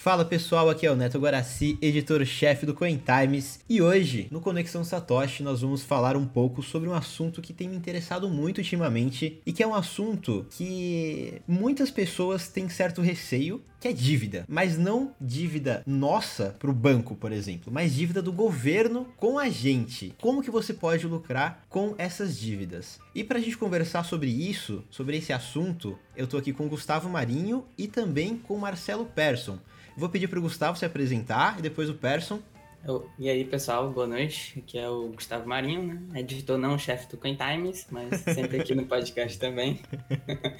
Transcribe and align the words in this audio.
Fala 0.00 0.24
pessoal, 0.24 0.70
aqui 0.70 0.86
é 0.86 0.92
o 0.92 0.94
Neto 0.94 1.18
Guaraci, 1.18 1.76
editor-chefe 1.82 2.64
do 2.64 2.72
Coin 2.72 3.02
Times, 3.04 3.58
e 3.68 3.82
hoje, 3.82 4.28
no 4.30 4.40
Conexão 4.40 4.84
Satoshi, 4.84 5.42
nós 5.42 5.60
vamos 5.60 5.82
falar 5.82 6.16
um 6.16 6.24
pouco 6.24 6.62
sobre 6.62 6.88
um 6.88 6.94
assunto 6.94 7.42
que 7.42 7.52
tem 7.52 7.68
me 7.68 7.74
interessado 7.76 8.28
muito 8.28 8.58
ultimamente 8.58 9.42
e 9.44 9.52
que 9.52 9.60
é 9.60 9.66
um 9.66 9.74
assunto 9.74 10.46
que 10.50 11.42
muitas 11.48 11.90
pessoas 11.90 12.46
têm 12.46 12.68
certo 12.68 13.02
receio, 13.02 13.60
que 13.80 13.88
é 13.88 13.92
dívida, 13.92 14.44
mas 14.48 14.76
não 14.76 15.14
dívida 15.20 15.82
nossa 15.86 16.56
para 16.58 16.70
o 16.70 16.74
banco, 16.74 17.14
por 17.14 17.32
exemplo, 17.32 17.72
mas 17.72 17.94
dívida 17.94 18.20
do 18.20 18.32
governo 18.32 19.06
com 19.16 19.38
a 19.38 19.48
gente. 19.48 20.14
Como 20.20 20.42
que 20.42 20.50
você 20.50 20.74
pode 20.74 21.06
lucrar 21.06 21.64
com 21.68 21.94
essas 21.96 22.38
dívidas? 22.38 22.98
E 23.14 23.22
para 23.22 23.38
a 23.38 23.40
gente 23.40 23.56
conversar 23.56 24.04
sobre 24.04 24.30
isso, 24.30 24.84
sobre 24.90 25.16
esse 25.16 25.32
assunto, 25.32 25.98
eu 26.16 26.26
tô 26.26 26.36
aqui 26.36 26.52
com 26.52 26.68
Gustavo 26.68 27.08
Marinho 27.08 27.64
e 27.76 27.86
também 27.86 28.36
com 28.36 28.58
Marcelo 28.58 29.06
Persson. 29.06 29.58
Vou 29.96 30.08
pedir 30.08 30.28
para 30.28 30.38
o 30.38 30.42
Gustavo 30.42 30.78
se 30.78 30.84
apresentar 30.84 31.58
e 31.58 31.62
depois 31.62 31.88
o 31.88 31.94
Persson. 31.94 32.40
Eu, 32.86 33.08
e 33.18 33.28
aí, 33.28 33.44
pessoal, 33.44 33.90
boa 33.90 34.06
noite. 34.06 34.58
Aqui 34.58 34.78
é 34.78 34.88
o 34.88 35.08
Gustavo 35.08 35.48
Marinho, 35.48 35.82
né? 35.82 36.20
Editor 36.20 36.56
não 36.56 36.78
chefe 36.78 37.08
do 37.08 37.16
Coin 37.16 37.36
Times, 37.36 37.86
mas 37.90 38.20
sempre 38.20 38.60
aqui 38.60 38.74
no 38.74 38.86
podcast 38.86 39.38
também. 39.38 39.80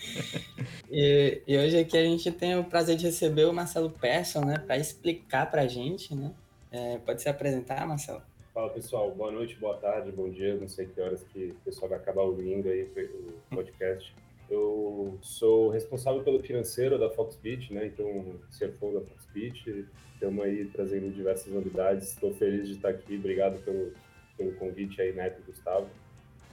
e, 0.90 1.40
e, 1.46 1.56
hoje 1.56 1.78
aqui 1.78 1.96
a 1.96 2.02
gente 2.02 2.30
tem 2.32 2.58
o 2.58 2.64
prazer 2.64 2.96
de 2.96 3.06
receber 3.06 3.46
o 3.46 3.52
Marcelo 3.52 3.90
Persson, 3.90 4.44
né? 4.44 4.58
Para 4.58 4.76
explicar 4.76 5.50
para 5.50 5.62
a 5.62 5.66
gente, 5.66 6.14
né? 6.14 6.32
É, 6.70 6.98
pode 6.98 7.22
se 7.22 7.28
apresentar, 7.28 7.86
Marcelo? 7.86 8.20
Fala 8.52 8.70
pessoal, 8.70 9.10
boa 9.12 9.30
noite, 9.30 9.54
boa 9.54 9.76
tarde, 9.76 10.10
bom 10.10 10.28
dia, 10.28 10.56
não 10.56 10.68
sei 10.68 10.86
que 10.86 11.00
horas 11.00 11.22
que 11.32 11.54
o 11.60 11.64
pessoal 11.64 11.88
vai 11.88 11.98
acabar 11.98 12.22
ouvindo 12.22 12.68
aí 12.68 12.82
o 12.82 13.54
podcast. 13.54 14.12
Eu 14.50 15.18
sou 15.20 15.68
responsável 15.68 16.22
pelo 16.22 16.42
financeiro 16.42 16.98
da 16.98 17.10
Foxbit, 17.10 17.72
né? 17.72 17.86
Então, 17.86 18.40
CFO 18.50 18.94
da 18.94 19.00
Foxbit. 19.02 19.86
Estamos 20.14 20.44
aí 20.44 20.64
trazendo 20.66 21.12
diversas 21.12 21.52
novidades. 21.52 22.08
Estou 22.08 22.34
feliz 22.34 22.66
de 22.66 22.74
estar 22.74 22.88
aqui. 22.88 23.16
Obrigado 23.16 23.62
pelo, 23.62 23.92
pelo 24.36 24.52
convite 24.52 25.00
aí, 25.00 25.12
Neto 25.12 25.40
e 25.40 25.50
Gustavo. 25.50 25.88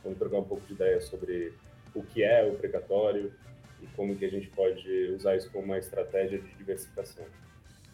Vamos 0.03 0.19
trocar 0.19 0.39
um 0.39 0.43
pouco 0.43 0.65
de 0.67 0.73
ideia 0.73 0.99
sobre 0.99 1.53
o 1.93 2.03
que 2.03 2.21
é 2.21 2.45
o 2.45 2.55
precatório 2.55 3.33
e 3.81 3.87
como 3.95 4.15
que 4.15 4.25
a 4.25 4.29
gente 4.29 4.47
pode 4.49 4.87
usar 5.15 5.37
isso 5.37 5.49
como 5.51 5.65
uma 5.65 5.77
estratégia 5.77 6.37
de 6.37 6.53
diversificação. 6.55 7.25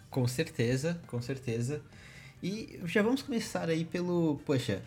Com 0.09 0.28
certeza, 0.28 1.00
com 1.08 1.22
certeza. 1.22 1.81
E 2.44 2.80
já 2.86 3.02
vamos 3.02 3.22
começar 3.22 3.70
aí 3.70 3.86
pelo, 3.86 4.42
poxa, 4.45 4.81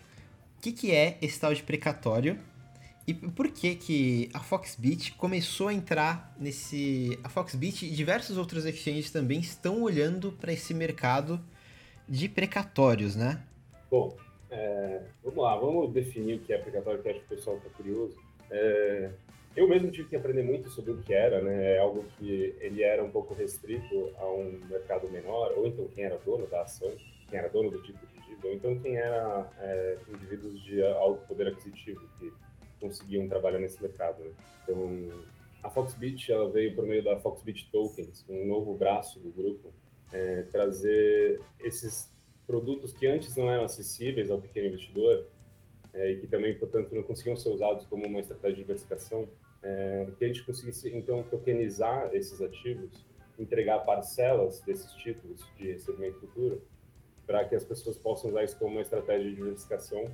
o 0.57 0.61
que, 0.61 0.73
que 0.73 0.91
é 0.91 1.17
esse 1.21 1.39
tal 1.39 1.53
de 1.53 1.63
precatório? 1.63 2.37
E 3.07 3.13
por 3.13 3.49
que 3.49 3.75
que 3.75 4.29
a 4.33 4.39
Foxbit 4.39 5.13
começou 5.13 5.67
a 5.67 5.73
entrar 5.73 6.35
nesse... 6.39 7.19
A 7.23 7.29
Foxbit 7.29 7.85
e 7.85 7.91
diversos 7.91 8.35
outros 8.35 8.65
exchanges 8.65 9.11
também 9.11 9.39
estão 9.39 9.83
olhando 9.83 10.31
para 10.31 10.51
esse 10.51 10.73
mercado 10.73 11.39
de 12.09 12.27
precatórios, 12.27 13.15
né? 13.15 13.43
Bom, 13.91 14.17
é, 14.49 15.01
vamos 15.23 15.43
lá, 15.43 15.55
vamos 15.55 15.93
definir 15.93 16.37
o 16.37 16.39
que 16.39 16.51
é 16.51 16.57
precatório, 16.57 17.01
que 17.01 17.09
acho 17.09 17.19
que 17.19 17.25
o 17.25 17.37
pessoal 17.37 17.57
está 17.57 17.69
curioso. 17.69 18.17
É, 18.49 19.11
eu 19.55 19.69
mesmo 19.69 19.91
tive 19.91 20.09
que 20.09 20.15
aprender 20.15 20.43
muito 20.43 20.69
sobre 20.69 20.91
o 20.91 20.97
que 20.97 21.13
era, 21.13 21.41
né? 21.41 21.75
É 21.75 21.79
algo 21.79 22.03
que 22.17 22.55
ele 22.59 22.83
era 22.83 23.03
um 23.03 23.09
pouco 23.09 23.33
restrito 23.33 24.11
a 24.17 24.25
um 24.27 24.59
mercado 24.69 25.09
menor, 25.09 25.53
ou 25.55 25.67
então 25.67 25.87
quem 25.87 26.03
era 26.03 26.17
dono 26.17 26.47
da 26.47 26.63
ação, 26.63 26.91
quem 27.29 27.39
era 27.39 27.49
dono 27.49 27.69
do 27.69 27.81
tipo 27.81 27.99
de 28.07 28.21
dívida, 28.21 28.47
ou 28.47 28.53
então 28.53 28.79
quem 28.79 28.97
era 28.97 29.49
é, 29.59 29.97
indivíduos 30.09 30.61
de 30.63 30.83
alto 30.83 31.25
poder 31.27 31.47
aquisitivo, 31.47 32.01
que 32.19 32.33
conseguiam 32.79 33.27
trabalhar 33.27 33.59
nesse 33.59 33.81
mercado. 33.81 34.23
Né? 34.23 34.31
Então, 34.63 35.23
a 35.63 35.69
Foxbit 35.69 36.31
ela 36.31 36.49
veio 36.49 36.75
por 36.75 36.85
meio 36.85 37.03
da 37.03 37.17
Foxbit 37.19 37.69
Tokens, 37.71 38.25
um 38.29 38.45
novo 38.45 38.75
braço 38.75 39.19
do 39.19 39.31
grupo, 39.31 39.73
é, 40.13 40.43
trazer 40.43 41.41
esses 41.59 42.13
produtos 42.45 42.93
que 42.93 43.07
antes 43.07 43.35
não 43.35 43.49
eram 43.49 43.63
acessíveis 43.63 44.29
ao 44.29 44.39
pequeno 44.39 44.67
investidor 44.67 45.25
é, 45.93 46.11
e 46.11 46.19
que 46.19 46.27
também, 46.27 46.57
portanto, 46.57 46.93
não 46.93 47.01
conseguiam 47.01 47.35
ser 47.35 47.49
usados 47.49 47.85
como 47.85 48.05
uma 48.05 48.19
estratégia 48.19 48.57
de 48.57 48.61
diversificação, 48.61 49.27
é, 49.63 50.07
que 50.17 50.23
a 50.23 50.27
gente 50.27 50.45
conseguisse, 50.45 50.95
então, 50.95 51.23
tokenizar 51.23 52.09
esses 52.13 52.41
ativos, 52.41 53.05
entregar 53.39 53.79
parcelas 53.79 54.61
desses 54.61 54.91
títulos 54.93 55.43
de 55.57 55.71
recebimento 55.71 56.19
futuro 56.19 56.61
para 57.25 57.43
que 57.45 57.55
as 57.55 57.63
pessoas 57.63 57.97
possam 57.97 58.29
usar 58.29 58.43
isso 58.43 58.57
como 58.57 58.71
uma 58.71 58.81
estratégia 58.81 59.29
de 59.29 59.35
diversificação, 59.35 60.11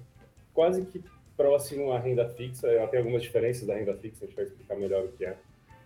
quase 0.53 0.85
que 0.85 1.03
próximo 1.35 1.91
à 1.91 1.99
renda 1.99 2.27
fixa, 2.29 2.67
ela 2.67 2.87
tem 2.87 2.99
algumas 2.99 3.21
diferenças 3.21 3.65
da 3.65 3.75
renda 3.75 3.95
fixa, 3.95 4.23
a 4.23 4.27
gente 4.27 4.35
vai 4.35 4.45
explicar 4.45 4.75
melhor 4.75 5.05
o 5.05 5.11
que 5.11 5.25
é. 5.25 5.37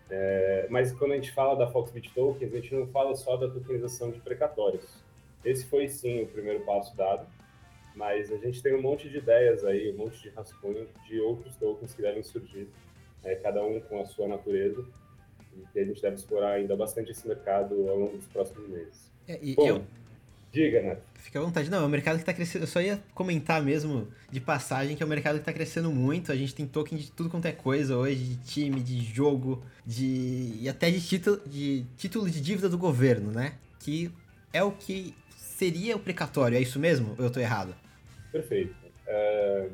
é 0.10 0.68
mas 0.70 0.92
quando 0.92 1.14
a 1.14 1.16
gente 1.16 1.32
fala 1.32 1.56
da 1.56 1.68
Foxbit 1.68 2.14
Tokens, 2.14 2.54
a 2.54 2.56
gente 2.58 2.76
não 2.76 2.88
fala 2.88 3.16
só 3.16 3.38
da 3.38 3.50
tokenização 3.50 4.12
de 4.12 4.20
precatórios. 4.20 5.04
Esse 5.44 5.66
foi 5.66 5.88
sim 5.88 6.24
o 6.24 6.28
primeiro 6.28 6.62
passo 6.66 6.96
dado, 6.96 7.28
mas 7.96 8.32
a 8.32 8.38
gente 8.38 8.62
tem 8.62 8.76
um 8.76 8.82
monte 8.82 9.10
de 9.10 9.18
ideias 9.18 9.64
aí, 9.64 9.92
um 9.92 9.98
monte 9.98 10.22
de 10.22 10.30
rascunho 10.30 10.88
de 11.08 11.20
outros 11.20 11.56
tokens 11.56 11.94
que 11.94 12.02
devem 12.02 12.24
surgir, 12.24 12.68
é, 13.24 13.36
cada 13.36 13.64
um 13.64 13.80
com 13.80 14.02
a 14.02 14.06
sua 14.06 14.28
natureza, 14.28 14.84
e 15.56 15.66
que 15.72 15.80
a 15.80 15.86
gente 15.86 16.02
deve 16.02 16.16
explorar 16.16 16.54
ainda 16.54 16.76
bastante 16.76 17.12
esse 17.12 17.28
mercado 17.28 17.90
ao 17.90 17.98
longo 17.98 18.18
dos 18.18 18.28
próximos 18.28 18.68
meses. 18.68 19.12
É, 19.28 19.40
e 19.42 19.56
Bom, 19.56 19.68
eu 19.68 19.82
Diga, 20.56 20.82
Neto. 20.82 21.02
Fica 21.16 21.38
à 21.38 21.42
vontade. 21.42 21.70
Não, 21.70 21.84
é 21.84 21.86
um 21.86 21.90
mercado 21.90 22.16
que 22.16 22.22
está 22.22 22.34
crescendo. 22.34 22.64
Eu 22.64 22.68
só 22.68 22.80
ia 22.80 22.98
comentar 23.14 23.62
mesmo 23.62 24.08
de 24.32 24.40
passagem 24.40 24.96
que 24.96 25.04
é 25.04 25.06
um 25.06 25.10
mercado 25.10 25.34
que 25.34 25.42
está 25.42 25.52
crescendo 25.52 25.92
muito. 25.92 26.32
A 26.32 26.36
gente 26.36 26.56
tem 26.56 26.66
token 26.66 26.98
de 26.98 27.12
tudo 27.12 27.30
quanto 27.30 27.46
é 27.46 27.52
coisa 27.52 27.98
hoje, 27.98 28.24
de 28.24 28.36
time, 28.46 28.80
de 28.80 29.04
jogo, 29.04 29.62
de. 29.86 30.58
e 30.62 30.70
até 30.70 30.90
de 30.90 31.06
título 31.06 31.42
de, 31.46 31.84
título 31.98 32.30
de 32.30 32.40
dívida 32.40 32.70
do 32.70 32.78
governo, 32.78 33.34
né? 33.34 33.56
Que 33.82 34.10
é 34.54 34.64
o 34.64 34.72
que 34.72 35.14
seria 35.36 35.98
o 35.98 36.00
precatório, 36.00 36.58
é 36.58 36.62
isso 36.62 36.80
mesmo? 36.80 37.16
Ou 37.18 37.26
eu 37.26 37.28
estou 37.28 37.44
errado? 37.44 37.76
Perfeito. 38.32 38.74
É... 39.06 39.68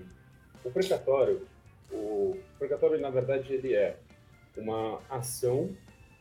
O 0.64 0.72
precatório, 0.72 1.46
o 1.92 2.40
precatório, 2.58 3.00
na 3.00 3.12
verdade, 3.12 3.54
ele 3.54 3.76
é 3.76 3.98
uma 4.58 5.00
ação 5.12 5.70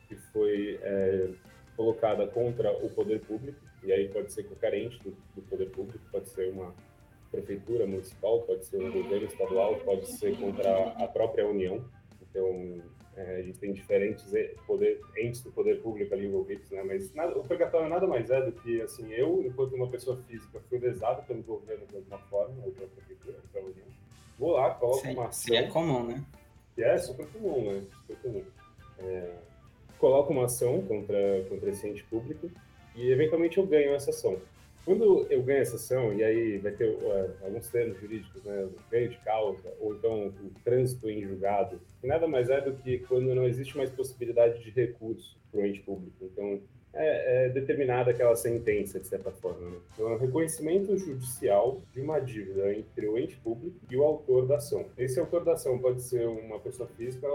que 0.07 0.17
foi 0.17 0.79
é, 0.83 1.29
colocada 1.77 2.27
contra 2.27 2.71
o 2.73 2.91
poder 2.91 3.21
público 3.21 3.70
e 3.83 3.93
aí 3.93 4.09
pode 4.09 4.33
ser 4.33 4.45
qualquer 4.45 4.75
ente 4.75 4.99
do, 5.03 5.17
do 5.35 5.43
poder 5.43 5.71
público, 5.71 6.05
pode 6.11 6.29
ser 6.29 6.51
uma 6.53 6.75
prefeitura 7.31 7.87
municipal, 7.87 8.43
pode 8.43 8.67
ser 8.67 8.79
um 8.83 8.91
governo 8.91 9.27
estadual, 9.27 9.77
pode 9.77 10.07
ser 10.07 10.37
contra 10.37 10.89
a 10.89 11.07
própria 11.07 11.47
União. 11.47 11.85
Então, 12.23 12.83
é, 13.17 13.37
a 13.37 13.43
gente 13.43 13.59
tem 13.59 13.73
diferentes 13.73 14.25
poder, 14.67 15.01
entes 15.17 15.43
do 15.43 15.51
poder 15.51 15.81
público 15.81 16.13
ali 16.15 16.27
envolvidos, 16.27 16.71
né? 16.71 16.83
Mas 16.83 17.13
nada, 17.15 17.39
o 17.39 17.43
precatório 17.43 17.89
nada 17.89 18.07
mais 18.07 18.31
é 18.31 18.41
do 18.41 18.53
que, 18.53 18.81
assim, 18.83 19.13
eu, 19.13 19.43
enquanto 19.45 19.75
uma 19.75 19.89
pessoa 19.89 20.17
física, 20.29 20.61
fui 20.69 20.79
lesado 20.79 21.23
pelo 21.27 21.43
governo 21.43 21.87
de 21.87 21.97
alguma 21.97 22.19
forma, 22.19 22.55
ou 22.65 22.73
pela 22.73 22.89
prefeitura, 22.89 23.39
pela 23.53 23.67
União, 23.67 23.87
vou 24.39 24.53
lá, 24.53 24.75
coloco 24.75 25.07
uma 25.09 25.27
ação... 25.27 25.47
Que 25.47 25.57
é 25.57 25.67
comum, 25.69 26.07
né? 26.07 26.25
Que 26.75 26.83
é 26.83 26.99
super 26.99 27.27
comum, 27.29 27.73
né? 27.73 27.83
Super 28.01 28.17
comum. 28.19 28.45
É, 28.99 29.35
coloco 29.99 30.33
uma 30.33 30.45
ação 30.47 30.83
contra, 30.83 31.45
contra 31.49 31.71
esse 31.71 31.89
ente 31.89 32.05
público, 32.05 32.51
e 32.95 33.11
eventualmente 33.11 33.59
eu 33.59 33.67
ganho 33.67 33.95
essa 33.95 34.11
ação. 34.11 34.41
Quando 34.85 35.27
eu 35.31 35.43
ganho 35.43 35.61
essa 35.61 35.77
ação, 35.77 36.13
e 36.15 36.25
aí 36.25 36.59
vai 36.59 36.73
ter 36.73 36.89
uh, 36.89 37.31
alguns 37.43 37.69
termos 37.69 38.01
jurídicos, 38.01 38.43
né, 38.43 38.69
ganho 38.91 39.11
de 39.11 39.19
causa, 39.19 39.73
ou 39.79 39.95
então 39.95 40.29
o 40.29 40.51
trânsito 40.65 41.09
em 41.09 41.23
julgado, 41.23 41.81
que 42.01 42.07
nada 42.07 42.27
mais 42.27 42.49
é 42.49 42.61
do 42.61 42.73
que 42.73 42.99
quando 43.01 43.35
não 43.35 43.47
existe 43.47 43.77
mais 43.77 43.91
possibilidade 43.91 44.63
de 44.63 44.71
recurso 44.71 45.39
para 45.51 45.61
o 45.61 45.67
ente 45.67 45.81
público. 45.81 46.17
Então, 46.23 46.61
é, 46.93 47.47
é, 47.47 47.49
determinada 47.51 48.11
aquela 48.11 48.35
sentença, 48.35 48.99
de 48.99 49.07
certa 49.07 49.31
forma. 49.31 49.71
Né? 49.71 49.77
Então, 49.93 50.11
é 50.11 50.15
um 50.15 50.19
reconhecimento 50.19 50.97
judicial 50.97 51.81
de 51.93 52.01
uma 52.01 52.19
dívida 52.19 52.75
entre 52.75 53.07
o 53.07 53.17
ente 53.17 53.37
público 53.37 53.77
e 53.89 53.97
o 53.97 54.03
autor 54.03 54.47
da 54.47 54.57
ação. 54.57 54.87
Esse 54.99 55.21
autor 55.21 55.45
da 55.45 55.53
ação 55.53 55.79
pode 55.79 56.03
ser 56.03 56.27
uma 56.27 56.59
pessoa 56.59 56.89
física, 56.97 57.29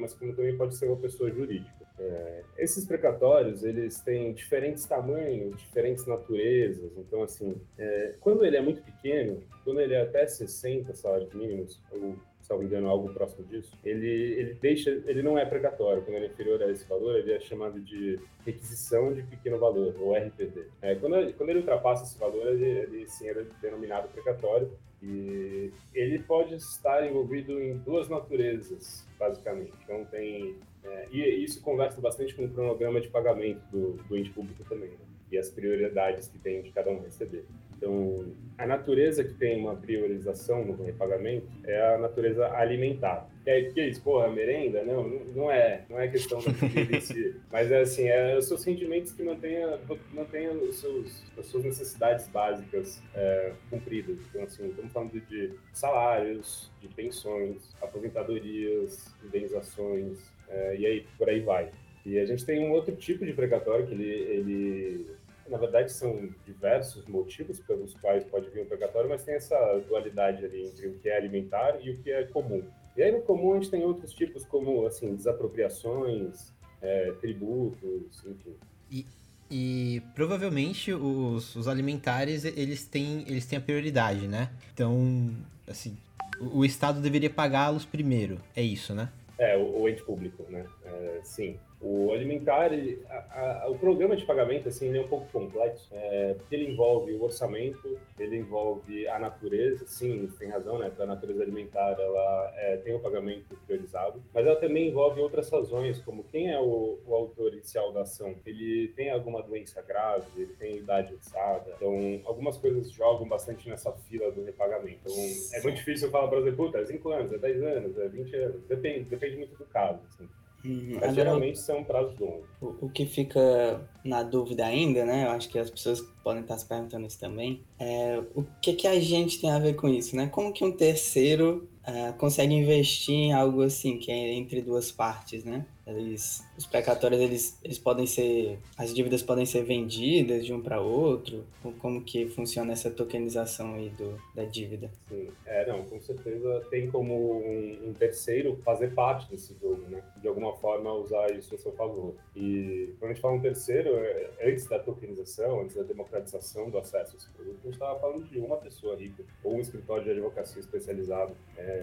mas 0.00 0.14
como 0.14 0.34
também 0.34 0.56
pode 0.56 0.74
ser 0.76 0.86
uma 0.86 0.96
pessoa 0.96 1.30
jurídica. 1.30 1.75
É, 1.98 2.42
esses 2.58 2.84
precatórios, 2.84 3.64
eles 3.64 4.00
têm 4.00 4.32
diferentes 4.32 4.84
tamanhos, 4.84 5.56
diferentes 5.56 6.06
naturezas. 6.06 6.92
Então, 6.96 7.22
assim, 7.22 7.60
é, 7.78 8.14
quando 8.20 8.44
ele 8.44 8.56
é 8.56 8.60
muito 8.60 8.82
pequeno, 8.82 9.42
quando 9.64 9.80
ele 9.80 9.94
é 9.94 10.02
até 10.02 10.26
60 10.26 10.94
salários 10.94 11.32
mínimos, 11.32 11.80
ou 11.90 12.16
salvo 12.46 12.62
engano, 12.62 12.88
algo 12.88 13.12
próximo 13.12 13.44
disso, 13.46 13.76
ele, 13.84 14.06
ele 14.06 14.54
deixa, 14.54 14.90
ele 15.06 15.22
não 15.22 15.36
é 15.36 15.44
precatório. 15.44 16.02
Quando 16.02 16.16
ele 16.16 16.26
é 16.26 16.28
inferior 16.28 16.62
a 16.62 16.70
esse 16.70 16.86
valor, 16.88 17.16
ele 17.16 17.32
é 17.32 17.40
chamado 17.40 17.80
de 17.80 18.20
requisição 18.44 19.12
de 19.12 19.22
pequeno 19.22 19.58
valor, 19.58 19.94
ou 19.98 20.14
RPD. 20.14 20.66
É, 20.80 20.94
quando, 20.94 21.16
ele, 21.16 21.32
quando 21.32 21.50
ele 21.50 21.60
ultrapassa 21.60 22.04
esse 22.04 22.18
valor, 22.18 22.46
ele, 22.46 22.64
ele 22.64 23.08
sim 23.08 23.28
é 23.28 23.44
denominado 23.60 24.08
precatório, 24.08 24.70
e 25.02 25.70
ele 25.94 26.20
pode 26.20 26.54
estar 26.54 27.06
envolvido 27.06 27.60
em 27.60 27.78
duas 27.78 28.08
naturezas, 28.08 29.06
basicamente. 29.18 29.72
Então, 29.84 30.04
tem. 30.06 30.56
É, 30.86 31.08
e 31.10 31.44
isso 31.44 31.60
conversa 31.60 32.00
bastante 32.00 32.34
com 32.34 32.44
o 32.44 32.50
cronograma 32.50 33.00
de 33.00 33.08
pagamento 33.08 33.60
do, 33.70 33.92
do 33.94 34.16
ente 34.16 34.30
público 34.30 34.64
também. 34.64 34.90
Né? 34.90 35.16
e 35.30 35.38
as 35.38 35.50
prioridades 35.50 36.28
que 36.28 36.38
tem 36.38 36.62
de 36.62 36.70
cada 36.70 36.90
um 36.90 37.02
receber. 37.02 37.44
Então, 37.76 38.24
a 38.56 38.66
natureza 38.66 39.22
que 39.22 39.34
tem 39.34 39.60
uma 39.60 39.76
priorização 39.76 40.64
no 40.64 40.82
repagamento 40.82 41.46
é 41.64 41.94
a 41.94 41.98
natureza 41.98 42.48
alimentar. 42.52 43.28
E 43.44 43.50
aí, 43.50 43.72
que 43.72 43.80
é 43.80 43.88
isso? 43.88 44.02
Porra, 44.02 44.28
merenda? 44.28 44.82
Não, 44.82 45.06
não 45.34 45.50
é. 45.50 45.84
Não 45.90 46.00
é 46.00 46.08
questão 46.08 46.38
da 46.38 46.54
comida 46.54 46.96
em 46.96 47.00
si. 47.00 47.36
Mas 47.52 47.70
é 47.70 47.80
assim, 47.80 48.04
é 48.08 48.36
os 48.36 48.46
seus 48.48 48.62
sentimentos 48.62 49.12
que 49.12 49.22
mantenham, 49.22 49.78
mantenham 50.14 50.54
os 50.62 50.76
seus, 50.76 51.22
as 51.38 51.46
suas 51.46 51.64
necessidades 51.64 52.26
básicas 52.28 53.02
é, 53.14 53.52
cumpridas. 53.68 54.18
Então, 54.30 54.44
assim, 54.44 54.68
estamos 54.68 54.92
falando 54.92 55.20
de 55.20 55.52
salários, 55.74 56.72
de 56.80 56.88
pensões, 56.88 57.74
aposentadorias, 57.82 59.14
indenizações, 59.22 60.18
é, 60.48 60.76
e 60.76 60.86
aí 60.86 61.06
por 61.18 61.28
aí 61.28 61.40
vai. 61.40 61.70
E 62.04 62.18
a 62.18 62.24
gente 62.24 62.44
tem 62.44 62.60
um 62.60 62.72
outro 62.72 62.94
tipo 62.94 63.26
de 63.26 63.32
precatório 63.32 63.86
que 63.86 63.92
ele, 63.92 64.04
ele 64.04 65.16
na 65.48 65.58
verdade, 65.58 65.92
são 65.92 66.28
diversos 66.44 67.06
motivos 67.06 67.60
pelos 67.60 67.94
quais 67.94 68.24
pode 68.24 68.48
vir 68.50 68.62
um 68.62 68.66
precatório, 68.66 69.08
mas 69.08 69.22
tem 69.22 69.34
essa 69.34 69.56
dualidade 69.88 70.44
ali 70.44 70.66
entre 70.66 70.88
o 70.88 70.98
que 70.98 71.08
é 71.08 71.16
alimentar 71.16 71.78
e 71.82 71.90
o 71.90 71.98
que 71.98 72.10
é 72.10 72.24
comum. 72.24 72.62
E 72.96 73.02
aí, 73.02 73.12
no 73.12 73.22
comum, 73.22 73.52
a 73.52 73.56
gente 73.56 73.70
tem 73.70 73.84
outros 73.84 74.12
tipos, 74.12 74.44
como, 74.44 74.86
assim, 74.86 75.14
desapropriações, 75.14 76.52
é, 76.80 77.12
tributos, 77.20 78.24
enfim. 78.24 78.56
E, 78.90 79.06
e 79.50 80.02
provavelmente 80.14 80.92
os, 80.92 81.54
os 81.54 81.68
alimentares, 81.68 82.44
eles 82.44 82.86
têm, 82.86 83.24
eles 83.28 83.46
têm 83.46 83.58
a 83.58 83.62
prioridade, 83.62 84.26
né? 84.26 84.50
Então, 84.72 85.30
assim, 85.68 85.96
o, 86.40 86.60
o 86.60 86.64
Estado 86.64 87.00
deveria 87.00 87.30
pagá-los 87.30 87.84
primeiro, 87.84 88.40
é 88.54 88.62
isso, 88.62 88.94
né? 88.94 89.10
É, 89.38 89.56
o, 89.56 89.82
o 89.82 89.88
ente 89.88 90.02
público, 90.02 90.44
né? 90.50 90.66
É, 90.84 91.20
sim. 91.22 91.58
O 91.80 92.12
alimentar, 92.12 92.72
ele, 92.72 93.02
a, 93.08 93.64
a, 93.64 93.70
o 93.70 93.78
programa 93.78 94.16
de 94.16 94.24
pagamento, 94.24 94.68
assim, 94.68 94.88
ele 94.88 94.98
é 94.98 95.02
um 95.02 95.08
pouco 95.08 95.26
complexo, 95.30 95.88
é, 95.92 96.34
porque 96.34 96.54
ele 96.54 96.72
envolve 96.72 97.12
o 97.12 97.22
orçamento, 97.22 97.98
ele 98.18 98.36
envolve 98.36 99.06
a 99.08 99.18
natureza, 99.18 99.86
sim, 99.86 100.28
tem 100.38 100.48
razão, 100.48 100.78
né? 100.78 100.90
A 100.98 101.06
natureza 101.06 101.42
alimentar, 101.42 101.96
ela 101.98 102.52
é, 102.56 102.76
tem 102.78 102.94
o 102.94 103.00
pagamento 103.00 103.54
priorizado, 103.66 104.22
mas 104.32 104.46
ela 104.46 104.56
também 104.56 104.88
envolve 104.88 105.20
outras 105.20 105.50
razões, 105.50 105.98
como 106.00 106.24
quem 106.24 106.50
é 106.50 106.58
o, 106.58 106.98
o 107.06 107.14
autor 107.14 107.52
inicial 107.52 107.92
da 107.92 108.02
ação, 108.02 108.34
ele 108.46 108.88
tem 108.96 109.10
alguma 109.10 109.42
doença 109.42 109.82
grave, 109.82 110.26
ele 110.36 110.54
tem 110.54 110.78
idade 110.78 111.12
avançada, 111.12 111.72
então 111.76 112.22
algumas 112.24 112.56
coisas 112.56 112.90
jogam 112.90 113.28
bastante 113.28 113.68
nessa 113.68 113.92
fila 113.92 114.30
do 114.30 114.42
repagamento. 114.42 115.00
Então 115.04 115.14
é 115.52 115.62
muito 115.62 115.76
difícil 115.76 116.10
falar, 116.10 116.28
por 116.28 116.38
exemplo, 116.38 116.66
puta, 116.66 116.78
é 116.78 116.84
5 116.86 117.10
anos, 117.10 117.32
é 117.32 117.38
10 117.38 117.62
anos, 117.62 117.98
é 117.98 118.08
20 118.08 118.36
anos, 118.36 118.62
depende, 118.64 119.04
depende 119.04 119.36
muito 119.36 119.56
do 119.56 119.64
caso, 119.66 120.00
assim. 120.08 120.26
Uhum. 120.66 120.98
Mas 121.00 121.14
geralmente 121.14 121.58
são 121.60 121.84
prazos 121.84 122.18
longos. 122.18 122.44
O, 122.60 122.86
o, 122.86 122.90
que 122.90 123.06
fica 123.06 123.80
na 124.04 124.24
dúvida 124.24 124.66
ainda, 124.66 125.04
né? 125.04 125.24
Eu 125.24 125.30
acho 125.30 125.48
que 125.48 125.58
as 125.58 125.70
pessoas 125.70 126.00
podem 126.24 126.42
estar 126.42 126.58
se 126.58 126.66
perguntando 126.66 127.06
isso 127.06 127.20
também. 127.20 127.62
É 127.78 128.20
o 128.34 128.44
que, 128.60 128.72
que 128.72 128.86
a 128.88 128.98
gente 128.98 129.40
tem 129.40 129.50
a 129.50 129.60
ver 129.60 129.74
com 129.74 129.88
isso, 129.88 130.16
né? 130.16 130.26
Como 130.26 130.52
que 130.52 130.64
um 130.64 130.72
terceiro 130.72 131.68
uh, 131.86 132.12
consegue 132.18 132.54
investir 132.54 133.14
em 133.14 133.32
algo 133.32 133.62
assim, 133.62 133.98
que 133.98 134.10
é 134.10 134.34
entre 134.34 134.60
duas 134.60 134.90
partes, 134.90 135.44
né? 135.44 135.64
Eles, 135.86 136.44
os 136.58 136.66
precatórios, 136.66 137.20
eles, 137.20 137.60
eles 137.62 137.78
podem 137.78 138.06
ser, 138.06 138.58
as 138.76 138.92
dívidas 138.92 139.22
podem 139.22 139.46
ser 139.46 139.62
vendidas 139.62 140.44
de 140.44 140.52
um 140.52 140.60
para 140.60 140.80
outro, 140.80 141.44
como 141.78 142.02
que 142.02 142.26
funciona 142.26 142.72
essa 142.72 142.90
tokenização 142.90 143.74
aí 143.74 143.90
do, 143.90 144.20
da 144.34 144.44
dívida? 144.44 144.90
Sim, 145.08 145.28
é, 145.46 145.64
não, 145.64 145.84
com 145.84 146.00
certeza 146.00 146.66
tem 146.70 146.90
como 146.90 147.14
um, 147.14 147.90
um 147.90 147.92
terceiro 147.92 148.58
fazer 148.64 148.94
parte 148.94 149.30
desse 149.30 149.54
jogo, 149.60 149.82
né? 149.88 150.02
De 150.20 150.26
alguma 150.26 150.56
forma 150.56 150.92
usar 150.92 151.30
isso 151.30 151.54
a 151.54 151.58
seu 151.58 151.70
favor. 151.72 152.16
E 152.34 152.92
quando 152.98 153.12
a 153.12 153.14
gente 153.14 153.22
fala 153.22 153.34
um 153.34 153.40
terceiro, 153.40 153.90
é, 153.94 154.30
antes 154.42 154.66
da 154.66 154.80
tokenização, 154.80 155.60
antes 155.60 155.76
da 155.76 155.84
democratização 155.84 156.68
do 156.68 156.78
acesso 156.78 157.14
a 157.14 157.16
esse 157.16 157.30
produto, 157.30 157.58
a 157.62 157.66
gente 157.66 157.74
estava 157.74 158.00
falando 158.00 158.24
de 158.24 158.40
uma 158.40 158.56
pessoa 158.56 158.96
rica 158.96 159.22
ou 159.44 159.54
um 159.54 159.60
escritório 159.60 160.02
de 160.02 160.10
advocacia 160.10 160.58
especializado. 160.58 161.36
É, 161.56 161.75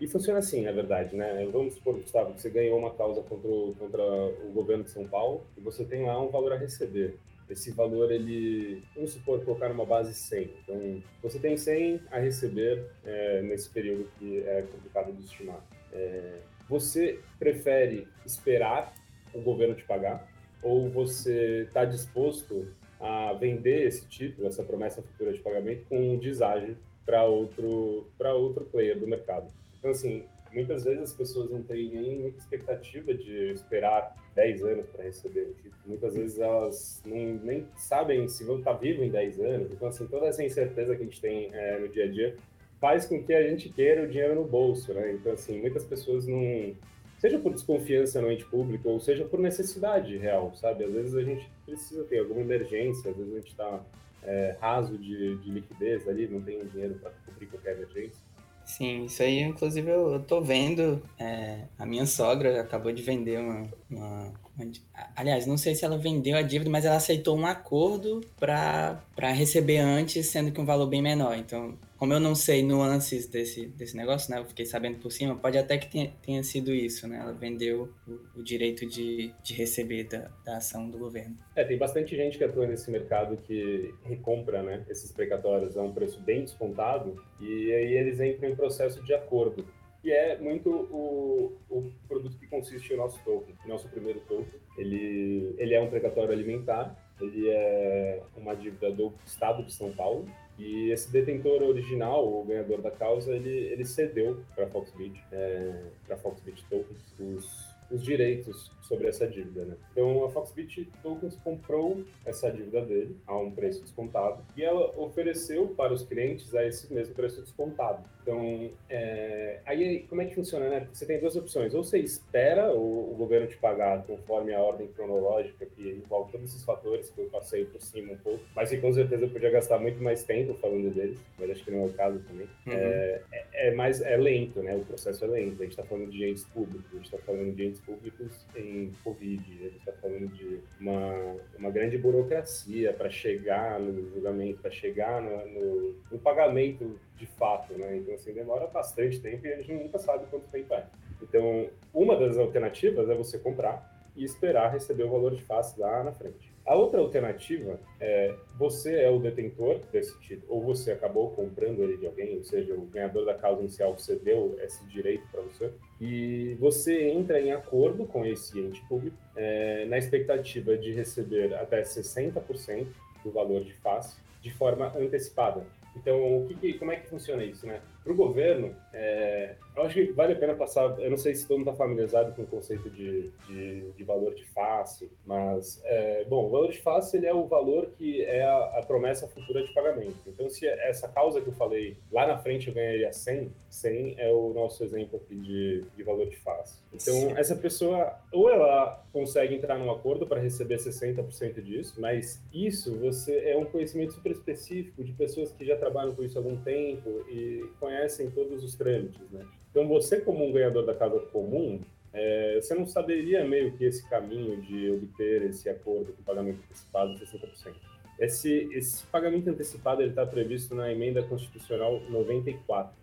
e 0.00 0.08
funciona 0.08 0.38
assim, 0.38 0.62
na 0.62 0.72
verdade, 0.72 1.14
né? 1.14 1.46
Vamos 1.52 1.74
supor, 1.74 1.94
Gustavo, 1.96 2.32
que 2.32 2.40
você 2.40 2.48
ganhou 2.48 2.78
uma 2.78 2.94
causa 2.94 3.22
contra 3.22 3.48
o, 3.48 3.74
contra 3.78 4.02
o 4.02 4.50
governo 4.54 4.84
de 4.84 4.90
São 4.90 5.06
Paulo 5.06 5.46
e 5.56 5.60
você 5.60 5.84
tem 5.84 6.06
lá 6.06 6.20
um 6.20 6.28
valor 6.28 6.52
a 6.52 6.56
receber. 6.56 7.18
Esse 7.50 7.72
valor, 7.72 8.10
ele, 8.10 8.82
vamos 8.94 9.10
supor, 9.12 9.44
colocar 9.44 9.68
numa 9.68 9.84
base 9.84 10.14
100. 10.14 10.50
Então, 10.62 11.02
você 11.20 11.38
tem 11.38 11.56
100 11.56 12.00
a 12.10 12.18
receber 12.18 12.86
é, 13.04 13.42
nesse 13.42 13.68
período 13.68 14.08
que 14.18 14.38
é 14.38 14.62
complicado 14.62 15.12
de 15.12 15.24
estimar. 15.24 15.60
É, 15.92 16.38
você 16.68 17.18
prefere 17.38 18.06
esperar 18.24 18.94
o 19.34 19.40
governo 19.42 19.74
te 19.74 19.84
pagar 19.84 20.26
ou 20.62 20.88
você 20.88 21.64
está 21.66 21.84
disposto 21.84 22.68
a 23.00 23.32
vender 23.32 23.86
esse 23.86 24.06
título, 24.06 24.46
essa 24.46 24.62
promessa 24.62 25.02
futura 25.02 25.32
de 25.32 25.40
pagamento, 25.40 25.84
com 25.88 26.14
um 26.14 26.18
deságio 26.18 26.76
para 27.10 27.24
outro, 27.24 28.06
outro 28.20 28.64
player 28.66 28.96
do 28.96 29.06
mercado? 29.06 29.48
Então, 29.76 29.90
assim, 29.90 30.22
muitas 30.52 30.84
vezes 30.84 31.02
as 31.02 31.12
pessoas 31.12 31.50
não 31.50 31.60
têm 31.60 31.90
nem 31.90 32.20
muita 32.20 32.38
expectativa 32.38 33.12
de 33.12 33.50
esperar 33.50 34.14
10 34.36 34.62
anos 34.62 34.86
para 34.86 35.02
receber. 35.02 35.52
Muitas 35.84 36.14
vezes 36.14 36.38
elas 36.38 37.02
não, 37.04 37.34
nem 37.42 37.66
sabem 37.76 38.28
se 38.28 38.44
vão 38.44 38.58
estar 38.58 38.74
vivos 38.74 39.02
em 39.04 39.10
10 39.10 39.40
anos. 39.40 39.72
Então, 39.72 39.88
assim, 39.88 40.06
toda 40.06 40.26
essa 40.26 40.44
incerteza 40.44 40.94
que 40.94 41.02
a 41.02 41.04
gente 41.04 41.20
tem 41.20 41.50
é, 41.52 41.80
no 41.80 41.88
dia 41.88 42.04
a 42.04 42.08
dia 42.08 42.36
faz 42.80 43.06
com 43.06 43.22
que 43.22 43.34
a 43.34 43.42
gente 43.42 43.68
queira 43.70 44.04
o 44.04 44.08
dinheiro 44.08 44.36
no 44.36 44.44
bolso, 44.44 44.94
né? 44.94 45.12
Então, 45.12 45.32
assim, 45.32 45.60
muitas 45.60 45.84
pessoas 45.84 46.28
não... 46.28 46.74
Seja 47.18 47.38
por 47.38 47.52
desconfiança 47.52 48.22
no 48.22 48.32
ente 48.32 48.46
público, 48.46 48.88
ou 48.88 48.98
seja 48.98 49.26
por 49.26 49.40
necessidade 49.40 50.16
real, 50.16 50.54
sabe? 50.54 50.84
Às 50.84 50.92
vezes 50.92 51.14
a 51.14 51.22
gente 51.22 51.50
precisa 51.66 52.02
ter 52.04 52.20
alguma 52.20 52.40
emergência, 52.40 53.10
às 53.10 53.16
vezes 53.16 53.32
a 53.32 53.36
gente 53.36 53.50
está 53.50 53.84
é, 54.22 54.56
raso 54.60 54.96
de, 54.98 55.36
de 55.36 55.50
liquidez 55.50 56.08
ali, 56.08 56.26
não 56.28 56.40
tem 56.40 56.64
dinheiro 56.66 56.94
para 56.94 57.10
cobrir 57.26 57.46
qualquer 57.46 57.76
emergência. 57.76 58.30
Sim, 58.64 59.06
isso 59.06 59.20
aí, 59.22 59.40
inclusive, 59.40 59.90
eu, 59.90 60.12
eu 60.12 60.20
tô 60.20 60.40
vendo. 60.40 61.02
É, 61.18 61.64
a 61.76 61.84
minha 61.84 62.06
sogra 62.06 62.60
acabou 62.60 62.92
de 62.92 63.02
vender 63.02 63.40
uma, 63.40 63.68
uma, 63.90 64.32
uma, 64.56 64.72
Aliás, 65.16 65.44
não 65.44 65.58
sei 65.58 65.74
se 65.74 65.84
ela 65.84 65.98
vendeu 65.98 66.36
a 66.36 66.42
dívida, 66.42 66.70
mas 66.70 66.84
ela 66.84 66.96
aceitou 66.96 67.36
um 67.36 67.46
acordo 67.46 68.20
para 68.38 69.02
receber 69.32 69.78
antes, 69.78 70.26
sendo 70.26 70.52
que 70.52 70.60
um 70.60 70.64
valor 70.64 70.86
bem 70.86 71.02
menor. 71.02 71.36
Então, 71.36 71.76
como 72.00 72.14
eu 72.14 72.18
não 72.18 72.34
sei 72.34 72.62
nuances 72.64 73.26
desse, 73.26 73.66
desse 73.66 73.94
negócio, 73.94 74.32
né? 74.32 74.40
Eu 74.40 74.46
fiquei 74.46 74.64
sabendo 74.64 74.98
por 75.00 75.12
cima, 75.12 75.36
pode 75.36 75.58
até 75.58 75.76
que 75.76 75.86
tenha, 75.86 76.10
tenha 76.22 76.42
sido 76.42 76.72
isso, 76.72 77.06
né? 77.06 77.18
Ela 77.20 77.34
vendeu 77.34 77.92
o, 78.08 78.40
o 78.40 78.42
direito 78.42 78.86
de, 78.86 79.34
de 79.42 79.52
receber 79.52 80.04
da, 80.04 80.30
da 80.42 80.56
ação 80.56 80.88
do 80.88 80.96
governo. 80.96 81.36
É, 81.54 81.62
tem 81.62 81.76
bastante 81.76 82.16
gente 82.16 82.38
que 82.38 82.44
atua 82.44 82.66
nesse 82.66 82.90
mercado 82.90 83.36
que 83.36 83.94
recompra, 84.02 84.62
né? 84.62 84.82
Esses 84.88 85.12
precatórios 85.12 85.76
a 85.76 85.82
um 85.82 85.92
preço 85.92 86.18
bem 86.20 86.40
descontado 86.40 87.22
e 87.38 87.70
aí 87.70 87.92
eles 87.92 88.18
entram 88.18 88.48
em 88.48 88.56
processo 88.56 89.04
de 89.04 89.12
acordo 89.12 89.66
que 90.00 90.10
é 90.10 90.38
muito 90.38 90.70
o, 90.70 91.52
o 91.68 91.92
produto 92.08 92.38
que 92.38 92.46
consiste 92.46 92.94
o 92.94 92.96
nosso 92.96 93.22
token, 93.22 93.54
nosso 93.66 93.86
primeiro 93.90 94.20
token. 94.20 94.58
Ele, 94.78 95.54
ele 95.58 95.74
é 95.74 95.82
um 95.82 95.90
precatório 95.90 96.32
alimentar, 96.32 96.96
ele 97.20 97.50
é 97.50 98.22
uma 98.34 98.54
dívida 98.54 98.90
do 98.90 99.12
Estado 99.26 99.62
de 99.62 99.74
São 99.74 99.92
Paulo, 99.92 100.26
e 100.60 100.90
esse 100.90 101.10
detentor 101.10 101.62
original, 101.62 102.26
o 102.26 102.44
ganhador 102.44 102.80
da 102.80 102.90
causa, 102.90 103.34
ele, 103.34 103.50
ele 103.50 103.84
cedeu 103.84 104.42
para 104.54 104.64
a 104.64 104.68
Foxbit, 104.68 105.20
é, 105.32 105.82
para 106.06 106.16
Foxbit 106.16 106.64
Tokens, 106.68 107.14
os 107.18 107.70
os 107.90 108.02
direitos 108.02 108.70
sobre 108.90 109.06
essa 109.06 109.26
dívida. 109.26 109.64
Né? 109.64 109.76
Então, 109.92 110.24
a 110.24 110.30
Foxbit 110.30 110.90
Tokens 111.00 111.36
comprou 111.36 112.02
essa 112.26 112.50
dívida 112.50 112.82
dele 112.82 113.16
a 113.24 113.38
um 113.38 113.52
preço 113.52 113.80
descontado 113.82 114.42
e 114.56 114.64
ela 114.64 114.92
ofereceu 114.98 115.68
para 115.68 115.92
os 115.92 116.02
clientes 116.02 116.52
a 116.56 116.66
esse 116.66 116.92
mesmo 116.92 117.14
preço 117.14 117.40
descontado. 117.40 118.02
Então, 118.22 118.70
é... 118.88 119.60
aí 119.64 120.00
como 120.08 120.20
é 120.22 120.24
que 120.24 120.34
funciona, 120.34 120.68
né? 120.68 120.88
Você 120.92 121.06
tem 121.06 121.20
duas 121.20 121.36
opções. 121.36 121.72
Ou 121.72 121.84
você 121.84 121.98
espera 121.98 122.72
o, 122.72 123.12
o, 123.12 123.14
governo 123.16 123.46
te 123.46 123.56
pagar 123.56 124.02
conforme 124.04 124.52
a 124.52 124.60
ordem 124.60 124.88
cronológica, 124.88 125.64
que 125.66 125.88
envolve 125.88 126.32
todos 126.32 126.50
esses 126.50 126.64
fatores 126.64 127.10
que 127.10 127.20
eu 127.20 127.26
passei 127.26 127.64
por 127.64 127.80
cima 127.80 128.12
um 128.12 128.18
pouco, 128.18 128.42
mas 128.54 128.70
que 128.70 128.78
com 128.78 128.92
certeza 128.92 129.24
eu 129.24 129.30
podia 129.30 129.50
gastar 129.50 129.78
muito 129.78 130.02
mais 130.02 130.24
tempo 130.24 130.54
falando 130.54 130.92
deles, 130.92 131.18
mas 131.38 131.50
acho 131.50 131.64
que 131.64 131.70
não 131.70 131.84
é 131.84 131.86
o 131.86 131.92
caso 131.92 132.18
também. 132.20 132.46
Uhum. 132.66 132.72
É, 132.72 133.22
é, 133.32 133.68
é, 133.68 133.74
mais, 133.74 134.00
é 134.00 134.16
lento, 134.16 134.60
né? 134.62 134.74
O 134.74 134.84
processo 134.84 135.24
é 135.24 135.28
lento. 135.28 135.60
A 135.60 135.64
gente 135.64 135.72
está 135.72 135.84
falando 135.84 136.10
de 136.10 136.24
entes 136.24 136.44
públicos, 136.44 136.86
a 136.92 136.96
gente 136.96 137.04
está 137.06 137.18
falando 137.18 137.54
de 137.54 137.66
entes 137.66 137.80
públicos 137.80 138.46
em 138.56 138.79
Covid. 139.04 139.42
Ele 139.50 139.76
está 139.76 139.92
falando 139.92 140.28
de 140.28 140.60
uma, 140.80 141.36
uma 141.58 141.70
grande 141.70 141.98
burocracia 141.98 142.92
para 142.92 143.10
chegar 143.10 143.78
no 143.78 144.10
julgamento, 144.10 144.60
para 144.60 144.70
chegar 144.70 145.20
no, 145.20 145.46
no, 145.46 145.94
no, 146.12 146.18
pagamento 146.18 146.98
de 147.16 147.26
fato, 147.26 147.74
né? 147.74 147.96
Então, 147.98 148.14
assim, 148.14 148.32
demora 148.32 148.66
bastante 148.66 149.20
tempo 149.20 149.46
e 149.46 149.52
a 149.52 149.56
gente 149.56 149.72
nunca 149.74 149.98
sabe 149.98 150.26
quanto 150.30 150.48
tempo 150.48 150.72
é. 150.74 150.86
Então, 151.22 151.68
uma 151.92 152.16
das 152.16 152.38
alternativas 152.38 153.08
é 153.08 153.14
você 153.14 153.38
comprar 153.38 154.10
e 154.16 154.24
esperar 154.24 154.72
receber 154.72 155.04
o 155.04 155.10
valor 155.10 155.34
de 155.34 155.42
face 155.42 155.78
lá 155.78 156.02
na 156.02 156.12
frente. 156.12 156.49
A 156.70 156.76
outra 156.76 157.00
alternativa 157.00 157.80
é 157.98 158.32
você 158.56 159.00
é 159.00 159.10
o 159.10 159.18
detentor 159.18 159.80
desse 159.90 160.16
título, 160.20 160.54
ou 160.54 160.62
você 160.62 160.92
acabou 160.92 161.32
comprando 161.32 161.82
ele 161.82 161.96
de 161.96 162.06
alguém, 162.06 162.36
ou 162.36 162.44
seja, 162.44 162.74
o 162.74 162.82
ganhador 162.82 163.24
da 163.24 163.34
causa 163.34 163.60
inicial 163.60 163.98
cedeu 163.98 164.56
esse 164.62 164.86
direito 164.86 165.26
para 165.32 165.40
você, 165.40 165.72
e 166.00 166.56
você 166.60 167.08
entra 167.08 167.40
em 167.40 167.50
acordo 167.50 168.06
com 168.06 168.24
esse 168.24 168.60
ente 168.60 168.80
público 168.82 169.16
é, 169.34 169.84
na 169.86 169.98
expectativa 169.98 170.78
de 170.78 170.92
receber 170.92 171.52
até 171.54 171.82
60% 171.82 172.86
do 173.24 173.32
valor 173.32 173.64
de 173.64 173.72
face 173.74 174.20
de 174.40 174.52
forma 174.52 174.96
antecipada. 174.96 175.66
Então, 175.96 176.46
que, 176.60 176.74
como 176.74 176.92
é 176.92 176.96
que 177.00 177.08
funciona 177.08 177.42
isso, 177.42 177.66
né? 177.66 177.80
Para 178.02 178.12
o 178.12 178.16
governo, 178.16 178.74
é, 178.92 179.56
eu 179.76 179.82
acho 179.82 179.94
que 179.94 180.12
vale 180.12 180.32
a 180.32 180.36
pena 180.36 180.54
passar. 180.54 180.98
Eu 180.98 181.10
não 181.10 181.16
sei 181.16 181.34
se 181.34 181.46
todo 181.46 181.58
mundo 181.58 181.70
está 181.70 181.84
familiarizado 181.84 182.32
com 182.32 182.42
o 182.42 182.46
conceito 182.46 182.90
de, 182.90 183.30
de, 183.46 183.90
de 183.92 184.04
valor 184.04 184.34
de 184.34 184.44
face, 184.46 185.10
mas, 185.24 185.80
é, 185.84 186.24
bom, 186.24 186.46
o 186.46 186.50
valor 186.50 186.70
de 186.70 186.78
face 186.78 187.16
ele 187.16 187.26
é 187.26 187.34
o 187.34 187.46
valor 187.46 187.90
que 187.96 188.22
é 188.24 188.42
a, 188.42 188.78
a, 188.78 188.82
promessa 188.86 189.28
futura 189.28 189.62
de 189.62 189.72
pagamento. 189.72 190.16
Então, 190.26 190.48
se 190.48 190.66
essa 190.66 191.08
causa 191.08 191.40
que 191.40 191.48
eu 191.48 191.52
falei 191.52 191.96
lá 192.10 192.26
na 192.26 192.38
frente 192.38 192.68
eu 192.68 192.74
ganharia 192.74 193.12
100, 193.12 193.52
100 193.68 194.14
é 194.18 194.32
o 194.32 194.52
nosso 194.52 194.82
exemplo 194.82 195.20
aqui 195.22 195.36
de, 195.36 195.84
de 195.96 196.02
valor 196.02 196.28
de 196.28 196.36
face. 196.36 196.78
Então, 196.92 197.14
Sim. 197.14 197.32
essa 197.36 197.54
pessoa, 197.54 198.18
ou 198.32 198.50
ela 198.50 199.04
consegue 199.12 199.54
entrar 199.54 199.78
num 199.78 199.90
acordo 199.90 200.26
para 200.26 200.40
receber 200.40 200.76
60% 200.76 201.62
disso, 201.62 202.00
mas 202.00 202.42
isso 202.52 202.98
você 202.98 203.50
é 203.50 203.56
um 203.56 203.64
conhecimento 203.64 204.14
super 204.14 204.32
específico 204.32 205.04
de 205.04 205.12
pessoas 205.12 205.52
que 205.52 205.64
já 205.64 205.76
trabalham 205.76 206.14
com 206.14 206.22
isso 206.22 206.38
há 206.38 206.40
algum 206.40 206.56
tempo 206.56 207.24
e 207.28 207.64
conhecem 207.90 208.30
todos 208.30 208.62
os 208.62 208.76
trâmites, 208.76 209.28
né? 209.30 209.44
Então, 209.70 209.86
você 209.88 210.20
como 210.20 210.46
um 210.46 210.52
ganhador 210.52 210.86
da 210.86 210.94
casa 210.94 211.18
comum, 211.32 211.80
é, 212.12 212.60
você 212.60 212.74
não 212.74 212.86
saberia 212.86 213.44
meio 213.44 213.72
que 213.72 213.84
esse 213.84 214.08
caminho 214.08 214.60
de 214.62 214.90
obter 214.90 215.42
esse 215.42 215.68
acordo 215.68 216.12
com 216.12 216.22
pagamento 216.22 216.60
antecipado 216.64 217.14
de 217.14 217.24
60%. 217.24 217.74
Esse, 218.18 218.68
esse 218.72 219.06
pagamento 219.06 219.48
antecipado 219.48 220.02
está 220.02 220.26
previsto 220.26 220.74
na 220.74 220.92
emenda 220.92 221.22
constitucional 221.22 222.00
94. 222.08 222.94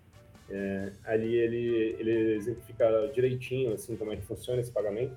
É, 0.50 0.92
ali 1.04 1.36
ele, 1.36 1.96
ele 2.00 2.36
exemplifica 2.36 3.12
direitinho 3.14 3.74
assim 3.74 3.98
como 3.98 4.14
é 4.14 4.16
que 4.16 4.22
funciona 4.24 4.62
esse 4.62 4.72
pagamento. 4.72 5.16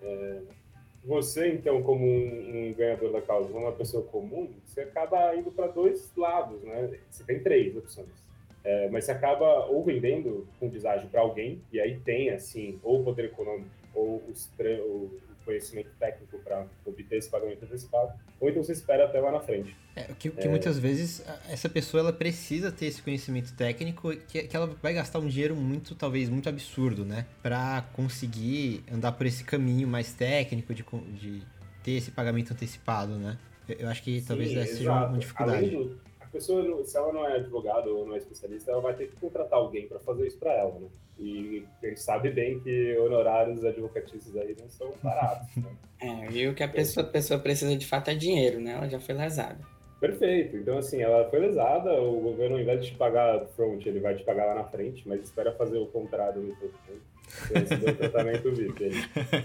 É, 0.00 0.40
você, 1.04 1.48
então, 1.48 1.82
como 1.82 2.06
um, 2.06 2.68
um, 2.68 2.74
ganhador 2.74 3.10
da 3.12 3.22
causa, 3.22 3.50
uma 3.50 3.72
pessoa 3.72 4.04
comum, 4.04 4.50
você 4.64 4.82
acaba 4.82 5.34
indo 5.34 5.50
para 5.50 5.66
dois 5.66 6.14
lados, 6.14 6.62
né? 6.62 6.98
Você 7.10 7.24
tem 7.24 7.42
três 7.42 7.74
opções. 7.74 8.29
É, 8.62 8.88
mas 8.90 9.04
você 9.04 9.12
acaba 9.12 9.66
ou 9.66 9.82
vendendo 9.82 10.46
um 10.60 10.68
deságio 10.68 11.08
para 11.08 11.20
alguém, 11.20 11.62
e 11.72 11.80
aí 11.80 11.98
tem, 12.00 12.30
assim, 12.30 12.78
ou 12.82 13.00
o 13.00 13.04
poder 13.04 13.26
econômico, 13.26 13.70
ou 13.94 14.22
o 14.22 15.20
conhecimento 15.44 15.90
técnico 15.98 16.38
para 16.38 16.66
obter 16.84 17.16
esse 17.16 17.28
pagamento 17.28 17.64
antecipado, 17.64 18.12
ou 18.38 18.48
então 18.48 18.62
você 18.62 18.72
espera 18.72 19.04
até 19.04 19.18
lá 19.20 19.32
na 19.32 19.40
frente. 19.40 19.74
É, 19.96 20.04
que, 20.18 20.30
que 20.30 20.46
é... 20.46 20.48
muitas 20.48 20.78
vezes 20.78 21.24
essa 21.48 21.68
pessoa 21.68 22.00
ela 22.00 22.12
precisa 22.12 22.70
ter 22.70 22.86
esse 22.86 23.02
conhecimento 23.02 23.54
técnico 23.56 24.14
que, 24.28 24.42
que 24.44 24.56
ela 24.56 24.66
vai 24.66 24.94
gastar 24.94 25.18
um 25.18 25.26
dinheiro 25.26 25.56
muito, 25.56 25.94
talvez, 25.94 26.28
muito 26.28 26.48
absurdo, 26.48 27.04
né? 27.04 27.26
Para 27.42 27.82
conseguir 27.94 28.84
andar 28.92 29.12
por 29.12 29.26
esse 29.26 29.42
caminho 29.42 29.88
mais 29.88 30.12
técnico 30.12 30.72
de, 30.72 30.84
de 31.18 31.42
ter 31.82 31.92
esse 31.92 32.10
pagamento 32.10 32.52
antecipado, 32.52 33.16
né? 33.16 33.36
Eu, 33.68 33.88
acho 33.88 34.02
que 34.02 34.22
talvez 34.22 34.50
Sim, 34.50 34.58
essa 34.58 34.76
seja 34.76 35.06
uma 35.06 35.18
dificuldade. 35.18 35.70
Do, 35.70 36.09
a 36.30 36.32
pessoa, 36.32 36.84
se 36.84 36.96
ela 36.96 37.12
não 37.12 37.26
é 37.26 37.36
advogada 37.36 37.90
ou 37.90 38.06
não 38.06 38.14
é 38.14 38.18
especialista, 38.18 38.70
ela 38.70 38.80
vai 38.80 38.94
ter 38.94 39.08
que 39.08 39.16
contratar 39.16 39.58
alguém 39.58 39.88
para 39.88 39.98
fazer 39.98 40.28
isso 40.28 40.38
para 40.38 40.52
ela, 40.52 40.78
né? 40.78 40.86
E 41.18 41.66
a 41.82 41.86
gente 41.88 42.00
sabe 42.00 42.30
bem 42.30 42.60
que 42.60 42.96
honorários 42.98 43.64
advocatícios 43.64 44.36
aí 44.36 44.56
não 44.58 44.70
são 44.70 44.92
baratos, 45.02 45.56
né? 45.56 45.70
É, 46.02 46.32
e 46.32 46.48
o 46.48 46.54
que 46.54 46.62
a 46.62 46.68
pessoa, 46.68 47.04
a 47.04 47.10
pessoa 47.10 47.38
precisa 47.38 47.76
de 47.76 47.86
fato 47.86 48.08
é 48.08 48.14
dinheiro, 48.14 48.58
né? 48.58 48.72
Ela 48.72 48.88
já 48.88 48.98
foi 48.98 49.14
lesada. 49.14 49.58
Perfeito. 50.00 50.56
Então, 50.56 50.78
assim, 50.78 51.02
ela 51.02 51.28
foi 51.28 51.40
lesada, 51.40 51.92
o 52.00 52.20
governo, 52.20 52.56
ao 52.56 52.62
invés 52.62 52.80
de 52.80 52.90
te 52.90 52.96
pagar 52.96 53.44
front, 53.48 53.84
ele 53.84 54.00
vai 54.00 54.14
te 54.14 54.24
pagar 54.24 54.46
lá 54.46 54.54
na 54.54 54.64
frente, 54.64 55.06
mas 55.06 55.20
espera 55.20 55.52
fazer 55.52 55.76
o 55.76 55.84
contrário 55.84 56.40
no 56.40 56.56
tempo. 56.56 57.98
tratamento 57.98 58.50
VIP 58.50 58.84
aí. 58.84 58.92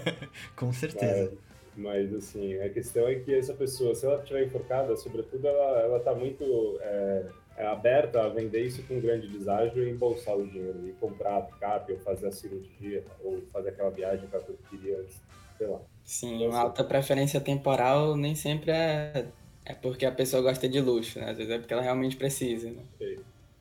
Com 0.56 0.72
certeza. 0.72 1.30
Mas, 1.30 1.45
mas, 1.76 2.12
assim, 2.14 2.58
a 2.60 2.68
questão 2.68 3.06
é 3.06 3.16
que 3.16 3.34
essa 3.34 3.54
pessoa, 3.54 3.94
se 3.94 4.06
ela 4.06 4.20
estiver 4.20 4.44
enforcada, 4.44 4.96
sobretudo, 4.96 5.46
ela, 5.46 5.80
ela 5.80 6.00
tá 6.00 6.14
muito... 6.14 6.78
É, 6.80 7.26
é 7.56 7.66
aberta 7.66 8.22
a 8.22 8.28
vender 8.28 8.60
isso 8.66 8.82
com 8.82 9.00
grande 9.00 9.28
deságio 9.28 9.82
e 9.82 9.90
embolsar 9.90 10.36
o 10.36 10.46
dinheiro 10.46 10.86
e 10.86 10.92
comprar 10.92 11.38
a 11.38 11.40
picape 11.40 11.92
ou 11.92 11.98
fazer 12.00 12.26
a 12.28 12.32
cirurgia 12.32 13.02
ou 13.24 13.40
fazer 13.50 13.70
aquela 13.70 13.90
viagem 13.90 14.28
que 14.28 14.36
ela 14.36 14.44
queria 14.68 14.98
antes, 14.98 15.22
sei 15.56 15.66
lá. 15.66 15.80
Sim, 16.04 16.36
então, 16.36 16.50
uma 16.50 16.60
alta 16.60 16.84
preferência 16.84 17.40
temporal 17.40 18.14
nem 18.14 18.34
sempre 18.34 18.70
é, 18.70 19.26
é 19.64 19.74
porque 19.74 20.04
a 20.04 20.12
pessoa 20.12 20.42
gosta 20.42 20.68
de 20.68 20.80
luxo, 20.80 21.18
né? 21.18 21.30
Às 21.30 21.38
vezes 21.38 21.52
é 21.52 21.58
porque 21.58 21.72
ela 21.72 21.82
realmente 21.82 22.16
precisa, 22.16 22.70
né? 22.70 22.82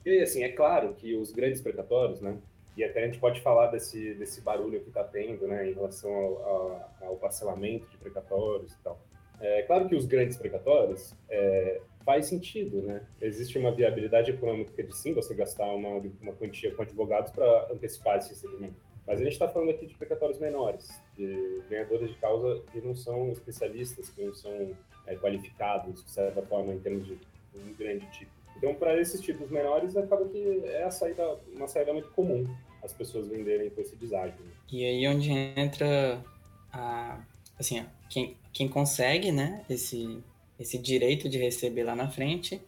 E 0.05 0.21
assim, 0.21 0.43
é 0.43 0.49
claro 0.49 0.93
que 0.93 1.15
os 1.15 1.31
grandes 1.31 1.61
precatórios, 1.61 2.19
né? 2.19 2.37
E 2.77 2.83
até 2.83 3.03
a 3.03 3.05
gente 3.05 3.19
pode 3.19 3.41
falar 3.41 3.67
desse, 3.67 4.13
desse 4.15 4.41
barulho 4.41 4.81
que 4.81 4.89
está 4.89 5.03
tendo, 5.03 5.47
né, 5.47 5.69
em 5.69 5.73
relação 5.73 6.11
ao, 6.13 6.91
ao, 7.01 7.15
parcelamento 7.15 7.87
de 7.89 7.97
precatórios 7.97 8.73
e 8.73 8.79
tal. 8.83 8.99
É 9.39 9.61
claro 9.63 9.87
que 9.87 9.95
os 9.95 10.05
grandes 10.05 10.37
precatórios 10.37 11.13
é, 11.29 11.81
faz 12.05 12.27
sentido, 12.27 12.81
né? 12.81 13.05
Existe 13.21 13.57
uma 13.57 13.71
viabilidade 13.71 14.31
econômica 14.31 14.81
de 14.81 14.95
sim 14.95 15.13
você 15.13 15.33
gastar 15.33 15.65
uma, 15.65 16.01
uma 16.21 16.33
quantia 16.33 16.73
com 16.73 16.81
advogados 16.81 17.31
para 17.31 17.67
antecipar 17.71 18.17
esse 18.17 18.29
recebimento. 18.29 18.75
Mas 19.05 19.19
a 19.19 19.23
gente 19.23 19.33
está 19.33 19.47
falando 19.47 19.69
aqui 19.69 19.85
de 19.85 19.95
precatórios 19.95 20.39
menores, 20.39 20.89
de 21.15 21.61
ganhadores 21.69 22.09
de 22.09 22.15
causa 22.15 22.61
que 22.71 22.81
não 22.81 22.95
são 22.95 23.31
especialistas, 23.31 24.09
que 24.09 24.23
não 24.23 24.33
são 24.33 24.75
é, 25.05 25.15
qualificados, 25.15 26.03
de 26.03 26.09
certa 26.09 26.41
forma, 26.41 26.73
em 26.73 26.79
termos 26.79 27.05
de 27.05 27.17
um 27.55 27.73
grande 27.73 28.09
tipo. 28.11 28.31
Então, 28.57 28.73
para 28.73 28.99
esses 28.99 29.21
tipos 29.21 29.49
menores, 29.51 29.95
acaba 29.97 30.25
que 30.27 30.61
é 30.65 30.83
a 30.83 30.91
saída, 30.91 31.37
uma 31.53 31.67
saída 31.67 31.91
muito 31.93 32.09
comum 32.11 32.47
as 32.85 32.93
pessoas 32.93 33.27
venderem 33.27 33.69
com 33.69 33.81
esse 33.81 33.95
deságio. 33.95 34.37
E 34.71 34.85
aí 34.85 35.07
onde 35.07 35.31
entra 35.31 36.23
a, 36.71 37.19
assim, 37.59 37.85
quem, 38.09 38.37
quem 38.53 38.67
consegue, 38.67 39.31
né, 39.31 39.65
esse, 39.69 40.23
esse 40.59 40.77
direito 40.77 41.27
de 41.27 41.37
receber 41.37 41.83
lá 41.83 41.95
na 41.95 42.07
frente, 42.07 42.61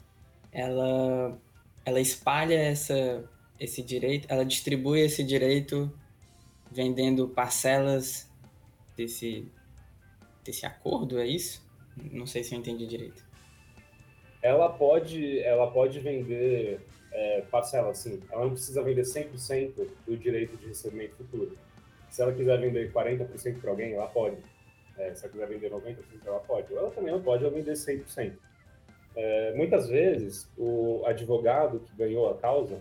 ela, 0.52 1.38
ela 1.86 2.02
espalha 2.02 2.56
essa, 2.56 3.30
esse 3.60 3.82
direito, 3.82 4.28
ela 4.30 4.44
distribui 4.44 5.02
esse 5.02 5.24
direito 5.24 5.92
vendendo 6.72 7.30
parcelas 7.30 8.30
desse, 8.96 9.48
desse 10.44 10.66
acordo, 10.66 11.20
é 11.20 11.28
isso? 11.28 11.66
Não 11.96 12.26
sei 12.26 12.44
se 12.44 12.54
eu 12.54 12.60
entendi 12.60 12.86
direito. 12.86 13.26
Ela 14.42 14.70
pode, 14.70 15.40
ela 15.40 15.72
pode 15.72 16.00
vender 16.00 16.80
é, 17.18 17.42
parcelas, 17.50 17.98
sim. 17.98 18.22
Ela 18.32 18.44
não 18.44 18.52
precisa 18.52 18.84
vender 18.84 19.02
100% 19.02 19.88
do 20.06 20.16
direito 20.16 20.56
de 20.56 20.68
recebimento 20.68 21.16
futuro. 21.16 21.58
Se 22.12 22.22
ela 22.22 22.32
quiser 22.32 22.60
vender 22.60 22.94
40% 22.94 23.60
para 23.60 23.72
alguém, 23.72 23.94
ela 23.94 24.08
pode. 24.08 24.38
É, 24.98 25.16
se 25.16 25.26
ela 25.26 25.32
quiser 25.32 25.48
vender 25.48 25.72
90%, 25.72 25.98
ela 26.24 26.40
pode. 26.40 26.72
Ou 26.72 26.80
ela 26.80 26.92
também 26.92 27.12
não 27.12 27.22
pode 27.22 27.44
vender 27.50 27.74
100%. 27.74 28.34
É, 29.16 29.54
muitas 29.56 29.90
vezes, 29.90 30.48
o 30.56 31.04
advogado 31.08 31.80
que 31.80 31.96
ganhou 31.98 32.30
a 32.30 32.38
causa, 32.38 32.80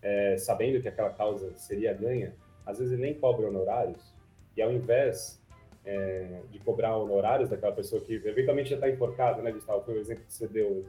é, 0.00 0.36
sabendo 0.36 0.80
que 0.80 0.86
aquela 0.86 1.10
causa 1.10 1.52
seria 1.56 1.92
ganha, 1.92 2.32
às 2.64 2.78
vezes 2.78 2.92
ele 2.92 3.02
nem 3.02 3.14
cobra 3.14 3.48
honorários, 3.48 4.14
e 4.56 4.62
ao 4.62 4.72
invés 4.72 5.42
é, 5.84 6.40
de 6.52 6.60
cobrar 6.60 6.96
honorários 6.96 7.50
daquela 7.50 7.72
pessoa 7.72 8.00
que 8.00 8.14
eventualmente 8.14 8.70
já 8.70 8.76
está 8.76 8.88
enforcada, 8.88 9.42
né, 9.42 9.50
Gustavo? 9.50 9.84
Foi 9.84 9.94
o 9.94 10.00
exemplo 10.00 10.24
que 10.24 10.32
você 10.32 10.46
deu. 10.46 10.86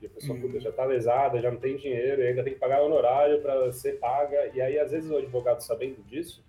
E 0.00 0.06
a 0.06 0.08
pessoa 0.08 0.38
uhum. 0.38 0.60
já 0.60 0.70
está 0.70 0.84
lesada, 0.84 1.40
já 1.40 1.50
não 1.50 1.58
tem 1.58 1.76
dinheiro, 1.76 2.22
e 2.22 2.28
ainda 2.28 2.42
tem 2.42 2.54
que 2.54 2.58
pagar 2.58 2.82
honorário 2.82 3.40
para 3.42 3.70
ser 3.72 3.98
paga. 3.98 4.50
E 4.54 4.60
aí, 4.60 4.78
às 4.78 4.90
vezes, 4.90 5.10
o 5.10 5.16
advogado, 5.16 5.60
sabendo 5.60 6.02
disso, 6.04 6.42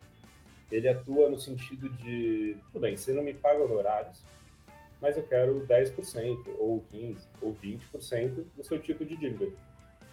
ele 0.71 0.87
atua 0.87 1.29
no 1.29 1.37
sentido 1.37 1.89
de, 1.89 2.55
tudo 2.71 2.81
bem, 2.81 2.95
você 2.95 3.11
não 3.11 3.23
me 3.23 3.33
paga 3.33 3.61
honorários, 3.61 4.23
mas 5.01 5.17
eu 5.17 5.23
quero 5.23 5.65
10%, 5.67 6.37
ou 6.57 6.85
15%, 6.93 7.17
ou 7.41 7.53
20% 7.55 8.45
do 8.55 8.63
seu 8.63 8.79
tipo 8.79 9.03
de 9.03 9.17
dívida. 9.17 9.51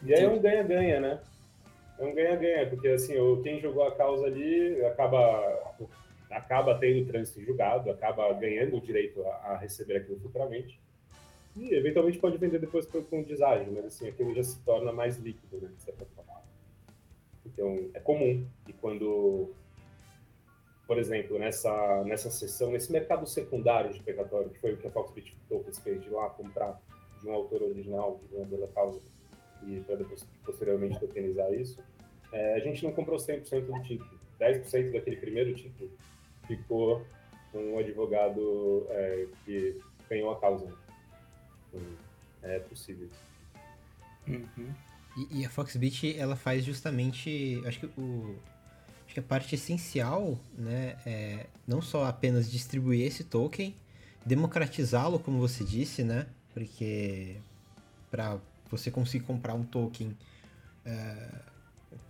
E 0.03 0.15
aí 0.15 0.25
é 0.25 0.29
um 0.29 0.41
ganha-ganha, 0.41 1.01
né? 1.01 1.21
É 1.99 2.05
um 2.05 2.15
ganha-ganha, 2.15 2.69
porque 2.69 2.89
assim, 2.89 3.15
quem 3.43 3.61
jogou 3.61 3.85
a 3.85 3.95
causa 3.95 4.27
ali 4.27 4.85
acaba, 4.85 5.77
acaba 6.31 6.79
tendo 6.79 7.07
trânsito 7.07 7.41
julgado, 7.43 7.91
acaba 7.91 8.33
ganhando 8.33 8.77
o 8.77 8.81
direito 8.81 9.25
a, 9.27 9.53
a 9.53 9.57
receber 9.59 9.99
aquilo 9.99 10.19
futuramente. 10.21 10.81
E 11.59 11.75
eventualmente 11.75 12.19
pode 12.19 12.39
vender 12.39 12.59
depois 12.59 12.87
com 12.87 13.23
deságio, 13.23 13.73
mas 13.73 13.87
assim, 13.87 14.09
aquilo 14.09 14.35
já 14.35 14.43
se 14.43 14.59
torna 14.61 14.93
mais 14.93 15.19
líquido, 15.19 15.59
né? 15.61 15.69
De 15.77 15.83
certa 15.83 16.07
forma. 16.07 16.43
Então, 17.45 17.91
é 17.95 18.01
comum. 18.01 18.47
E 18.67 18.73
quando 18.73 19.51
por 20.89 20.99
exemplo, 20.99 21.39
nessa, 21.39 22.03
nessa 22.05 22.31
sessão, 22.31 22.71
nesse 22.71 22.91
mercado 22.91 23.27
secundário 23.27 23.93
de 23.93 24.03
precatório, 24.03 24.49
que 24.49 24.59
foi 24.59 24.73
o 24.73 24.79
que 24.79 24.87
a 24.87 24.91
Foxbit 24.91 25.37
Tokens 25.47 25.79
fez 25.81 26.03
de 26.03 26.09
lá 26.09 26.31
comprar 26.31 26.81
de 27.21 27.29
um 27.29 27.35
autor 27.35 27.63
original, 27.63 28.19
de 28.27 28.35
uma 28.35 28.47
da 28.47 28.67
causa, 28.69 28.99
e 29.67 29.81
para 29.81 29.97
depois, 29.97 30.27
posteriormente, 30.47 30.99
tokenizar 30.99 31.53
isso, 31.53 31.79
é, 32.33 32.55
a 32.55 32.61
gente 32.61 32.83
não 32.83 32.93
comprou 32.93 33.19
100% 33.19 33.67
do 33.67 33.83
título. 33.83 34.19
10% 34.41 34.93
daquele 34.93 35.17
primeiro 35.17 35.55
título 35.55 35.91
ficou 36.47 37.05
com 37.53 37.59
um 37.75 37.79
advogado 37.79 38.87
é, 38.89 39.27
que 39.45 39.79
ganhou 40.09 40.31
a 40.31 40.41
causa. 40.41 40.73
É 42.43 42.59
possível. 42.61 43.09
Uhum. 44.27 44.75
E, 45.17 45.41
e, 45.41 45.45
a 45.45 45.51
Foxbit, 45.51 46.17
ela 46.17 46.37
faz 46.37 46.65
justamente, 46.65 47.61
acho 47.67 47.81
que 47.81 47.87
o 47.99 48.37
acho 49.05 49.15
que 49.15 49.21
a 49.21 49.23
parte 49.23 49.55
essencial, 49.55 50.39
né, 50.57 50.99
é 51.07 51.47
não 51.67 51.81
só 51.81 52.05
apenas 52.05 52.51
distribuir 52.51 53.07
esse 53.07 53.25
token, 53.25 53.75
democratizá-lo, 54.25 55.19
como 55.19 55.39
você 55.39 55.65
disse, 55.65 56.05
né, 56.05 56.27
porque 56.53 57.37
para 58.11 58.39
você 58.71 58.91
conseguir 58.91 59.25
comprar 59.25 59.55
um 59.55 59.65
token, 59.65 60.15
é, 60.85 61.29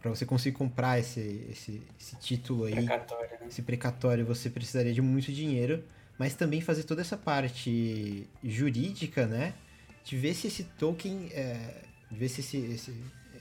para 0.02 0.10
você 0.10 0.26
conseguir 0.26 0.56
comprar 0.56 0.98
esse, 0.98 1.46
esse, 1.50 1.82
esse 2.00 2.16
título 2.16 2.64
aí, 2.64 2.74
precatório, 2.74 3.30
né? 3.30 3.46
esse 3.48 3.62
precatório, 3.62 4.26
você 4.26 4.50
precisaria 4.50 4.92
de 4.92 5.00
muito 5.00 5.32
dinheiro, 5.32 5.84
mas 6.18 6.34
também 6.34 6.60
fazer 6.60 6.82
toda 6.82 7.00
essa 7.00 7.16
parte 7.16 8.26
jurídica, 8.42 9.26
né, 9.26 9.54
de 10.04 10.16
ver 10.16 10.34
se 10.34 10.48
esse 10.48 10.64
token, 10.64 11.28
é, 11.32 11.82
de 12.10 12.18
ver 12.18 12.28
se 12.28 12.40
esse, 12.40 12.56
esse, 12.56 12.94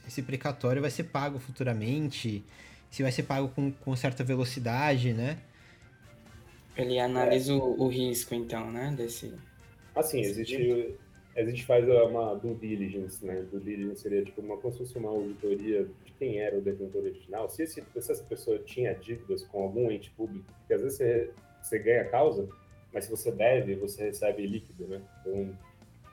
esse 0.07 0.21
precatório 0.21 0.81
vai 0.81 0.91
ser 0.91 1.05
pago 1.05 1.39
futuramente, 1.39 2.43
se 2.89 3.03
vai 3.03 3.11
ser 3.11 3.23
pago 3.23 3.49
com, 3.49 3.71
com 3.71 3.95
certa 3.95 4.23
velocidade, 4.23 5.13
né? 5.13 5.39
Ele 6.75 6.99
analisa 6.99 7.51
é. 7.51 7.55
o, 7.55 7.81
o, 7.81 7.87
risco, 7.87 8.35
então, 8.35 8.71
né? 8.71 8.93
Desse. 8.95 9.33
Assim, 9.95 10.21
existe. 10.21 10.95
A 11.35 11.43
gente 11.43 11.65
faz 11.65 11.87
uma 11.87 12.33
due 12.35 12.55
diligence, 12.55 13.23
né? 13.25 13.45
Due 13.51 13.59
diligence 13.59 14.01
seria 14.01 14.23
tipo 14.23 14.41
uma, 14.41 14.57
como 14.57 14.71
se 14.73 14.79
fosse 14.79 14.97
uma 14.97 15.09
auditoria 15.09 15.87
de 16.05 16.11
quem 16.13 16.39
era 16.39 16.57
o 16.57 16.61
detentor 16.61 17.03
original. 17.03 17.49
Se, 17.49 17.63
esse, 17.63 17.81
se 17.81 18.11
essa 18.11 18.23
pessoa 18.23 18.59
tinha 18.59 18.93
dívidas 18.93 19.43
com 19.43 19.63
algum 19.63 19.91
ente 19.91 20.09
público, 20.11 20.45
porque 20.59 20.73
às 20.73 20.81
vezes 20.81 20.97
você, 20.97 21.31
você 21.61 21.79
ganha 21.79 22.01
a 22.01 22.09
causa, 22.09 22.47
mas 22.97 23.05
se 23.05 23.11
você 23.11 23.31
deve, 23.31 23.75
você 23.75 24.05
recebe 24.05 24.47
líquido, 24.47 24.87
né? 24.87 24.99
Então, 25.21 25.55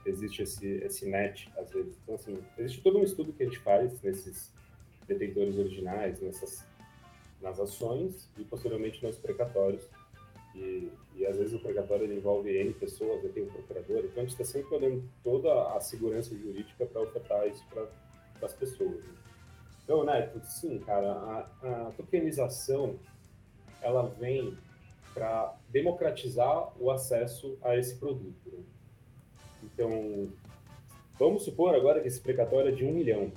existe 0.05 0.43
esse, 0.43 0.69
esse 0.85 1.09
net, 1.09 1.50
às 1.57 1.71
vezes. 1.71 1.97
Então, 2.03 2.14
assim, 2.14 2.38
existe 2.59 2.83
todo 2.83 2.99
um 2.99 3.03
estudo 3.03 3.33
que 3.33 3.43
a 3.43 3.47
gente 3.47 3.59
faz 3.61 4.03
nesses 4.03 4.53
detentores 5.09 5.57
originais, 5.57 6.21
nessas, 6.21 6.62
nas 7.41 7.59
ações 7.59 8.31
e, 8.37 8.45
posteriormente, 8.45 9.03
nos 9.03 9.17
precatórios 9.17 9.88
e, 10.55 10.93
e 11.17 11.25
às 11.25 11.38
vezes 11.38 11.55
o 11.55 11.59
precatório 11.59 12.12
envolve 12.12 12.55
N 12.55 12.75
pessoas, 12.75 13.23
tem 13.33 13.45
um 13.45 13.49
procurador, 13.49 14.05
então 14.05 14.23
a 14.23 14.26
gente 14.26 14.38
está 14.38 14.45
sempre 14.45 14.75
olhando 14.75 15.03
toda 15.23 15.75
a 15.75 15.81
segurança 15.81 16.37
jurídica 16.37 16.85
para 16.85 17.00
ofertar 17.00 17.49
isso 17.49 17.64
para 17.71 17.88
as 18.43 18.53
pessoas. 18.53 19.03
Né? 19.03 19.14
Então, 19.85 20.05
Neto, 20.05 20.38
sim, 20.45 20.79
cara, 20.81 21.12
a, 21.12 21.88
a 21.88 21.93
tokenização 21.93 22.99
ela 23.81 24.03
vem 24.21 24.57
para 25.14 25.56
democratizar 25.71 26.73
o 26.78 26.90
acesso 26.90 27.56
a 27.62 27.76
esse 27.76 27.97
produto. 27.97 28.50
Né? 28.50 28.64
Então, 29.62 30.28
vamos 31.18 31.44
supor 31.44 31.75
agora 31.75 32.00
que 32.00 32.09
esse 32.09 32.21
precatório 32.21 32.71
é 32.71 32.75
de 32.75 32.85
um 32.85 32.92
milhão. 32.92 33.33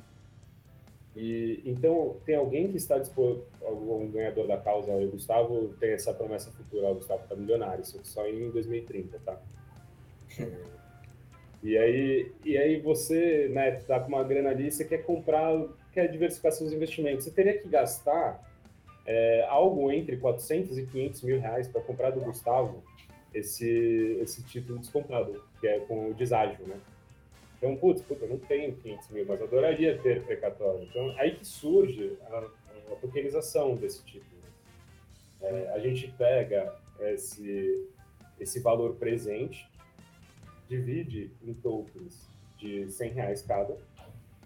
E, 1.15 1.61
então, 1.65 2.17
tem 2.25 2.35
alguém 2.35 2.69
que 2.69 2.77
está 2.77 2.97
disposto, 2.97 3.45
algum 3.63 4.09
ganhador 4.11 4.47
da 4.47 4.57
causa, 4.57 4.91
o 4.91 5.09
Gustavo 5.09 5.69
tem 5.79 5.91
essa 5.91 6.13
promessa 6.13 6.51
futura, 6.51 6.89
o 6.89 6.95
Gustavo 6.95 7.23
está 7.23 7.35
milionário, 7.35 7.83
só 7.85 8.27
em 8.27 8.51
2030, 8.51 9.19
tá? 9.19 9.41
E 11.63 11.75
aí, 11.77 12.31
e 12.45 12.57
aí 12.57 12.79
você, 12.79 13.49
né, 13.49 13.71
tá 13.71 13.99
com 13.99 14.09
uma 14.09 14.23
grana 14.23 14.51
ali, 14.51 14.71
você 14.71 14.85
quer 14.85 14.99
comprar, 14.99 15.51
quer 15.91 16.07
diversificar 16.07 16.51
seus 16.51 16.71
investimentos. 16.71 17.25
Você 17.25 17.31
teria 17.31 17.57
que 17.57 17.67
gastar 17.67 18.41
é, 19.07 19.45
algo 19.47 19.89
entre 19.89 20.17
400 20.17 20.77
e 20.77 20.85
500 20.85 21.21
mil 21.23 21.39
reais 21.39 21.67
para 21.67 21.81
comprar 21.81 22.11
do 22.11 22.19
Gustavo 22.19 22.83
esse, 23.33 24.19
esse 24.21 24.43
título 24.43 24.79
descontado, 24.79 25.41
que 25.61 25.67
é 25.67 25.79
com 25.79 26.11
o 26.11 26.13
deságio, 26.13 26.67
né? 26.67 26.77
Então, 27.57 27.75
putz, 27.75 28.01
puta, 28.01 28.25
eu 28.25 28.29
não 28.29 28.37
tenho 28.37 28.75
500 28.75 29.09
mil, 29.09 29.25
mas 29.25 29.41
adoraria 29.41 29.97
ter 29.97 30.23
precatório. 30.23 30.83
Então, 30.83 31.15
aí 31.17 31.35
que 31.35 31.45
surge 31.45 32.17
a, 32.29 32.37
a 32.91 32.95
tokenização 33.01 33.75
desse 33.75 34.03
tipo. 34.03 34.25
É, 35.41 35.71
a 35.73 35.79
gente 35.79 36.07
pega 36.17 36.75
esse, 36.99 37.87
esse 38.39 38.59
valor 38.59 38.95
presente, 38.95 39.67
divide 40.67 41.31
em 41.43 41.53
tokens 41.53 42.27
de 42.57 42.91
100 42.91 43.11
reais 43.13 43.41
cada 43.41 43.77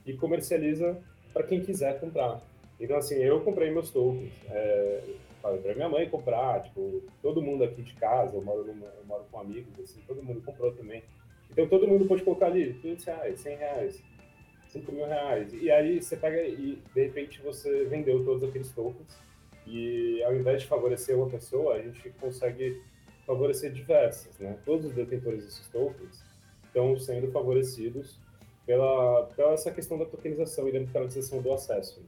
e 0.05 0.13
comercializa 0.13 1.01
para 1.33 1.43
quem 1.43 1.61
quiser 1.61 1.99
comprar. 1.99 2.41
Então, 2.81 2.97
assim, 2.97 3.15
eu 3.15 3.39
comprei 3.41 3.69
meus 3.69 3.91
tokens, 3.91 4.33
é, 4.49 5.03
falei 5.39 5.61
para 5.61 5.75
minha 5.75 5.87
mãe 5.87 6.09
comprar, 6.09 6.63
tipo, 6.63 7.03
todo 7.21 7.41
mundo 7.41 7.63
aqui 7.63 7.83
de 7.83 7.93
casa, 7.93 8.35
eu 8.35 8.41
moro, 8.41 8.65
numa, 8.65 8.87
eu 8.87 9.05
moro 9.05 9.23
com 9.31 9.39
amigos, 9.39 9.79
assim, 9.79 10.01
todo 10.07 10.23
mundo 10.23 10.41
comprou 10.41 10.71
também. 10.71 11.03
Então 11.51 11.67
todo 11.67 11.87
mundo 11.87 12.05
pode 12.05 12.23
colocar 12.23 12.47
ali 12.47 12.73
500 12.75 13.05
reais, 13.05 13.39
100 13.39 13.57
reais, 13.57 14.03
5 14.69 14.91
mil 14.91 15.05
reais. 15.05 15.53
E 15.53 15.69
aí 15.69 16.01
você 16.01 16.15
pega 16.15 16.41
e 16.41 16.81
de 16.93 17.03
repente 17.03 17.41
você 17.41 17.85
vendeu 17.85 18.23
todos 18.23 18.43
aqueles 18.43 18.71
tokens. 18.71 19.19
E 19.67 20.23
ao 20.23 20.33
invés 20.33 20.61
de 20.63 20.67
favorecer 20.67 21.15
uma 21.15 21.29
pessoa, 21.29 21.75
a 21.75 21.81
gente 21.81 22.09
consegue 22.19 22.81
favorecer 23.27 23.71
diversas, 23.71 24.39
né? 24.39 24.57
Todos 24.65 24.87
os 24.87 24.93
detentores 24.93 25.43
desses 25.43 25.67
tokens 25.67 26.23
estão 26.65 26.97
sendo 26.97 27.31
favorecidos 27.31 28.17
pela, 28.65 29.25
pela 29.35 29.53
essa 29.53 29.71
questão 29.71 29.97
da 29.97 30.05
tokenização 30.05 30.67
e 30.67 30.71
democratização 30.71 31.41
do 31.41 31.51
acesso. 31.51 32.01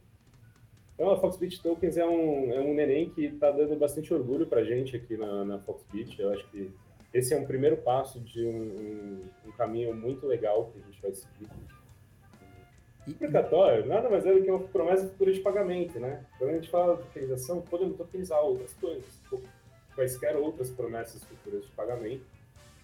Então, 0.94 1.10
a 1.10 1.20
Foxbit 1.20 1.62
Tokens 1.62 1.98
é 1.98 2.06
um, 2.06 2.54
é 2.54 2.60
um 2.60 2.74
neném 2.74 3.10
que 3.10 3.26
está 3.26 3.50
dando 3.50 3.76
bastante 3.76 4.14
orgulho 4.14 4.46
para 4.46 4.62
a 4.62 4.64
gente 4.64 4.96
aqui 4.96 5.18
na, 5.18 5.44
na 5.44 5.60
Foxbit. 5.60 6.22
Eu 6.22 6.32
acho 6.32 6.48
que 6.50 6.72
esse 7.14 7.34
é 7.34 7.38
um 7.38 7.46
primeiro 7.46 7.78
passo 7.78 8.20
de 8.20 8.46
um, 8.46 8.50
um, 8.50 9.30
um 9.48 9.52
caminho 9.54 9.94
muito 9.96 10.26
legal 10.26 10.72
que 10.72 10.80
a 10.80 10.82
gente 10.82 11.02
vai 11.02 11.14
seguir. 11.14 11.50
E 13.06 13.14
precatório 13.14 13.86
nada 13.86 14.10
mais 14.10 14.26
é 14.26 14.34
do 14.34 14.42
que 14.42 14.50
uma 14.50 14.60
promessa 14.60 15.08
futura 15.08 15.34
de 15.34 15.42
pagamento, 15.42 16.00
né? 16.00 16.26
Quando 16.38 16.52
a 16.52 16.54
gente 16.54 16.70
fala 16.70 16.96
de 16.96 17.04
tokenização, 17.04 17.62
podemos 17.62 17.98
tokenizar 17.98 18.42
outras 18.42 18.74
coisas, 18.76 19.22
quaisquer 19.94 20.38
outras 20.38 20.70
promessas 20.70 21.24
futuras 21.24 21.66
de 21.66 21.72
pagamento, 21.72 22.24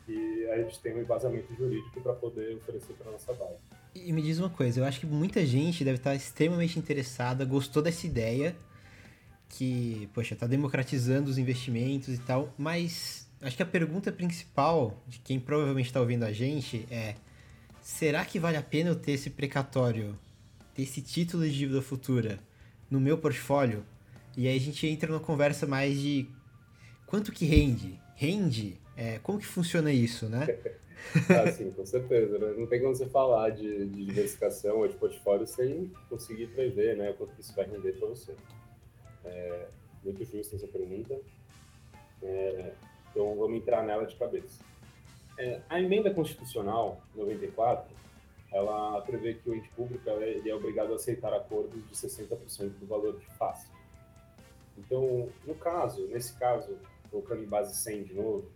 e 0.07 0.45
a 0.51 0.57
gente 0.57 0.79
tem 0.81 0.93
um 0.93 1.01
embasamento 1.01 1.53
jurídico 1.53 2.01
para 2.01 2.13
poder 2.13 2.55
oferecer 2.57 2.93
para 2.93 3.11
nossa 3.11 3.33
base. 3.33 3.59
E 3.93 4.13
me 4.13 4.21
diz 4.21 4.39
uma 4.39 4.49
coisa, 4.49 4.79
eu 4.79 4.85
acho 4.85 4.99
que 4.99 5.05
muita 5.05 5.45
gente 5.45 5.83
deve 5.83 5.97
estar 5.97 6.15
extremamente 6.15 6.77
interessada, 6.77 7.43
gostou 7.43 7.81
dessa 7.81 8.05
ideia, 8.05 8.55
que, 9.49 10.07
poxa, 10.13 10.35
está 10.35 10.45
democratizando 10.45 11.29
os 11.29 11.37
investimentos 11.37 12.09
e 12.09 12.19
tal, 12.19 12.53
mas 12.57 13.27
acho 13.41 13.57
que 13.57 13.63
a 13.63 13.65
pergunta 13.65 14.11
principal 14.11 15.01
de 15.07 15.19
quem 15.19 15.39
provavelmente 15.39 15.87
está 15.87 15.99
ouvindo 15.99 16.23
a 16.23 16.31
gente 16.31 16.85
é: 16.91 17.15
será 17.81 18.23
que 18.23 18.39
vale 18.39 18.57
a 18.57 18.61
pena 18.61 18.91
eu 18.91 18.95
ter 18.95 19.13
esse 19.13 19.31
precatório, 19.31 20.17
ter 20.75 20.83
esse 20.83 21.01
título 21.01 21.43
de 21.43 21.57
dívida 21.57 21.81
futura 21.81 22.39
no 22.89 22.99
meu 22.99 23.17
portfólio? 23.17 23.83
E 24.37 24.47
aí 24.47 24.55
a 24.55 24.61
gente 24.61 24.85
entra 24.85 25.11
numa 25.11 25.19
conversa 25.19 25.65
mais 25.65 25.99
de 25.99 26.27
quanto 27.07 27.31
que 27.31 27.45
rende? 27.45 27.99
Rende? 28.15 28.79
É, 28.95 29.17
como 29.19 29.39
que 29.39 29.45
funciona 29.45 29.91
isso, 29.91 30.29
né? 30.29 30.47
ah, 31.29 31.51
sim, 31.51 31.71
com 31.71 31.85
certeza. 31.85 32.37
Né? 32.37 32.53
Não 32.57 32.67
tem 32.67 32.79
como 32.79 32.95
você 32.95 33.07
falar 33.07 33.49
de, 33.51 33.85
de 33.87 34.05
diversificação 34.05 34.77
ou 34.77 34.87
de 34.87 34.95
portfólio 34.95 35.47
sem 35.47 35.91
conseguir 36.09 36.47
prever 36.47 36.97
né, 36.97 37.13
quanto 37.17 37.39
isso 37.39 37.55
vai 37.55 37.65
render 37.65 37.93
para 37.93 38.07
você. 38.07 38.35
É, 39.25 39.67
muito 40.03 40.23
justa 40.25 40.55
essa 40.55 40.67
pergunta. 40.67 41.19
É, 42.21 42.73
então 43.11 43.35
vamos 43.35 43.57
entrar 43.57 43.83
nela 43.83 44.05
de 44.05 44.15
cabeça. 44.15 44.63
É, 45.37 45.61
a 45.69 45.79
emenda 45.79 46.13
constitucional 46.13 47.01
94, 47.15 47.95
ela 48.51 49.01
prevê 49.01 49.35
que 49.35 49.49
o 49.49 49.55
ente 49.55 49.69
público 49.69 50.09
ele 50.09 50.49
é 50.49 50.55
obrigado 50.55 50.91
a 50.91 50.95
aceitar 50.95 51.33
acordos 51.33 51.81
de 51.87 51.95
60% 51.95 52.71
do 52.79 52.85
valor 52.85 53.17
de 53.17 53.25
face. 53.37 53.67
Então, 54.77 55.29
no 55.45 55.55
caso, 55.55 56.07
nesse 56.07 56.33
caso, 56.37 56.77
colocando 57.09 57.43
em 57.43 57.47
base 57.47 57.75
100 57.75 58.03
de 58.03 58.13
novo, 58.13 58.49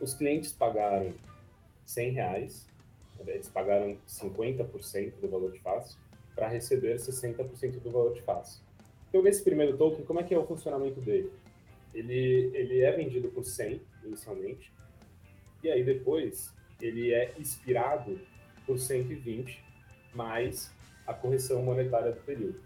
os 0.00 0.14
clientes 0.14 0.52
pagaram 0.52 1.12
100 1.86 2.10
reais, 2.12 2.66
eles 3.26 3.48
pagaram 3.48 3.96
50% 4.06 5.20
do 5.20 5.28
valor 5.28 5.52
de 5.52 5.58
face 5.60 5.96
para 6.34 6.48
receber 6.48 6.96
60% 6.96 7.80
do 7.80 7.90
valor 7.90 8.14
de 8.14 8.22
face. 8.22 8.60
Então, 9.08 9.22
nesse 9.22 9.42
primeiro 9.42 9.76
token, 9.76 10.04
como 10.04 10.20
é 10.20 10.22
que 10.22 10.34
é 10.34 10.38
o 10.38 10.46
funcionamento 10.46 11.00
dele? 11.00 11.32
ele, 11.94 12.50
ele 12.54 12.80
é 12.80 12.92
vendido 12.92 13.28
por 13.28 13.44
100 13.44 13.80
inicialmente, 14.04 14.72
e 15.62 15.70
aí 15.70 15.82
depois 15.82 16.54
ele 16.80 17.12
é 17.12 17.32
expirado 17.38 18.20
por 18.66 18.78
120 18.78 19.62
mais 20.14 20.72
a 21.06 21.12
correção 21.12 21.62
monetária 21.62 22.12
do 22.12 22.20
período. 22.20 22.60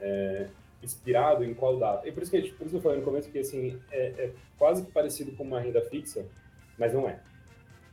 É, 0.00 0.48
expirado 0.82 1.44
em 1.44 1.54
qual 1.54 1.78
data? 1.78 2.06
E 2.06 2.12
por 2.12 2.22
isso 2.22 2.30
que, 2.30 2.40
por 2.52 2.66
isso 2.66 2.70
que 2.70 2.76
eu 2.76 2.80
falei 2.80 2.98
no 2.98 3.04
começo 3.04 3.30
que 3.30 3.38
assim, 3.38 3.80
é, 3.90 4.06
é 4.18 4.32
quase 4.58 4.84
que 4.84 4.92
parecido 4.92 5.32
com 5.32 5.44
uma 5.44 5.60
renda 5.60 5.80
fixa, 5.82 6.26
mas 6.78 6.92
não 6.92 7.08
é. 7.08 7.20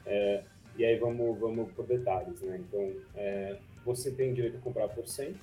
é 0.05 0.43
e 0.75 0.83
aí 0.83 0.97
vamos, 0.97 1.39
vamos 1.39 1.71
por 1.73 1.85
detalhes, 1.85 2.41
né? 2.41 2.59
Então, 2.59 2.91
é, 3.15 3.57
você 3.85 4.11
tem 4.11 4.33
direito 4.33 4.57
a 4.57 4.61
comprar 4.61 4.87
por 4.87 5.07
100 5.07 5.35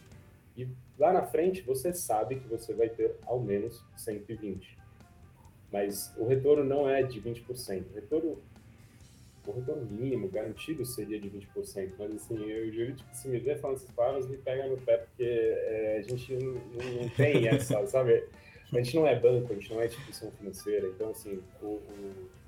e 0.56 0.68
lá 0.98 1.12
na 1.12 1.22
frente 1.22 1.62
você 1.62 1.92
sabe 1.92 2.36
que 2.36 2.48
você 2.48 2.74
vai 2.74 2.88
ter 2.88 3.14
ao 3.26 3.40
menos 3.40 3.84
120. 3.96 4.76
Mas 5.72 6.12
o 6.16 6.26
retorno 6.26 6.64
não 6.64 6.88
é 6.88 7.02
de 7.02 7.20
20%. 7.20 7.84
O 7.90 7.94
retorno, 7.94 8.38
o 9.46 9.52
retorno 9.52 9.86
mínimo 9.86 10.28
garantido 10.28 10.84
seria 10.84 11.20
de 11.20 11.30
20%. 11.30 11.92
Mas, 11.96 12.14
assim, 12.16 12.34
o 12.34 12.72
jurídico, 12.72 13.08
se 13.12 13.28
me 13.28 13.38
vê 13.38 13.56
falando 13.56 13.76
essas 13.76 13.90
palavras, 13.92 14.28
me 14.28 14.36
pega 14.36 14.66
no 14.66 14.76
pé, 14.78 14.96
porque 14.98 15.22
é, 15.22 15.98
a 15.98 16.02
gente 16.02 16.34
não, 16.34 16.54
não, 16.54 17.08
tem 17.10 17.46
essa, 17.46 17.86
sabe? 17.86 18.24
A 18.72 18.76
gente 18.76 18.96
não 18.96 19.06
é 19.06 19.18
banco, 19.18 19.52
a 19.52 19.54
gente 19.54 19.72
não 19.72 19.80
é 19.80 19.86
instituição 19.86 20.30
financeira. 20.32 20.88
Então, 20.88 21.10
assim, 21.10 21.40
o, 21.62 21.66
o... 21.66 22.39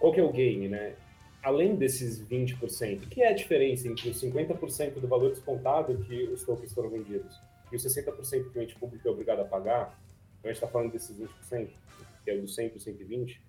qual 0.00 0.12
que 0.12 0.18
é 0.18 0.24
o 0.24 0.32
gain, 0.32 0.68
né? 0.68 0.96
além 1.42 1.74
desses 1.76 2.22
20%, 2.22 3.08
que 3.08 3.22
é 3.22 3.28
a 3.28 3.32
diferença 3.32 3.88
entre 3.88 4.10
os 4.10 4.20
50% 4.20 4.94
do 4.94 5.08
valor 5.08 5.30
descontado 5.30 5.96
que 6.04 6.24
os 6.24 6.42
tokens 6.42 6.72
foram 6.72 6.90
vendidos 6.90 7.40
e 7.72 7.76
os 7.76 7.84
60% 7.84 8.50
que 8.50 8.58
o 8.58 8.62
ente 8.62 8.74
público 8.76 9.06
é 9.06 9.10
obrigado 9.10 9.40
a 9.40 9.44
pagar, 9.44 9.98
então 10.38 10.50
a 10.50 10.52
gente 10.52 10.56
está 10.56 10.68
falando 10.68 10.92
desses 10.92 11.18
20%, 11.18 11.68
que 12.24 12.30
é 12.30 12.34
o 12.34 12.40
do 12.40 12.48
100 12.48 12.68
para 12.70 12.76
o 12.76 12.80
120, 12.80 13.42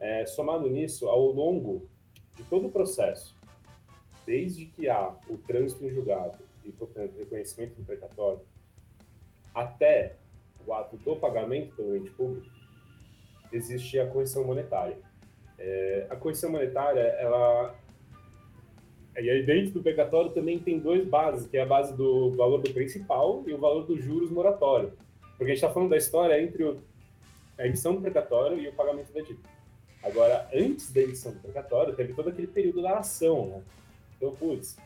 é, 0.00 0.26
somado 0.26 0.68
nisso, 0.68 1.08
ao 1.08 1.26
longo 1.26 1.88
de 2.36 2.44
todo 2.44 2.66
o 2.66 2.70
processo, 2.70 3.34
desde 4.26 4.66
que 4.66 4.88
há 4.88 5.14
o 5.28 5.36
trânsito 5.38 5.84
em 5.84 5.90
julgado 5.90 6.38
e, 6.64 6.70
portanto, 6.70 7.16
reconhecimento 7.18 7.74
do 7.74 7.84
precatório, 7.84 8.40
até 9.54 10.16
o 10.66 10.72
ato 10.72 10.96
do 10.96 11.16
pagamento 11.16 11.74
pelo 11.74 11.96
ente 11.96 12.10
público, 12.10 12.48
existe 13.52 13.98
a 13.98 14.06
correção 14.06 14.44
monetária 14.44 14.98
é, 15.58 16.06
a 16.10 16.16
correção 16.16 16.50
monetária, 16.50 17.00
ela. 17.00 17.74
E 19.16 19.28
aí 19.28 19.44
dentro 19.44 19.72
do 19.72 19.82
precatório 19.82 20.30
também 20.30 20.58
tem 20.58 20.78
dois 20.78 21.06
bases, 21.06 21.46
que 21.46 21.56
é 21.56 21.62
a 21.62 21.66
base 21.66 21.94
do 21.94 22.34
valor 22.34 22.62
do 22.62 22.72
principal 22.72 23.42
e 23.46 23.52
o 23.52 23.58
valor 23.58 23.84
dos 23.84 24.02
juros 24.02 24.30
moratório. 24.30 24.92
Porque 25.36 25.44
a 25.44 25.54
gente 25.54 25.56
está 25.56 25.70
falando 25.70 25.90
da 25.90 25.96
história 25.96 26.40
entre 26.42 26.64
o, 26.64 26.78
a 27.58 27.66
emissão 27.66 27.94
do 27.94 28.00
precatório 28.00 28.58
e 28.58 28.68
o 28.68 28.72
pagamento 28.72 29.12
da 29.12 29.20
dívida. 29.20 29.48
Agora, 30.02 30.48
antes 30.52 30.90
da 30.92 31.00
emissão 31.00 31.32
do 31.32 31.40
precatório, 31.40 31.94
teve 31.94 32.12
todo 32.14 32.30
aquele 32.30 32.48
período 32.48 32.82
da 32.82 32.98
ação, 32.98 33.46
né? 33.46 33.62
Então, 34.16 34.34
putz, 34.34 34.76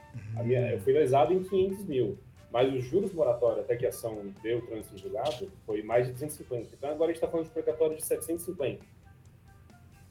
minha, 0.44 0.72
eu 0.72 0.80
fui 0.80 0.92
lesado 0.92 1.32
em 1.32 1.42
500 1.42 1.84
mil, 1.84 2.18
mas 2.50 2.72
os 2.72 2.84
juros 2.84 3.12
moratórios 3.12 3.60
até 3.60 3.76
que 3.76 3.86
a 3.86 3.90
ação 3.90 4.32
deu 4.42 4.60
trânsito 4.62 4.98
julgado 4.98 5.50
foi 5.64 5.82
mais 5.82 6.06
de 6.06 6.12
250. 6.12 6.74
Então, 6.74 6.90
agora 6.90 7.10
a 7.10 7.14
gente 7.14 7.16
está 7.16 7.28
falando 7.28 7.46
de 7.46 7.52
precatório 7.52 7.96
de 7.96 8.02
750. 8.02 8.82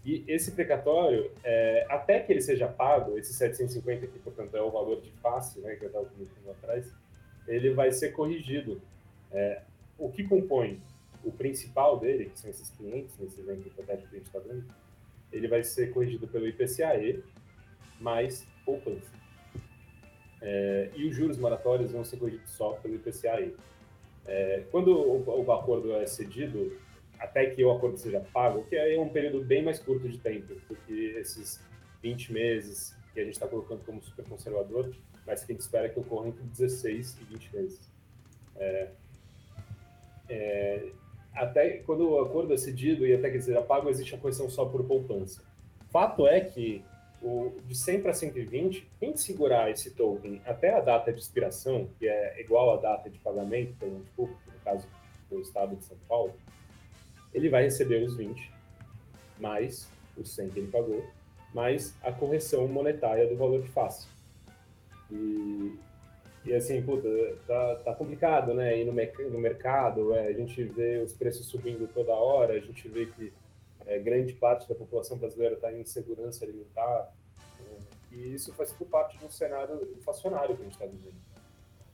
E 0.05 0.23
esse 0.27 0.51
precatório, 0.51 1.31
é, 1.43 1.87
até 1.89 2.19
que 2.19 2.31
ele 2.31 2.41
seja 2.41 2.67
pago, 2.67 3.17
esse 3.17 3.33
750, 3.33 4.05
que 4.05 4.19
portanto 4.19 4.55
é 4.55 4.61
o 4.61 4.69
valor 4.69 5.01
de 5.01 5.09
face, 5.13 5.59
né, 5.59 5.75
que 5.75 5.83
eu 5.83 5.87
estava 5.87 6.05
comentando 6.05 6.51
atrás, 6.51 6.93
ele 7.47 7.73
vai 7.73 7.91
ser 7.91 8.11
corrigido. 8.11 8.79
É, 9.31 9.61
o 9.97 10.11
que 10.11 10.23
compõe 10.23 10.79
o 11.23 11.31
principal 11.31 11.99
dele, 11.99 12.25
que 12.25 12.39
são 12.39 12.51
esses 12.51 12.69
clientes, 12.69 13.17
nesse 13.17 13.41
exemplo 13.41 13.65
hipotético 13.65 14.09
que 14.09 14.15
a 14.15 14.19
gente 14.19 14.27
está 14.27 14.39
vendo, 14.39 14.63
ele 15.31 15.47
vai 15.47 15.63
ser 15.63 15.91
corrigido 15.91 16.27
pelo 16.27 16.47
IPCAE 16.47 17.23
mais 17.99 18.47
poupança. 18.63 19.11
É, 20.39 20.91
e 20.95 21.07
os 21.07 21.15
juros 21.15 21.37
moratórios 21.37 21.91
vão 21.91 22.03
ser 22.03 22.17
corrigidos 22.17 22.51
só 22.51 22.73
pelo 22.73 22.93
IPCAE. 22.93 23.55
É, 24.27 24.63
quando 24.69 24.89
o, 24.95 25.43
o 25.43 25.51
acordo 25.51 25.93
é 25.95 26.05
cedido, 26.05 26.77
até 27.25 27.47
que 27.47 27.63
o 27.63 27.71
acordo 27.71 27.97
seja 27.97 28.19
pago, 28.33 28.63
que 28.65 28.75
é 28.75 28.99
um 28.99 29.09
período 29.09 29.43
bem 29.43 29.63
mais 29.63 29.79
curto 29.79 30.07
de 30.07 30.17
tempo 30.17 30.53
do 30.67 30.75
que 30.75 31.07
esses 31.17 31.59
20 32.01 32.31
meses 32.31 32.95
que 33.13 33.19
a 33.19 33.23
gente 33.23 33.33
está 33.33 33.47
colocando 33.47 33.83
como 33.85 34.01
super 34.01 34.25
conservador, 34.27 34.93
mas 35.25 35.43
que 35.43 35.51
a 35.51 35.55
gente 35.55 35.61
espera 35.61 35.89
que 35.89 35.99
ocorra 35.99 36.27
entre 36.27 36.43
16 36.43 37.17
e 37.21 37.23
20 37.23 37.55
meses. 37.55 37.91
É, 38.57 38.89
é, 40.29 40.89
até 41.33 41.77
quando 41.79 42.09
o 42.09 42.19
acordo 42.19 42.53
é 42.53 42.57
cedido 42.57 43.05
e 43.05 43.13
até 43.13 43.29
que 43.29 43.41
seja 43.41 43.61
pago, 43.61 43.89
existe 43.89 44.13
a 44.15 44.17
correção 44.17 44.49
só 44.49 44.65
por 44.65 44.83
poupança. 44.85 45.41
Fato 45.89 46.27
é 46.27 46.41
que 46.41 46.83
o, 47.21 47.53
de 47.65 47.75
100 47.75 48.01
para 48.01 48.13
120, 48.13 48.87
quem 48.99 49.15
segurar 49.17 49.71
esse 49.71 49.91
token 49.91 50.41
até 50.45 50.73
a 50.73 50.81
data 50.81 51.11
de 51.11 51.19
expiração, 51.19 51.89
que 51.97 52.07
é 52.07 52.39
igual 52.39 52.77
à 52.77 52.81
data 52.81 53.09
de 53.09 53.17
pagamento 53.19 53.73
pelo 53.77 54.05
público, 54.15 54.41
no 54.45 54.59
caso 54.59 54.87
do 55.29 55.41
Estado 55.41 55.75
de 55.75 55.83
São 55.83 55.97
Paulo, 56.07 56.33
ele 57.35 57.49
vai 57.49 57.63
receber 57.63 58.01
os 58.01 58.15
20, 58.15 58.49
mais 59.37 59.91
os 60.17 60.33
100 60.33 60.49
que 60.49 60.59
ele 60.59 60.71
pagou, 60.71 61.05
mais 61.53 61.93
a 62.01 62.11
correção 62.11 62.65
monetária 62.65 63.27
do 63.27 63.35
valor 63.35 63.61
de 63.61 63.67
face. 63.67 64.07
E, 65.11 65.77
e 66.45 66.53
assim, 66.53 66.81
puta, 66.81 67.09
tá, 67.45 67.75
tá 67.83 67.93
complicado, 67.93 68.53
né? 68.53 68.79
Ir 68.79 68.85
no, 68.85 68.93
no 69.29 69.39
mercado, 69.39 70.13
é, 70.15 70.27
a 70.27 70.33
gente 70.33 70.63
vê 70.63 70.99
os 70.99 71.11
preços 71.11 71.45
subindo 71.47 71.91
toda 71.93 72.13
hora, 72.13 72.53
a 72.53 72.59
gente 72.59 72.87
vê 72.87 73.05
que 73.05 73.33
é, 73.85 73.99
grande 73.99 74.31
parte 74.31 74.67
da 74.69 74.73
população 74.73 75.17
brasileira 75.17 75.55
está 75.55 75.73
em 75.73 75.81
insegurança 75.81 76.45
alimentar, 76.45 77.13
é, 77.59 78.15
e 78.15 78.33
isso 78.33 78.53
faz 78.53 78.71
tudo 78.71 78.89
parte 78.89 79.17
de 79.17 79.25
um 79.25 79.29
cenário 79.29 79.93
inflacionário 79.97 80.55
que 80.55 80.61
a 80.61 80.63
gente 80.63 80.73
está 80.73 80.85
vivendo. 80.85 81.19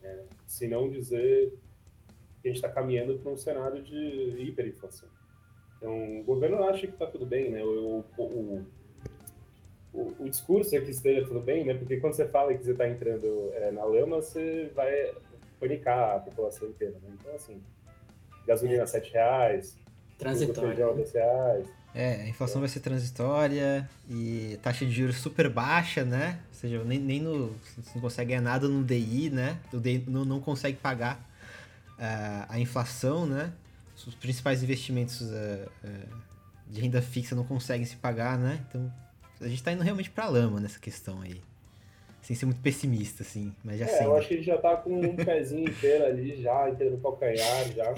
É, 0.03 0.23
se 0.45 0.67
não 0.67 0.87
dizer 0.87 1.51
que 2.41 2.47
a 2.47 2.51
gente 2.51 2.57
está 2.57 2.69
caminhando 2.69 3.17
para 3.17 3.31
um 3.31 3.37
cenário 3.37 3.81
de 3.81 4.43
hiperinflação. 4.43 5.09
Então, 5.81 6.19
o 6.19 6.23
governo 6.23 6.63
acha 6.63 6.85
que 6.85 6.93
está 6.93 7.07
tudo 7.07 7.25
bem, 7.25 7.49
né? 7.49 7.63
O, 7.63 8.05
o, 8.15 8.63
o, 9.91 10.15
o, 10.19 10.29
discurso 10.29 10.75
é 10.75 10.79
que 10.79 10.91
esteja 10.91 11.25
tudo 11.25 11.39
bem, 11.39 11.65
né? 11.65 11.73
Porque 11.73 11.97
quando 11.97 12.13
você 12.13 12.27
fala 12.27 12.53
que 12.53 12.63
você 12.63 12.71
está 12.71 12.87
entrando 12.87 13.51
é, 13.55 13.71
na 13.71 13.83
lama, 13.83 14.17
você 14.17 14.71
vai 14.75 15.11
panicar 15.59 16.17
a 16.17 16.19
população 16.19 16.69
inteira, 16.69 16.93
né? 17.01 17.09
Então, 17.19 17.33
assim, 17.33 17.59
gasolina 18.45 18.85
R$ 18.85 18.99
reais, 19.11 19.75
transitória. 20.19 20.93
Né? 20.93 21.03
reais. 21.11 21.67
É, 21.95 22.21
a 22.21 22.27
inflação 22.27 22.59
é. 22.59 22.61
vai 22.61 22.69
ser 22.69 22.79
transitória 22.81 23.89
e 24.07 24.59
taxa 24.61 24.85
de 24.85 24.91
juros 24.91 25.17
super 25.17 25.49
baixa, 25.49 26.05
né? 26.05 26.39
Ou 26.49 26.53
seja, 26.53 26.83
nem, 26.83 26.99
nem 26.99 27.19
no, 27.19 27.55
você 27.75 27.91
não 27.95 28.01
consegue 28.01 28.29
ganhar 28.29 28.41
nada 28.41 28.67
no 28.67 28.83
DI, 28.83 29.31
né? 29.31 29.59
O 29.73 29.79
DI 29.79 30.05
não, 30.07 30.23
não 30.23 30.39
consegue 30.39 30.77
pagar 30.77 31.15
uh, 31.97 32.45
a 32.47 32.59
inflação, 32.59 33.25
né? 33.25 33.51
Os 34.07 34.15
principais 34.15 34.63
investimentos 34.63 35.21
uh, 35.21 35.69
uh, 35.83 36.21
de 36.67 36.81
renda 36.81 37.01
fixa 37.01 37.35
não 37.35 37.43
conseguem 37.43 37.85
se 37.85 37.95
pagar, 37.95 38.37
né? 38.37 38.63
Então 38.67 38.91
a 39.39 39.47
gente 39.47 39.63
tá 39.63 39.71
indo 39.71 39.83
realmente 39.83 40.09
pra 40.09 40.27
lama 40.27 40.59
nessa 40.59 40.79
questão 40.79 41.21
aí. 41.21 41.41
Sem 42.21 42.35
ser 42.35 42.45
muito 42.45 42.61
pessimista, 42.61 43.23
assim, 43.23 43.53
mas 43.63 43.79
já 43.79 43.85
É, 43.85 43.87
sendo. 43.87 44.03
eu 44.03 44.17
acho 44.17 44.27
que 44.27 44.33
ele 44.35 44.43
já 44.43 44.57
tá 44.57 44.77
com 44.77 45.01
um 45.01 45.15
pezinho 45.15 45.67
inteiro 45.67 46.05
ali, 46.05 46.39
já, 46.39 46.69
inteiro 46.69 46.95
no 46.95 47.01
calcanhar, 47.01 47.71
já. 47.73 47.95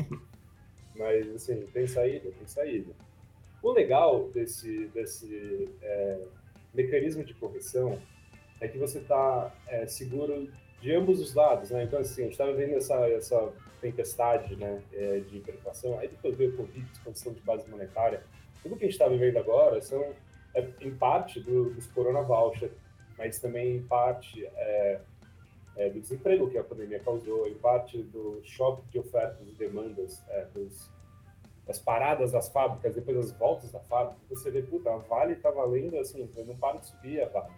Mas, 0.96 1.28
assim, 1.36 1.62
tem 1.74 1.86
saída, 1.88 2.32
tem 2.32 2.48
saída. 2.48 2.94
O 3.62 3.72
legal 3.72 4.30
desse, 4.30 4.88
desse 4.94 5.70
é, 5.82 6.22
mecanismo 6.74 7.24
de 7.24 7.34
correção 7.34 8.00
é 8.62 8.68
que 8.68 8.78
você 8.78 9.00
está 9.00 9.54
é, 9.68 9.86
seguro 9.88 10.50
de 10.82 10.94
ambos 10.94 11.20
os 11.20 11.34
lados, 11.34 11.72
né? 11.72 11.84
Então, 11.84 12.00
assim, 12.00 12.22
a 12.22 12.24
gente 12.26 12.34
está 12.34 12.46
vivendo 12.46 12.78
essa, 12.78 12.96
essa 13.10 13.52
tempestade 13.84 14.56
né, 14.56 14.82
é, 14.94 15.20
de 15.20 15.38
hiperinflação, 15.38 16.00
aí 16.00 16.08
depois 16.08 16.36
veio 16.36 16.54
o 16.54 16.58
Covid, 16.58 16.90
expansão 16.92 17.34
de 17.34 17.42
base 17.42 17.70
monetária. 17.70 18.24
Tudo 18.62 18.78
que 18.78 18.86
a 18.86 18.88
gente 18.88 18.94
está 18.94 19.08
vivendo 19.08 19.38
agora 19.38 19.82
são, 19.82 20.02
é, 20.56 20.66
em 20.80 20.96
parte, 20.96 21.40
do, 21.42 21.74
dos 21.74 21.86
corona 21.88 22.22
voucher, 22.22 22.72
mas 23.18 23.40
também 23.40 23.76
em 23.76 23.84
parte 23.84 24.46
é, 24.46 25.02
é, 25.76 25.90
do 25.90 26.00
desemprego 26.00 26.50
que 26.50 26.58
a 26.58 26.64
pandemia 26.64 27.00
causou, 27.00 27.46
em 27.48 27.56
parte 27.56 28.02
do 28.02 28.42
choque 28.44 28.84
de 28.90 29.00
ofertas 29.00 29.46
e 29.48 29.52
demandas, 29.52 30.24
é, 30.30 30.46
dos, 30.46 30.90
das 31.68 31.80
paradas 31.80 32.32
das 32.32 32.48
fábricas, 32.50 32.96
depois 32.96 33.18
das 33.18 33.32
voltas 33.34 33.72
da 33.72 33.82
fábrica. 33.82 34.20
Você 34.30 34.50
vê, 34.50 34.62
puta, 34.62 34.92
a 34.92 34.98
Vale 34.98 35.34
está 35.34 35.52
valendo 35.52 35.98
assim, 35.98 36.28
não 36.48 36.56
para 36.56 36.78
de 36.78 36.88
subir 36.88 37.22
a 37.22 37.28
Vale. 37.28 37.54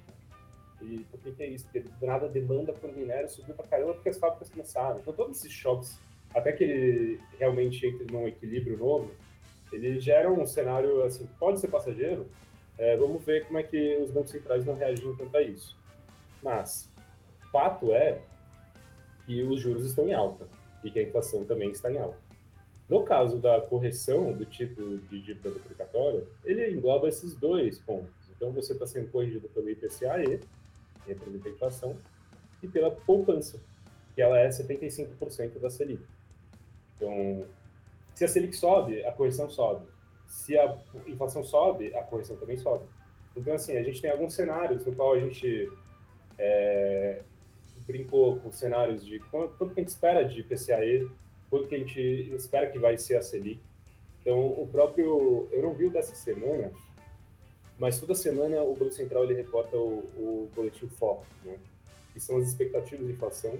E 0.82 1.00
por 1.10 1.20
que, 1.20 1.32
que 1.32 1.44
é 1.44 1.48
isso? 1.48 1.66
Porque 1.66 1.80
do 1.80 2.06
nada 2.06 2.26
a 2.26 2.30
demanda 2.30 2.74
por 2.74 2.92
minério 2.92 3.30
subiu 3.30 3.56
para 3.56 3.68
caramba 3.68 3.94
porque 3.94 4.10
as 4.10 4.18
fábricas 4.18 4.50
começaram. 4.50 5.00
Então 5.00 5.14
todos 5.14 5.38
esses 5.38 5.52
choques, 5.52 6.00
até 6.36 6.52
que 6.52 6.64
ele 6.64 7.20
realmente 7.40 7.88
entre 7.88 8.12
num 8.14 8.28
equilíbrio 8.28 8.78
novo, 8.78 9.10
ele 9.72 10.00
gera 10.00 10.32
um 10.32 10.46
cenário 10.46 11.02
assim, 11.04 11.28
pode 11.40 11.60
ser 11.60 11.70
passageiro, 11.70 12.28
é, 12.78 12.96
vamos 12.98 13.24
ver 13.24 13.46
como 13.46 13.58
é 13.58 13.64
que 13.64 13.98
os 13.98 14.12
bancos 14.12 14.32
centrais 14.32 14.66
não 14.66 14.76
reagiram 14.76 15.16
tanto 15.16 15.36
a 15.36 15.42
isso. 15.42 15.78
Mas, 16.44 16.92
fato 17.52 17.94
é 17.94 18.22
que 19.26 19.42
os 19.42 19.62
juros 19.62 19.86
estão 19.86 20.08
em 20.08 20.14
alta 20.14 20.48
e 20.84 20.92
que 20.92 21.00
a 21.00 21.04
inflação 21.04 21.46
também 21.46 21.72
está 21.72 21.92
em 21.92 21.98
alta. 21.98 22.20
No 22.88 23.04
caso 23.04 23.40
da 23.40 23.62
correção 23.62 24.32
do 24.34 24.46
tipo 24.46 24.98
de 25.10 25.22
dívida 25.22 25.50
duplicatória, 25.50 26.24
ele 26.44 26.70
engloba 26.70 27.08
esses 27.08 27.34
dois 27.34 27.80
pontos. 27.80 28.14
Então, 28.36 28.52
você 28.52 28.74
está 28.74 28.86
sendo 28.86 29.10
corrigido 29.10 29.48
pelo 29.50 29.70
IPCA-E, 29.70 30.42
representa 31.08 31.50
a 31.50 31.52
inflação, 31.52 31.98
e 32.62 32.68
pela 32.68 32.92
poupança, 32.92 33.60
que 34.14 34.22
ela 34.22 34.38
é 34.38 34.50
75% 34.50 35.60
da 35.60 35.70
Selic. 35.70 36.04
Então, 36.96 37.46
se 38.14 38.24
a 38.24 38.28
Selic 38.28 38.56
sobe, 38.56 39.04
a 39.06 39.12
correção 39.12 39.50
sobe. 39.50 39.86
Se 40.28 40.58
a 40.58 40.78
inflação 41.08 41.44
sobe, 41.44 41.94
a 41.96 42.04
correção 42.04 42.36
também 42.38 42.58
sobe. 42.58 42.86
Então, 43.36 43.54
assim, 43.54 43.78
a 43.78 43.84
gente 43.84 44.02
tem 44.02 44.10
alguns 44.10 44.34
cenários 44.34 44.86
no 44.86 44.96
qual 44.96 45.14
a 45.14 45.20
gente 45.20 45.70
é, 46.38 47.22
brincou 47.86 48.38
com 48.40 48.52
cenários 48.52 49.06
de 49.06 49.20
quanto 49.20 49.74
que 49.74 49.80
a 49.80 49.84
gente 49.84 49.90
espera 49.90 50.24
de 50.24 50.40
IPCAE, 50.40 51.10
quanto 51.50 51.68
que 51.68 51.76
a 51.76 51.80
gente 51.80 52.00
espera 52.34 52.70
que 52.70 52.80
vai 52.80 52.98
ser 52.98 53.18
a 53.18 53.22
Selic. 53.22 53.60
Então, 54.22 54.48
o 54.48 54.68
próprio, 54.68 55.48
eu 55.52 55.62
não 55.62 55.74
vi 55.74 55.86
o 55.86 55.92
dessa 55.92 56.16
semana, 56.16 56.72
mas 57.78 58.00
toda 58.00 58.16
semana 58.16 58.64
o 58.64 58.74
Banco 58.74 58.92
Central 58.92 59.26
ele 59.26 59.36
reporta 59.36 59.78
o, 59.78 60.00
o 60.18 60.50
boletim 60.56 60.88
FOP, 60.88 61.26
né? 61.44 61.58
que 62.14 62.20
são 62.20 62.38
as 62.38 62.48
expectativas 62.48 63.06
de 63.06 63.12
inflação 63.12 63.60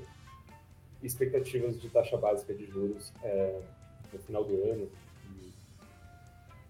expectativas 1.06 1.80
de 1.80 1.90
taxa 1.90 2.18
básica 2.18 2.54
de 2.54 2.66
juros 2.66 3.14
é, 3.24 3.62
no 4.12 4.20
final 4.20 4.44
do 4.44 4.56
ano. 4.64 4.90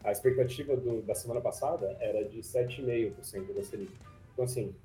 A 0.03 0.11
expectativa 0.11 0.77
do, 0.77 1.01
da 1.01 1.15
semana 1.15 1.41
passada 1.41 1.97
era 1.99 2.23
de 2.23 2.39
7,5% 2.39 3.53
da 3.53 3.63
Selic. 3.63 3.91
Então, 4.33 4.45
assim, 4.45 4.75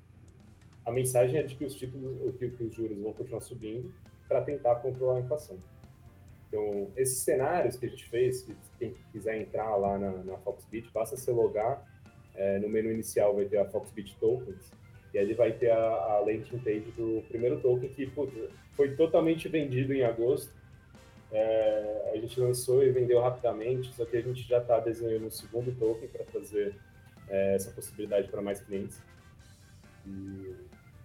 a 0.85 0.91
mensagem 0.91 1.39
é 1.39 1.43
de 1.43 1.55
que 1.55 1.63
os 1.63 1.75
títulos, 1.75 2.35
que, 2.37 2.49
que 2.49 2.63
os 2.63 2.73
juros 2.73 2.97
vão 2.97 3.13
continuar 3.13 3.41
subindo 3.41 3.93
para 4.27 4.41
tentar 4.41 4.75
controlar 4.75 5.17
a 5.17 5.19
inflação. 5.21 5.57
Então, 6.47 6.91
esses 6.97 7.19
cenários 7.19 7.77
que 7.77 7.85
a 7.85 7.89
gente 7.89 8.09
fez, 8.09 8.41
que 8.41 8.55
quem 8.77 8.93
quiser 9.11 9.39
entrar 9.39 9.75
lá 9.75 9.97
na, 9.97 10.11
na 10.23 10.37
Foxbit, 10.39 10.91
basta 10.91 11.15
se 11.15 11.31
logar. 11.31 11.85
É, 12.35 12.59
no 12.59 12.67
menu 12.67 12.91
inicial 12.91 13.35
vai 13.35 13.45
ter 13.45 13.57
a 13.57 13.65
Foxbit 13.65 14.17
Tokens, 14.19 14.71
e 15.13 15.19
ali 15.19 15.33
vai 15.33 15.51
ter 15.51 15.71
a, 15.71 15.77
a 15.77 16.19
landing 16.19 16.59
page 16.59 16.91
do 16.97 17.23
primeiro 17.27 17.59
token 17.59 17.89
que 17.89 18.07
putz, 18.07 18.33
foi 18.73 18.95
totalmente 18.95 19.47
vendido 19.49 19.93
em 19.93 20.03
agosto. 20.03 20.53
É, 21.31 22.11
a 22.13 22.17
gente 22.17 22.39
lançou 22.39 22.83
e 22.83 22.91
vendeu 22.91 23.21
rapidamente, 23.21 23.93
só 23.93 24.05
que 24.05 24.17
a 24.17 24.21
gente 24.21 24.41
já 24.43 24.59
está 24.59 24.79
desenhando 24.79 25.27
um 25.27 25.31
segundo 25.31 25.73
token 25.77 26.07
para 26.09 26.25
fazer 26.25 26.75
é, 27.29 27.55
essa 27.55 27.71
possibilidade 27.71 28.27
para 28.27 28.41
mais 28.41 28.61
clientes. 28.61 29.01
E, 30.05 30.55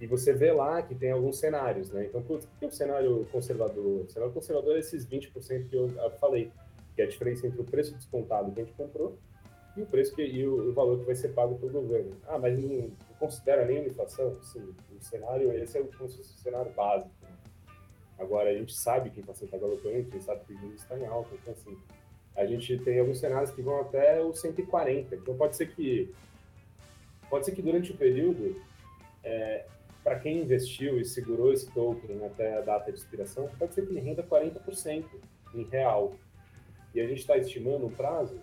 e, 0.01 0.07
você 0.07 0.33
vê 0.33 0.53
lá 0.53 0.83
que 0.83 0.95
tem 0.95 1.13
alguns 1.13 1.39
cenários, 1.39 1.91
né? 1.91 2.07
Então, 2.07 2.23
putz, 2.23 2.45
o 2.45 2.49
que 2.59 2.65
é 2.65 2.69
o 2.69 2.73
cenário 2.73 3.27
conservador? 3.31 4.05
O 4.05 4.09
cenário 4.09 4.35
conservador 4.35 4.77
é 4.77 4.81
esses 4.81 5.07
20% 5.07 5.69
que 5.69 5.77
eu 5.77 5.91
falei, 6.19 6.51
que 6.95 7.03
é 7.03 7.05
a 7.05 7.09
diferença 7.09 7.47
entre 7.47 7.61
o 7.61 7.65
preço 7.65 7.95
descontado 7.95 8.51
que 8.53 8.61
a 8.61 8.65
gente 8.65 8.75
comprou 8.75 9.17
e 9.77 9.83
o 9.83 9.87
preço 9.87 10.15
que, 10.15 10.23
e 10.23 10.47
o, 10.47 10.71
o 10.71 10.73
valor 10.73 10.99
que 10.99 11.05
vai 11.05 11.15
ser 11.15 11.29
pago 11.29 11.57
pelo 11.59 11.73
governo. 11.73 12.17
Ah, 12.27 12.39
mas 12.39 12.59
não 12.59 12.91
considera 13.19 13.65
nenhuma 13.65 13.89
inflação? 13.89 14.37
Sim, 14.43 14.75
o 14.91 15.03
cenário, 15.03 15.53
esse 15.53 15.79
é 15.79 15.81
o, 15.81 15.87
o 15.87 16.09
cenário 16.09 16.73
básico. 16.73 17.11
Né? 17.23 17.29
Agora, 18.19 18.51
a 18.51 18.55
gente 18.55 18.75
sabe 18.75 19.11
que 19.11 19.21
a 19.21 19.23
inflação 19.23 19.47
está 19.47 19.59
galopando, 19.59 19.89
a 19.89 20.01
gente 20.01 20.23
sabe 20.23 20.45
que 20.45 20.55
o 20.55 20.59
juros 20.59 20.83
está 20.83 20.99
em 20.99 21.07
alta, 21.07 21.35
então 21.35 21.53
assim, 21.53 21.79
a 22.35 22.45
gente 22.47 22.79
tem 22.79 23.01
alguns 23.01 23.19
cenários 23.19 23.51
que 23.51 23.63
vão 23.63 23.81
até 23.81 24.23
os 24.23 24.41
140. 24.41 25.15
Então 25.15 25.37
pode 25.37 25.57
ser 25.57 25.75
que 25.75 26.15
pode 27.29 27.45
ser 27.45 27.53
que 27.53 27.63
durante 27.63 27.91
o 27.91 27.97
período, 27.97 28.61
é, 29.25 29.67
para 30.05 30.19
quem 30.19 30.43
investiu 30.43 31.01
e 31.01 31.05
segurou 31.05 31.53
esse 31.53 31.71
token 31.73 32.25
até 32.25 32.59
a 32.59 32.61
data 32.61 32.93
de 32.93 32.99
expiração, 32.99 33.49
pode 33.59 33.75
ser 33.75 33.87
que 33.87 33.93
ele 33.93 34.01
renda 34.01 34.23
40% 34.23 35.05
em 35.55 35.65
real. 35.65 36.15
E 36.95 37.01
a 37.01 37.07
gente 37.07 37.21
está 37.21 37.37
estimando 37.37 37.87
um 37.87 37.91
prazo 37.91 38.41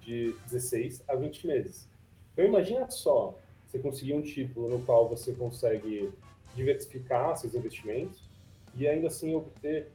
de 0.00 0.34
16 0.46 1.04
a 1.06 1.14
20 1.14 1.46
meses. 1.46 1.88
Então 2.32 2.44
imagina 2.44 2.90
só, 2.90 3.38
você 3.66 3.78
conseguir 3.78 4.14
um 4.14 4.22
título 4.22 4.68
no 4.68 4.80
qual 4.84 5.08
você 5.08 5.32
consegue 5.32 6.12
diversificar 6.54 7.36
seus 7.36 7.54
investimentos 7.54 8.22
e 8.76 8.86
ainda 8.86 9.08
assim 9.08 9.34
obter 9.34 9.90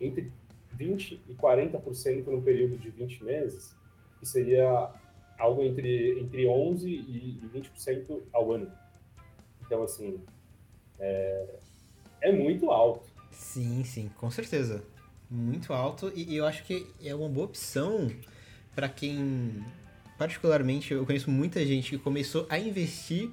entre 0.00 0.32
20 0.72 1.20
e 1.28 1.34
40% 1.34 2.26
no 2.26 2.42
período 2.42 2.76
de 2.76 2.90
20 2.90 3.24
meses, 3.24 3.74
que 4.18 4.26
seria 4.26 4.90
algo 5.38 5.62
entre, 5.62 6.20
entre 6.20 6.46
11 6.46 6.88
e 6.88 7.40
20% 7.54 8.22
ao 8.32 8.52
ano. 8.52 8.70
Então, 9.64 9.82
assim, 9.82 10.20
é, 10.98 11.46
é 12.20 12.32
muito 12.32 12.70
alto. 12.70 13.10
Sim, 13.30 13.84
sim, 13.84 14.10
com 14.16 14.30
certeza. 14.30 14.84
Muito 15.30 15.72
alto 15.72 16.12
e, 16.14 16.34
e 16.34 16.36
eu 16.36 16.46
acho 16.46 16.64
que 16.64 16.86
é 17.02 17.14
uma 17.14 17.28
boa 17.28 17.46
opção 17.46 18.10
para 18.74 18.88
quem, 18.88 19.64
particularmente, 20.22 20.94
eu 20.94 21.04
conheço 21.04 21.28
muita 21.28 21.66
gente 21.66 21.90
que 21.90 21.98
começou 21.98 22.46
a 22.48 22.56
investir 22.56 23.28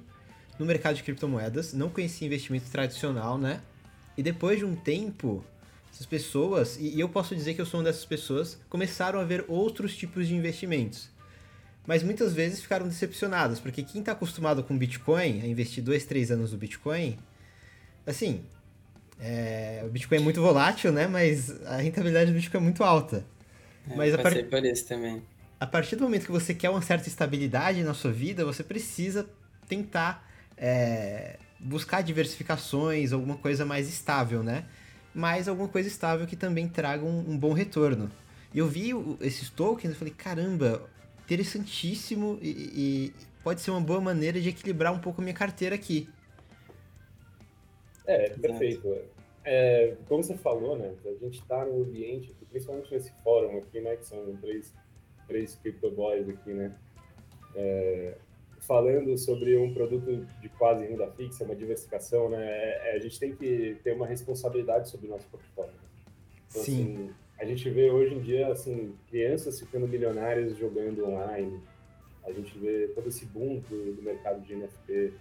no 0.58 0.66
mercado 0.66 0.96
de 0.96 1.04
criptomoedas, 1.04 1.72
não 1.72 1.88
conhecia 1.88 2.26
investimento 2.26 2.68
tradicional, 2.68 3.38
né? 3.38 3.60
E 4.18 4.24
depois 4.24 4.58
de 4.58 4.64
um 4.64 4.74
tempo, 4.74 5.44
essas 5.94 6.04
pessoas, 6.04 6.76
e 6.80 6.98
eu 6.98 7.08
posso 7.08 7.36
dizer 7.36 7.54
que 7.54 7.60
eu 7.60 7.66
sou 7.66 7.78
uma 7.78 7.84
dessas 7.84 8.04
pessoas, 8.04 8.58
começaram 8.68 9.20
a 9.20 9.24
ver 9.24 9.44
outros 9.46 9.96
tipos 9.96 10.26
de 10.26 10.34
investimentos. 10.34 11.08
Mas 11.86 12.02
muitas 12.02 12.34
vezes 12.34 12.60
ficaram 12.60 12.88
decepcionadas, 12.88 13.60
porque 13.60 13.84
quem 13.84 14.00
está 14.00 14.10
acostumado 14.10 14.64
com 14.64 14.76
Bitcoin, 14.76 15.42
a 15.42 15.46
investir 15.46 15.84
dois, 15.84 16.04
três 16.04 16.32
anos 16.32 16.50
no 16.50 16.58
Bitcoin, 16.58 17.16
assim, 18.04 18.42
é, 19.20 19.84
o 19.86 19.88
Bitcoin 19.88 20.18
é 20.18 20.20
muito 20.20 20.42
volátil, 20.42 20.90
né? 20.90 21.06
Mas 21.06 21.64
a 21.66 21.76
rentabilidade 21.76 22.32
do 22.32 22.34
Bitcoin 22.34 22.60
é 22.60 22.64
muito 22.64 22.82
alta. 22.82 23.24
É, 23.88 23.94
Mas 23.94 24.12
a, 24.12 24.18
par... 24.18 24.34
por 24.34 24.64
isso 24.64 24.88
também. 24.88 25.22
A 25.60 25.66
partir 25.66 25.94
do 25.94 26.02
momento 26.02 26.24
que 26.24 26.32
você 26.32 26.54
quer 26.54 26.70
uma 26.70 26.80
certa 26.80 27.06
estabilidade 27.06 27.84
na 27.84 27.92
sua 27.92 28.10
vida, 28.10 28.46
você 28.46 28.64
precisa 28.64 29.28
tentar 29.68 30.26
é, 30.56 31.36
buscar 31.58 32.02
diversificações, 32.02 33.12
alguma 33.12 33.36
coisa 33.36 33.66
mais 33.66 33.86
estável, 33.86 34.42
né? 34.42 34.64
Mas 35.14 35.48
alguma 35.48 35.68
coisa 35.68 35.86
estável 35.86 36.26
que 36.26 36.34
também 36.34 36.66
traga 36.66 37.04
um, 37.04 37.30
um 37.30 37.38
bom 37.38 37.52
retorno. 37.52 38.10
E 38.54 38.58
eu 38.58 38.66
vi 38.66 38.90
esses 39.20 39.50
tokens 39.50 39.92
e 39.92 39.96
falei, 39.96 40.14
caramba, 40.16 40.88
interessantíssimo 41.24 42.38
e, 42.40 42.48
e, 42.48 43.12
pode 43.44 43.60
ser 43.60 43.70
uma 43.70 43.80
boa 43.80 44.00
maneira 44.00 44.40
de 44.40 44.48
equilibrar 44.48 44.92
um 44.94 44.98
pouco 44.98 45.20
a 45.20 45.24
minha 45.24 45.34
carteira 45.34 45.74
aqui. 45.74 46.08
É, 48.06 48.30
perfeito. 48.30 48.96
É, 49.44 49.94
como 50.08 50.22
você 50.22 50.36
falou, 50.36 50.76
né, 50.76 50.94
a 51.04 51.24
gente 51.24 51.40
está 51.40 51.64
no 51.64 51.82
ambiente, 51.82 52.34
principalmente 52.50 52.92
nesse 52.92 53.12
fórum 53.22 53.58
aqui, 53.58 53.80
né, 53.80 53.96
que 53.96 54.06
são 54.06 54.36
três, 54.40 54.74
três 55.30 55.54
crypto 55.54 55.88
boys 55.92 56.28
aqui, 56.28 56.52
né, 56.52 56.74
é, 57.54 58.16
falando 58.58 59.16
sobre 59.16 59.56
um 59.56 59.72
produto 59.72 60.26
de 60.40 60.48
quase 60.50 60.84
renda 60.84 61.08
fixa, 61.12 61.44
uma 61.44 61.54
diversificação, 61.54 62.28
né, 62.28 62.44
é, 62.44 62.96
a 62.96 62.98
gente 62.98 63.18
tem 63.18 63.34
que 63.34 63.76
ter 63.84 63.92
uma 63.92 64.06
responsabilidade 64.06 64.90
sobre 64.90 65.06
o 65.06 65.10
nosso 65.10 65.28
portfólio. 65.28 65.72
Então, 66.48 66.62
Sim. 66.62 66.82
Assim, 66.82 67.10
a 67.38 67.44
gente 67.44 67.70
vê 67.70 67.90
hoje 67.90 68.14
em 68.14 68.20
dia, 68.20 68.48
assim, 68.48 68.94
crianças 69.08 69.60
ficando 69.60 69.86
milionárias 69.86 70.58
jogando 70.58 71.06
online, 71.06 71.60
a 72.24 72.32
gente 72.32 72.58
vê 72.58 72.88
todo 72.88 73.08
esse 73.08 73.24
boom 73.24 73.60
do, 73.70 73.94
do 73.94 74.02
mercado 74.02 74.40
de 74.42 74.54
NFT, 74.54 75.14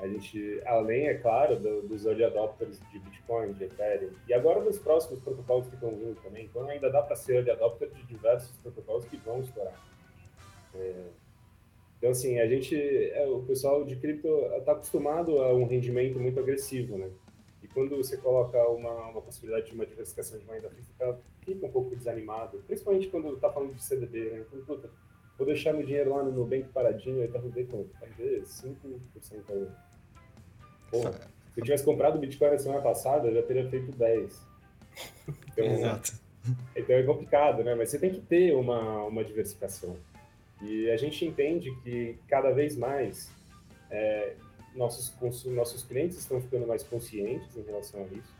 a 0.00 0.08
gente, 0.08 0.60
além, 0.64 1.08
é 1.08 1.14
claro, 1.14 1.58
do, 1.58 1.82
dos 1.82 2.06
early 2.06 2.24
adopters 2.24 2.80
de 2.90 2.98
Bitcoin, 2.98 3.52
de 3.52 3.64
Ethereum, 3.64 4.10
e 4.26 4.32
agora 4.32 4.60
dos 4.62 4.78
próximos 4.78 5.20
protocolos 5.20 5.68
que 5.68 5.74
estão 5.74 5.90
vindo 5.90 6.20
também. 6.22 6.46
Então, 6.46 6.66
ainda 6.66 6.90
dá 6.90 7.02
para 7.02 7.14
ser 7.14 7.36
early 7.36 7.50
adopter 7.50 7.90
de 7.90 8.02
diversos 8.04 8.56
protocolos 8.58 9.04
que 9.04 9.16
vão 9.18 9.40
estourar. 9.40 9.78
É, 10.74 11.04
então, 11.98 12.10
assim, 12.10 12.38
a 12.38 12.46
gente, 12.46 12.74
é, 12.74 13.28
o 13.28 13.42
pessoal 13.42 13.84
de 13.84 13.94
cripto 13.94 14.26
está 14.56 14.72
acostumado 14.72 15.42
a 15.42 15.52
um 15.52 15.66
rendimento 15.66 16.18
muito 16.18 16.40
agressivo, 16.40 16.96
né? 16.96 17.10
E 17.62 17.68
quando 17.68 17.94
você 17.94 18.16
coloca 18.16 18.58
uma, 18.68 19.08
uma 19.08 19.20
possibilidade 19.20 19.66
de 19.66 19.74
uma 19.74 19.84
diversificação 19.84 20.38
de 20.38 20.46
moeda 20.46 20.70
fixa, 20.70 21.20
fica 21.44 21.66
um 21.66 21.70
pouco 21.70 21.94
desanimado, 21.94 22.62
principalmente 22.66 23.08
quando 23.08 23.34
está 23.34 23.52
falando 23.52 23.74
de 23.74 23.84
CDB, 23.84 24.30
né? 24.30 24.44
Então, 24.48 24.64
puta, 24.64 24.90
vou 25.36 25.46
deixar 25.46 25.74
meu 25.74 25.84
dinheiro 25.84 26.08
lá 26.08 26.22
no 26.22 26.32
Nubank 26.32 26.68
paradinho, 26.70 27.20
aí 27.20 27.28
tá 27.28 27.38
render 27.38 27.64
quanto? 27.64 27.92
Vai 28.00 28.08
ver 28.10 28.44
5% 28.44 29.50
ao 29.50 29.56
ano. 29.56 29.89
Porra, 30.90 31.12
se 31.12 31.60
eu 31.60 31.64
tivesse 31.64 31.84
comprado 31.84 32.16
o 32.16 32.18
Bitcoin 32.18 32.50
na 32.50 32.58
semana 32.58 32.80
passada, 32.80 33.28
eu 33.28 33.34
já 33.34 33.42
teria 33.42 33.68
feito 33.68 33.92
10. 33.92 34.50
Então, 35.52 35.64
Exato. 35.64 36.12
Então 36.74 36.96
é 36.96 37.02
complicado, 37.02 37.62
né? 37.62 37.74
Mas 37.74 37.90
você 37.90 37.98
tem 37.98 38.10
que 38.10 38.20
ter 38.20 38.54
uma, 38.54 39.04
uma 39.04 39.24
diversificação. 39.24 39.96
E 40.62 40.90
a 40.90 40.96
gente 40.96 41.24
entende 41.24 41.74
que 41.82 42.18
cada 42.28 42.50
vez 42.50 42.76
mais 42.76 43.30
é, 43.90 44.34
nossos, 44.74 45.14
nossos 45.46 45.82
clientes 45.82 46.18
estão 46.18 46.40
ficando 46.40 46.66
mais 46.66 46.82
conscientes 46.82 47.56
em 47.56 47.62
relação 47.62 48.02
a 48.02 48.14
isso. 48.14 48.34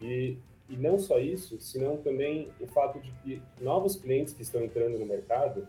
E, 0.00 0.38
e 0.68 0.76
não 0.76 0.98
só 0.98 1.18
isso, 1.18 1.60
senão 1.60 1.96
também 1.96 2.50
o 2.60 2.66
fato 2.66 3.00
de 3.00 3.10
que 3.22 3.42
novos 3.60 3.96
clientes 3.96 4.32
que 4.32 4.42
estão 4.42 4.62
entrando 4.62 4.98
no 4.98 5.06
mercado 5.06 5.66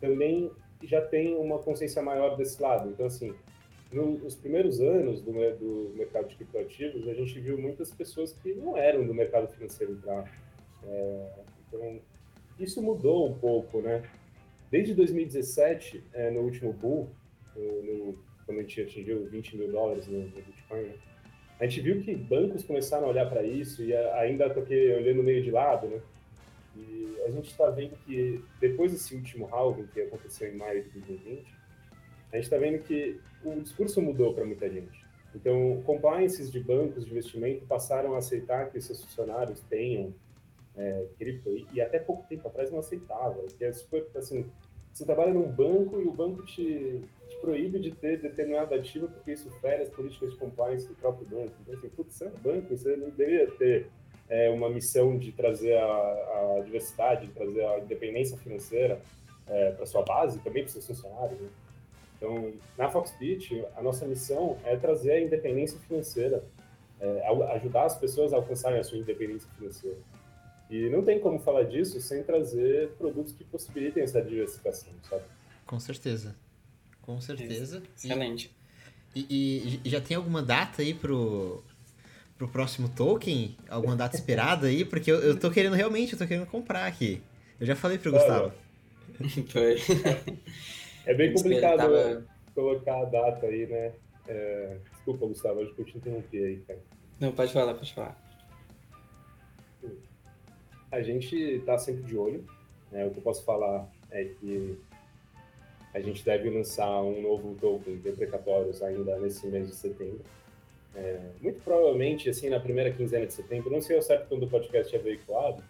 também 0.00 0.50
já 0.82 1.00
têm 1.00 1.36
uma 1.36 1.58
consciência 1.58 2.02
maior 2.02 2.36
desse 2.36 2.60
lado. 2.62 2.88
Então, 2.90 3.06
assim, 3.06 3.34
nos 4.04 4.34
primeiros 4.34 4.80
anos 4.80 5.22
do, 5.22 5.32
do 5.32 5.92
mercado 5.96 6.28
de 6.28 6.36
criptoativos, 6.36 7.08
a 7.08 7.14
gente 7.14 7.38
viu 7.40 7.56
muitas 7.56 7.92
pessoas 7.92 8.32
que 8.32 8.52
não 8.54 8.76
eram 8.76 9.06
do 9.06 9.14
mercado 9.14 9.48
financeiro 9.48 9.92
entrar. 9.94 10.30
É, 10.84 11.30
então, 11.68 12.00
isso 12.58 12.82
mudou 12.82 13.28
um 13.30 13.34
pouco, 13.38 13.80
né? 13.80 14.02
Desde 14.70 14.94
2017, 14.94 16.02
é, 16.12 16.30
no 16.30 16.40
último 16.40 16.72
bull, 16.72 17.08
no, 17.54 17.82
no, 17.82 18.18
quando 18.44 18.58
a 18.58 18.62
gente 18.62 18.80
atingiu 18.80 19.26
20 19.26 19.56
mil 19.56 19.70
dólares 19.70 20.06
no, 20.06 20.18
no 20.18 20.42
Bitcoin, 20.42 20.82
né? 20.82 20.94
a 21.58 21.66
gente 21.66 21.80
viu 21.80 22.02
que 22.02 22.14
bancos 22.14 22.62
começaram 22.62 23.06
a 23.06 23.10
olhar 23.10 23.30
para 23.30 23.42
isso 23.42 23.82
e 23.82 23.96
ainda 23.96 24.50
toquei 24.50 24.94
olhando 24.94 25.22
meio 25.22 25.42
de 25.42 25.50
lado, 25.50 25.86
né? 25.86 26.00
E 26.76 27.16
a 27.24 27.30
gente 27.30 27.50
está 27.50 27.70
vendo 27.70 27.96
que 28.04 28.44
depois 28.60 28.92
desse 28.92 29.14
último 29.14 29.48
halving 29.50 29.86
que 29.86 30.02
aconteceu 30.02 30.52
em 30.52 30.56
maio 30.56 30.82
de 30.84 30.90
2020, 30.90 31.55
a 32.32 32.36
gente 32.36 32.44
está 32.44 32.58
vendo 32.58 32.82
que 32.82 33.20
o 33.44 33.60
discurso 33.60 34.00
mudou 34.02 34.34
para 34.34 34.44
muita 34.44 34.68
gente. 34.68 35.04
Então, 35.34 35.82
compliances 35.84 36.50
de 36.50 36.60
bancos 36.60 37.04
de 37.04 37.10
investimento 37.10 37.66
passaram 37.66 38.14
a 38.14 38.18
aceitar 38.18 38.70
que 38.70 38.80
seus 38.80 39.04
funcionários 39.04 39.60
tenham 39.68 40.14
é, 40.76 41.06
cripto, 41.18 41.50
e, 41.50 41.66
e, 41.72 41.80
até 41.80 41.98
pouco 41.98 42.26
tempo 42.28 42.48
atrás 42.48 42.70
não 42.70 42.78
aceitava, 42.78 43.42
que 43.56 43.64
é 43.64 43.72
super, 43.72 44.06
assim, 44.14 44.46
você 44.92 45.04
trabalha 45.04 45.32
num 45.32 45.50
banco 45.50 46.00
e 46.00 46.04
o 46.04 46.12
banco 46.12 46.42
te, 46.44 47.02
te 47.28 47.36
proíbe 47.40 47.78
de 47.78 47.90
ter 47.90 48.18
determinado 48.20 48.74
ativo 48.74 49.08
porque 49.08 49.32
isso 49.32 49.50
fere 49.60 49.82
as 49.82 49.90
políticas 49.90 50.30
de 50.30 50.36
compliance 50.36 50.88
do 50.88 50.94
próprio 50.94 51.26
banco. 51.28 51.52
Então, 51.60 51.74
assim, 51.74 51.88
putz, 51.90 52.14
você 52.14 52.24
é 52.24 52.28
um 52.28 52.42
banco, 52.42 52.76
você 52.76 52.96
não 52.96 53.10
deveria 53.10 53.50
ter 53.52 53.88
é, 54.28 54.48
uma 54.50 54.70
missão 54.70 55.18
de 55.18 55.32
trazer 55.32 55.76
a, 55.76 55.84
a, 55.84 56.62
diversidade, 56.64 57.26
de 57.26 57.32
trazer 57.32 57.64
a 57.64 57.78
independência 57.78 58.38
financeira 58.38 59.00
é, 59.46 59.72
para 59.72 59.84
sua 59.86 60.02
base, 60.02 60.38
também 60.40 60.62
para 60.62 60.72
seus 60.72 60.86
funcionários. 60.86 61.40
Né? 61.40 61.48
Então, 62.26 62.52
na 62.76 62.90
Foxbit, 62.90 63.64
a 63.76 63.82
nossa 63.82 64.04
missão 64.04 64.58
é 64.64 64.76
trazer 64.76 65.12
a 65.12 65.20
independência 65.20 65.78
financeira, 65.78 66.44
é, 67.00 67.28
ajudar 67.54 67.84
as 67.84 67.96
pessoas 67.96 68.32
a 68.32 68.36
alcançarem 68.36 68.80
a 68.80 68.82
sua 68.82 68.98
independência 68.98 69.48
financeira. 69.56 69.96
E 70.68 70.88
não 70.90 71.04
tem 71.04 71.20
como 71.20 71.38
falar 71.38 71.62
disso 71.62 72.00
sem 72.00 72.24
trazer 72.24 72.88
produtos 72.98 73.32
que 73.32 73.44
possibilitem 73.44 74.02
essa 74.02 74.20
diversificação, 74.20 74.92
sabe? 75.08 75.22
Com 75.64 75.78
certeza. 75.78 76.34
Com 77.00 77.20
certeza. 77.20 77.80
Excelente. 77.96 78.50
E, 79.14 79.80
e, 79.84 79.88
já 79.88 80.00
tem 80.00 80.16
alguma 80.16 80.42
data 80.42 80.82
aí 80.82 80.92
pro, 80.92 81.62
pro 82.36 82.48
próximo 82.48 82.88
token? 82.88 83.56
Alguma 83.68 83.94
data 83.94 84.16
esperada 84.18 84.66
aí? 84.66 84.84
Porque 84.84 85.12
eu, 85.12 85.20
eu 85.20 85.38
tô 85.38 85.48
querendo 85.48 85.74
realmente, 85.74 86.14
eu 86.14 86.18
tô 86.18 86.26
querendo 86.26 86.46
comprar 86.46 86.86
aqui. 86.86 87.22
Eu 87.60 87.66
já 87.66 87.76
falei 87.76 87.98
pro 87.98 88.10
Gustavo. 88.10 88.52
Foi. 89.48 89.76
É 91.06 91.14
bem 91.14 91.32
complicado 91.32 91.78
tava... 91.78 92.26
colocar 92.54 93.00
a 93.00 93.04
data 93.04 93.46
aí, 93.46 93.66
né? 93.66 93.92
É... 94.28 94.76
Desculpa, 94.92 95.26
Gustavo, 95.26 95.62
acho 95.62 95.74
que 95.74 95.80
eu 95.80 95.86
te 95.86 95.96
interrompi 95.96 96.38
aí, 96.44 96.56
cara. 96.66 96.80
Não, 97.20 97.32
pode 97.32 97.52
falar, 97.52 97.74
pode 97.74 97.94
falar. 97.94 98.20
A 100.90 101.00
gente 101.00 101.36
está 101.36 101.78
sempre 101.78 102.02
de 102.02 102.16
olho. 102.16 102.44
Né? 102.90 103.06
O 103.06 103.10
que 103.10 103.18
eu 103.18 103.22
posso 103.22 103.44
falar 103.44 103.88
é 104.10 104.24
que 104.24 104.78
a 105.94 106.00
gente 106.00 106.24
deve 106.24 106.50
lançar 106.50 107.02
um 107.02 107.22
novo 107.22 107.56
token 107.60 107.96
de 107.98 108.12
precatórios 108.12 108.82
ainda 108.82 109.18
nesse 109.18 109.46
mês 109.46 109.68
de 109.68 109.74
setembro. 109.74 110.20
É, 110.94 111.20
muito 111.40 111.60
provavelmente, 111.62 112.28
assim, 112.28 112.48
na 112.48 112.58
primeira 112.58 112.90
quinzena 112.90 113.26
de 113.26 113.32
setembro, 113.32 113.70
não 113.70 113.80
sei 113.80 113.96
ao 113.96 114.02
certo 114.02 114.28
quando 114.28 114.44
o 114.44 114.48
podcast 114.48 114.94
é 114.94 114.98
veiculado, 114.98 115.62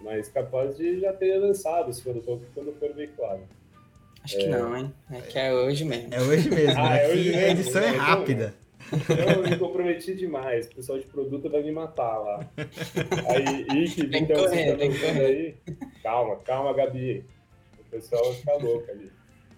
mas 0.00 0.28
capaz 0.28 0.76
de 0.76 1.00
já 1.00 1.12
ter 1.12 1.38
lançado 1.38 1.90
esse 1.90 2.02
token 2.02 2.46
quando 2.54 2.72
for 2.78 2.92
veiculado. 2.92 3.42
Acho 4.24 4.38
que 4.38 4.46
não, 4.46 4.74
hein? 4.74 4.92
É 5.12 5.20
que 5.20 5.38
é 5.38 5.52
hoje 5.52 5.84
mesmo. 5.84 6.14
É 6.14 6.20
hoje 6.22 6.48
mesmo. 6.48 6.80
ah, 6.80 6.96
é 6.96 7.08
hoje 7.12 7.30
mesmo. 7.30 7.44
A 7.44 7.50
edição 7.50 7.82
é 7.82 7.90
rápida. 7.90 8.54
Eu 9.36 9.42
me 9.42 9.56
comprometi 9.58 10.14
demais. 10.14 10.66
O 10.66 10.76
pessoal 10.76 10.98
de 10.98 11.06
produto 11.06 11.50
vai 11.50 11.62
me 11.62 11.70
matar 11.70 12.18
lá. 12.18 12.50
Aí, 13.28 13.84
Ike, 13.84 14.06
tem 14.08 14.22
então 14.22 14.36
correr, 14.36 14.76
você 14.76 15.12
tá 15.12 15.20
aí. 15.20 15.54
Calma, 16.02 16.36
calma, 16.36 16.72
Gabi. 16.72 17.24
O 17.78 17.90
pessoal 17.90 18.24
vai 18.24 18.34
ficar 18.34 18.54
louco 18.54 18.90
ali. 18.90 19.10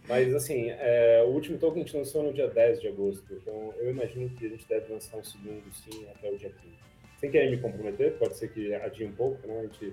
Mas, 0.08 0.34
assim, 0.34 0.70
é, 0.70 1.24
o 1.26 1.30
último 1.30 1.58
token 1.58 1.82
a 1.82 1.84
gente 1.84 1.96
lançou 1.96 2.22
no 2.22 2.32
dia 2.32 2.48
10 2.48 2.80
de 2.80 2.88
agosto. 2.88 3.24
Então, 3.34 3.72
eu 3.78 3.90
imagino 3.90 4.28
que 4.30 4.46
a 4.46 4.48
gente 4.48 4.66
deve 4.68 4.92
lançar 4.92 5.16
um 5.16 5.24
segundo, 5.24 5.62
sim, 5.72 6.06
até 6.14 6.30
o 6.30 6.36
dia 6.36 6.50
15. 6.50 6.74
Sem 7.20 7.30
querer 7.30 7.50
me 7.50 7.58
comprometer, 7.58 8.12
pode 8.18 8.36
ser 8.36 8.48
que 8.48 8.74
adie 8.74 9.04
um 9.04 9.12
pouco, 9.12 9.46
né? 9.46 9.60
A 9.60 9.62
gente 9.62 9.92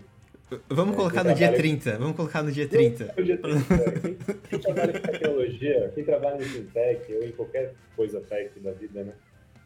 Vamos 0.69 0.93
é, 0.93 0.97
colocar 0.97 1.23
no 1.23 1.33
dia 1.33 1.53
30. 1.53 1.97
Vamos 1.97 2.15
colocar 2.15 2.43
no 2.43 2.51
dia 2.51 2.67
30. 2.67 3.13
No 3.17 3.23
dia 3.23 3.37
30. 3.37 3.63
Quem, 4.49 4.59
quem 4.59 4.59
trabalha 4.59 4.93
com 4.93 5.07
tecnologia, 5.07 5.91
quem 5.95 6.03
trabalha 6.03 6.37
em 6.37 6.45
fintech 6.45 7.13
ou 7.13 7.23
em 7.23 7.31
qualquer 7.31 7.73
coisa 7.95 8.21
tech 8.21 8.59
da 8.59 8.71
vida, 8.71 9.03
né? 9.03 9.13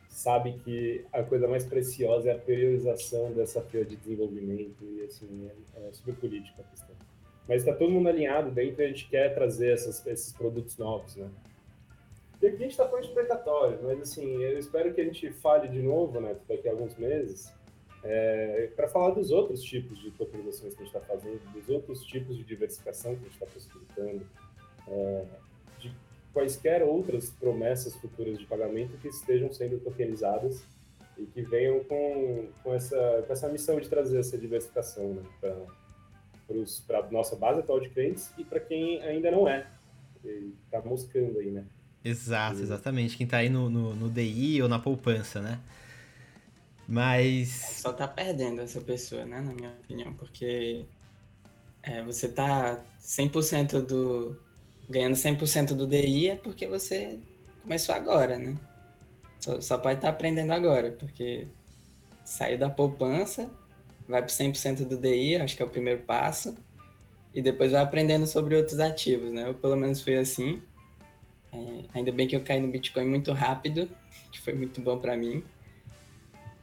Sabe 0.09 0.53
que 0.63 1.05
a 1.13 1.21
coisa 1.23 1.47
mais 1.47 1.63
preciosa 1.63 2.29
é 2.29 2.33
a 2.33 2.37
priorização 2.37 3.31
dessa 3.33 3.61
fila 3.61 3.85
de 3.85 3.95
desenvolvimento 3.95 4.83
e, 4.83 5.03
assim, 5.03 5.49
é, 5.75 5.87
é 5.87 5.93
super 5.93 6.15
política 6.15 6.61
a 6.61 6.63
questão. 6.63 6.95
Mas 7.47 7.61
está 7.61 7.73
todo 7.73 7.91
mundo 7.91 8.09
alinhado 8.09 8.51
dentro 8.51 8.83
a 8.83 8.87
gente 8.87 9.07
quer 9.09 9.33
trazer 9.33 9.73
essas, 9.73 10.05
esses 10.07 10.33
produtos 10.33 10.77
novos, 10.77 11.15
né? 11.15 11.29
E 12.41 12.47
aqui 12.47 12.55
a 12.55 12.59
gente 12.59 12.71
está 12.71 12.87
falando 12.87 13.05
de 13.05 13.13
precatório, 13.13 13.79
mas, 13.83 13.99
assim, 13.99 14.43
eu 14.43 14.59
espero 14.59 14.93
que 14.93 15.01
a 15.01 15.03
gente 15.03 15.31
fale 15.31 15.67
de 15.67 15.81
novo, 15.81 16.19
né, 16.21 16.35
daqui 16.47 16.67
a 16.67 16.71
alguns 16.71 16.95
meses, 16.95 17.51
é, 18.03 18.69
para 18.75 18.87
falar 18.87 19.11
dos 19.11 19.31
outros 19.31 19.61
tipos 19.61 19.99
de 19.99 20.11
tokenizações 20.11 20.73
que 20.75 20.81
a 20.81 20.85
gente 20.85 20.95
está 20.95 21.07
fazendo, 21.07 21.39
dos 21.51 21.67
outros 21.69 22.03
tipos 22.05 22.37
de 22.37 22.43
diversificação 22.43 23.15
que 23.15 23.21
a 23.21 23.23
gente 23.23 23.33
está 23.33 23.45
possibilitando, 23.45 24.27
é, 24.87 25.25
de 25.79 25.91
quaisquer 26.33 26.83
outras 26.83 27.29
promessas 27.29 27.95
futuras 27.95 28.37
de 28.37 28.45
pagamento 28.45 28.97
que 28.97 29.07
estejam 29.07 29.51
sendo 29.51 29.79
tokenizadas 29.79 30.63
e 31.17 31.25
que 31.25 31.41
venham 31.41 31.83
com, 31.83 32.47
com, 32.63 32.73
essa, 32.73 33.23
com 33.25 33.33
essa 33.33 33.49
missão 33.49 33.79
de 33.79 33.89
trazer 33.89 34.19
essa 34.19 34.37
diversificação 34.37 35.13
né, 35.15 35.23
para 35.41 36.99
a 36.99 37.11
nossa 37.11 37.35
base 37.35 37.59
atual 37.59 37.79
de 37.79 37.89
clientes 37.89 38.31
e 38.37 38.43
para 38.43 38.59
quem 38.59 39.01
ainda 39.01 39.31
não 39.31 39.47
é, 39.47 39.67
está 40.65 40.81
moscando 40.81 41.39
aí, 41.39 41.51
né? 41.51 41.65
Exato, 42.05 42.61
exatamente. 42.61 43.17
Quem 43.17 43.25
está 43.25 43.37
aí 43.37 43.49
no, 43.49 43.69
no, 43.69 43.95
no 43.95 44.09
DI 44.09 44.61
ou 44.61 44.69
na 44.69 44.79
poupança, 44.79 45.41
né? 45.41 45.59
Mas. 46.87 47.49
Só 47.81 47.91
tá 47.91 48.07
perdendo 48.07 48.61
essa 48.61 48.79
pessoa, 48.79 49.25
né? 49.25 49.41
Na 49.41 49.53
minha 49.53 49.71
opinião, 49.71 50.13
porque 50.13 50.85
é, 51.83 52.01
você 52.01 52.29
tá 52.29 52.81
100% 53.01 53.81
do. 53.85 54.39
ganhando 54.89 55.15
100% 55.15 55.73
do 55.73 55.85
DI 55.85 56.29
é 56.29 56.35
porque 56.37 56.65
você 56.65 57.19
começou 57.61 57.93
agora, 57.93 58.37
né? 58.37 58.55
Só, 59.39 59.59
só 59.59 59.77
pode 59.77 59.95
estar 59.95 60.07
tá 60.07 60.13
aprendendo 60.13 60.51
agora, 60.51 60.91
porque 60.91 61.47
saiu 62.23 62.57
da 62.57 62.69
poupança, 62.69 63.49
vai 64.07 64.21
para 64.21 64.31
100% 64.31 64.87
do 64.87 64.97
DI, 64.97 65.35
acho 65.35 65.55
que 65.55 65.61
é 65.61 65.65
o 65.65 65.69
primeiro 65.69 66.01
passo, 66.03 66.57
e 67.33 67.41
depois 67.41 67.71
vai 67.71 67.81
aprendendo 67.81 68.25
sobre 68.25 68.55
outros 68.55 68.79
ativos, 68.79 69.31
né? 69.31 69.47
Eu 69.47 69.53
pelo 69.53 69.75
menos 69.75 70.01
fui 70.01 70.15
assim. 70.15 70.61
É, 71.51 71.83
ainda 71.93 72.11
bem 72.11 72.27
que 72.27 72.35
eu 72.35 72.43
caí 72.43 72.59
no 72.61 72.69
Bitcoin 72.69 73.07
muito 73.07 73.33
rápido, 73.33 73.89
que 74.31 74.39
foi 74.39 74.53
muito 74.53 74.79
bom 74.81 74.97
para 74.97 75.17
mim. 75.17 75.43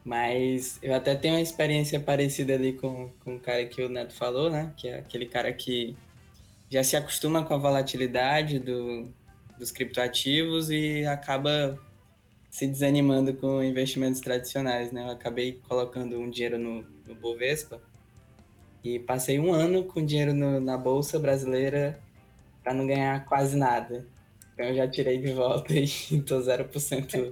Mas 0.05 0.77
eu 0.83 0.93
até 0.93 1.15
tenho 1.15 1.33
uma 1.33 1.41
experiência 1.41 1.99
parecida 1.99 2.53
ali 2.53 2.73
com, 2.73 3.09
com 3.23 3.37
o 3.37 3.39
cara 3.39 3.65
que 3.65 3.81
o 3.81 3.89
Neto 3.89 4.13
falou, 4.13 4.51
né? 4.51 4.71
Que 4.77 4.87
é 4.87 4.99
aquele 4.99 5.25
cara 5.25 5.51
que 5.51 5.97
já 6.69 6.83
se 6.83 6.95
acostuma 6.95 7.43
com 7.43 7.55
a 7.55 7.57
volatilidade 7.57 8.59
do, 8.59 9.11
dos 9.57 9.71
criptoativos 9.71 10.69
e 10.69 11.03
acaba 11.05 11.79
se 12.51 12.67
desanimando 12.67 13.33
com 13.33 13.63
investimentos 13.63 14.21
tradicionais, 14.21 14.91
né? 14.91 15.07
Eu 15.07 15.11
acabei 15.11 15.59
colocando 15.67 16.19
um 16.19 16.29
dinheiro 16.29 16.59
no, 16.59 16.85
no 17.07 17.15
Bovespa 17.15 17.81
e 18.83 18.99
passei 18.99 19.39
um 19.39 19.51
ano 19.51 19.85
com 19.85 20.05
dinheiro 20.05 20.35
no, 20.35 20.59
na 20.59 20.77
bolsa 20.77 21.17
brasileira 21.17 21.99
para 22.63 22.75
não 22.75 22.85
ganhar 22.85 23.25
quase 23.25 23.57
nada. 23.57 24.05
Então 24.53 24.67
eu 24.67 24.75
já 24.75 24.87
tirei 24.87 25.17
de 25.17 25.33
volta 25.33 25.73
e 25.73 25.87
tô 26.21 26.39
0% 26.39 27.31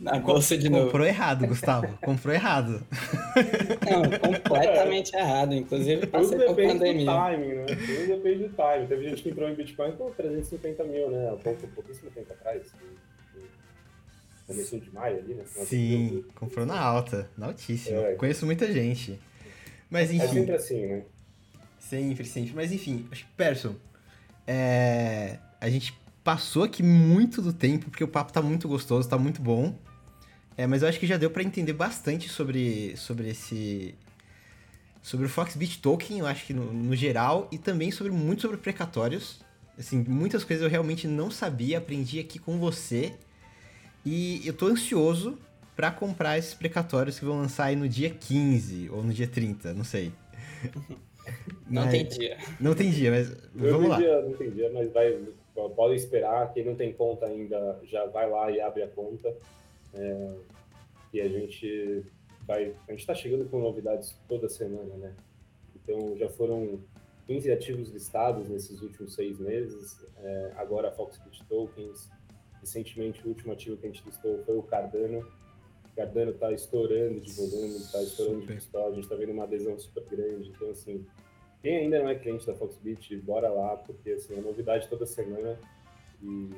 na 0.00 0.18
bolsa 0.18 0.56
de 0.56 0.68
novo. 0.68 0.86
Comprou 0.86 1.06
errado, 1.06 1.46
Gustavo. 1.46 1.98
Comprou 1.98 2.34
errado. 2.34 2.86
Não, 3.90 4.32
completamente 4.32 5.14
errado. 5.14 5.54
Inclusive, 5.54 6.06
passei 6.06 6.38
por 6.38 6.54
pandemia. 6.54 7.04
Do 7.04 7.12
timing, 7.12 7.54
né? 7.54 7.66
Tudo 7.66 8.06
depende 8.06 8.44
do 8.44 8.54
timing. 8.54 8.86
Teve 8.86 9.08
gente 9.08 9.22
que 9.22 9.30
entrou 9.30 9.48
em 9.48 9.54
Bitcoin 9.54 9.92
com 9.92 10.10
350 10.10 10.84
mil, 10.84 11.10
né? 11.10 11.32
Um 11.32 11.38
pouco, 11.38 11.66
pouquíssimo 11.68 12.10
tempo 12.10 12.32
atrás. 12.32 12.62
Começou 14.46 14.78
de 14.78 14.90
maio 14.94 15.18
ali, 15.18 15.34
né? 15.34 15.44
Sim, 15.46 16.24
comprou 16.34 16.64
na 16.64 16.80
alta, 16.80 17.28
na 17.36 17.46
altíssima. 17.46 17.98
É. 17.98 18.14
Conheço 18.14 18.46
muita 18.46 18.72
gente. 18.72 19.20
Mas 19.90 20.10
é 20.10 20.14
enfim. 20.14 20.24
É 20.24 20.28
sempre 20.28 20.54
assim, 20.54 20.86
né? 20.86 21.02
Sempre, 21.78 22.24
sempre. 22.24 22.52
Mas 22.54 22.72
enfim, 22.72 23.06
acho 23.10 23.26
que, 23.26 23.32
Person, 23.32 23.74
é... 24.46 25.38
a 25.60 25.68
gente 25.68 25.92
passou 26.24 26.62
aqui 26.62 26.82
muito 26.82 27.42
do 27.42 27.52
tempo, 27.52 27.90
porque 27.90 28.04
o 28.04 28.08
papo 28.08 28.32
tá 28.32 28.40
muito 28.40 28.68
gostoso, 28.68 29.08
tá 29.08 29.18
muito 29.18 29.42
bom. 29.42 29.74
É, 30.58 30.66
mas 30.66 30.82
eu 30.82 30.88
acho 30.88 30.98
que 30.98 31.06
já 31.06 31.16
deu 31.16 31.30
para 31.30 31.44
entender 31.44 31.72
bastante 31.72 32.28
sobre, 32.28 32.96
sobre 32.96 33.30
esse. 33.30 33.94
Sobre 35.00 35.26
o 35.26 35.28
Foxbit 35.28 35.80
Token, 35.80 36.18
eu 36.18 36.26
acho 36.26 36.44
que 36.44 36.52
no, 36.52 36.72
no, 36.72 36.96
geral, 36.96 37.46
e 37.52 37.56
também 37.56 37.92
sobre 37.92 38.10
muito 38.10 38.42
sobre 38.42 38.56
precatórios. 38.56 39.40
Assim, 39.78 40.04
muitas 40.06 40.42
coisas 40.42 40.64
eu 40.64 40.68
realmente 40.68 41.06
não 41.06 41.30
sabia, 41.30 41.78
aprendi 41.78 42.18
aqui 42.18 42.40
com 42.40 42.58
você. 42.58 43.12
E 44.04 44.42
eu 44.44 44.52
tô 44.52 44.66
ansioso 44.66 45.38
para 45.76 45.92
comprar 45.92 46.36
esses 46.36 46.54
precatórios 46.54 47.20
que 47.20 47.24
vão 47.24 47.38
lançar 47.38 47.66
aí 47.66 47.76
no 47.76 47.88
dia 47.88 48.10
15 48.10 48.90
ou 48.90 49.00
no 49.04 49.12
dia 49.12 49.28
30, 49.28 49.72
não 49.74 49.84
sei. 49.84 50.12
Não 51.68 51.82
mas, 51.82 51.90
tem 51.90 52.06
dia. 52.06 52.38
Não 52.58 52.74
tem 52.74 52.90
dia, 52.90 53.10
mas 53.10 53.30
vamos 53.54 53.86
lá. 53.86 53.98
Dia, 53.98 54.22
não 54.22 54.32
tem 54.32 54.50
dia, 54.50 54.70
mas 54.72 54.90
vai, 54.90 55.18
podem 55.76 55.94
esperar. 55.94 56.50
Quem 56.54 56.64
não 56.64 56.74
tem 56.74 56.90
conta 56.90 57.26
ainda 57.26 57.78
já 57.84 58.06
vai 58.06 58.30
lá 58.30 58.50
e 58.50 58.58
abre 58.58 58.82
a 58.82 58.88
conta. 58.88 59.30
É, 59.94 60.34
e 61.12 61.20
a 61.20 61.28
gente 61.28 62.04
vai. 62.46 62.74
A 62.86 62.90
gente 62.90 63.00
está 63.00 63.14
chegando 63.14 63.48
com 63.48 63.58
novidades 63.60 64.18
toda 64.28 64.48
semana, 64.48 64.94
né? 64.96 65.14
Então 65.76 66.16
já 66.16 66.28
foram 66.28 66.80
15 67.26 67.52
ativos 67.52 67.90
listados 67.90 68.48
nesses 68.48 68.80
últimos 68.80 69.14
seis 69.14 69.38
meses. 69.38 70.04
É, 70.16 70.52
agora 70.56 70.88
a 70.88 70.92
Foxbit 70.92 71.44
Tokens. 71.46 72.10
Recentemente, 72.60 73.24
o 73.24 73.28
último 73.28 73.52
ativo 73.52 73.76
que 73.76 73.86
a 73.86 73.90
gente 73.90 74.04
listou 74.04 74.42
foi 74.44 74.56
o 74.56 74.62
Cardano. 74.62 75.24
Cardano 75.94 76.30
está 76.30 76.52
estourando 76.52 77.20
de 77.20 77.32
volume, 77.32 77.76
está 77.76 78.00
estourando 78.02 78.40
super. 78.40 78.54
de 78.54 78.60
custódia, 78.60 78.88
a 78.88 78.94
gente 78.94 79.04
está 79.04 79.16
vendo 79.16 79.32
uma 79.32 79.44
adesão 79.44 79.76
super 79.78 80.04
grande. 80.04 80.50
Então, 80.50 80.70
assim, 80.70 81.04
quem 81.60 81.76
ainda 81.76 81.98
não 82.00 82.08
é 82.08 82.14
cliente 82.14 82.46
da 82.46 82.54
Foxbit, 82.54 83.16
bora 83.16 83.48
lá, 83.48 83.76
porque 83.76 84.10
assim, 84.10 84.36
é 84.36 84.40
novidade 84.40 84.88
toda 84.88 85.06
semana 85.06 85.58
e, 86.22 86.50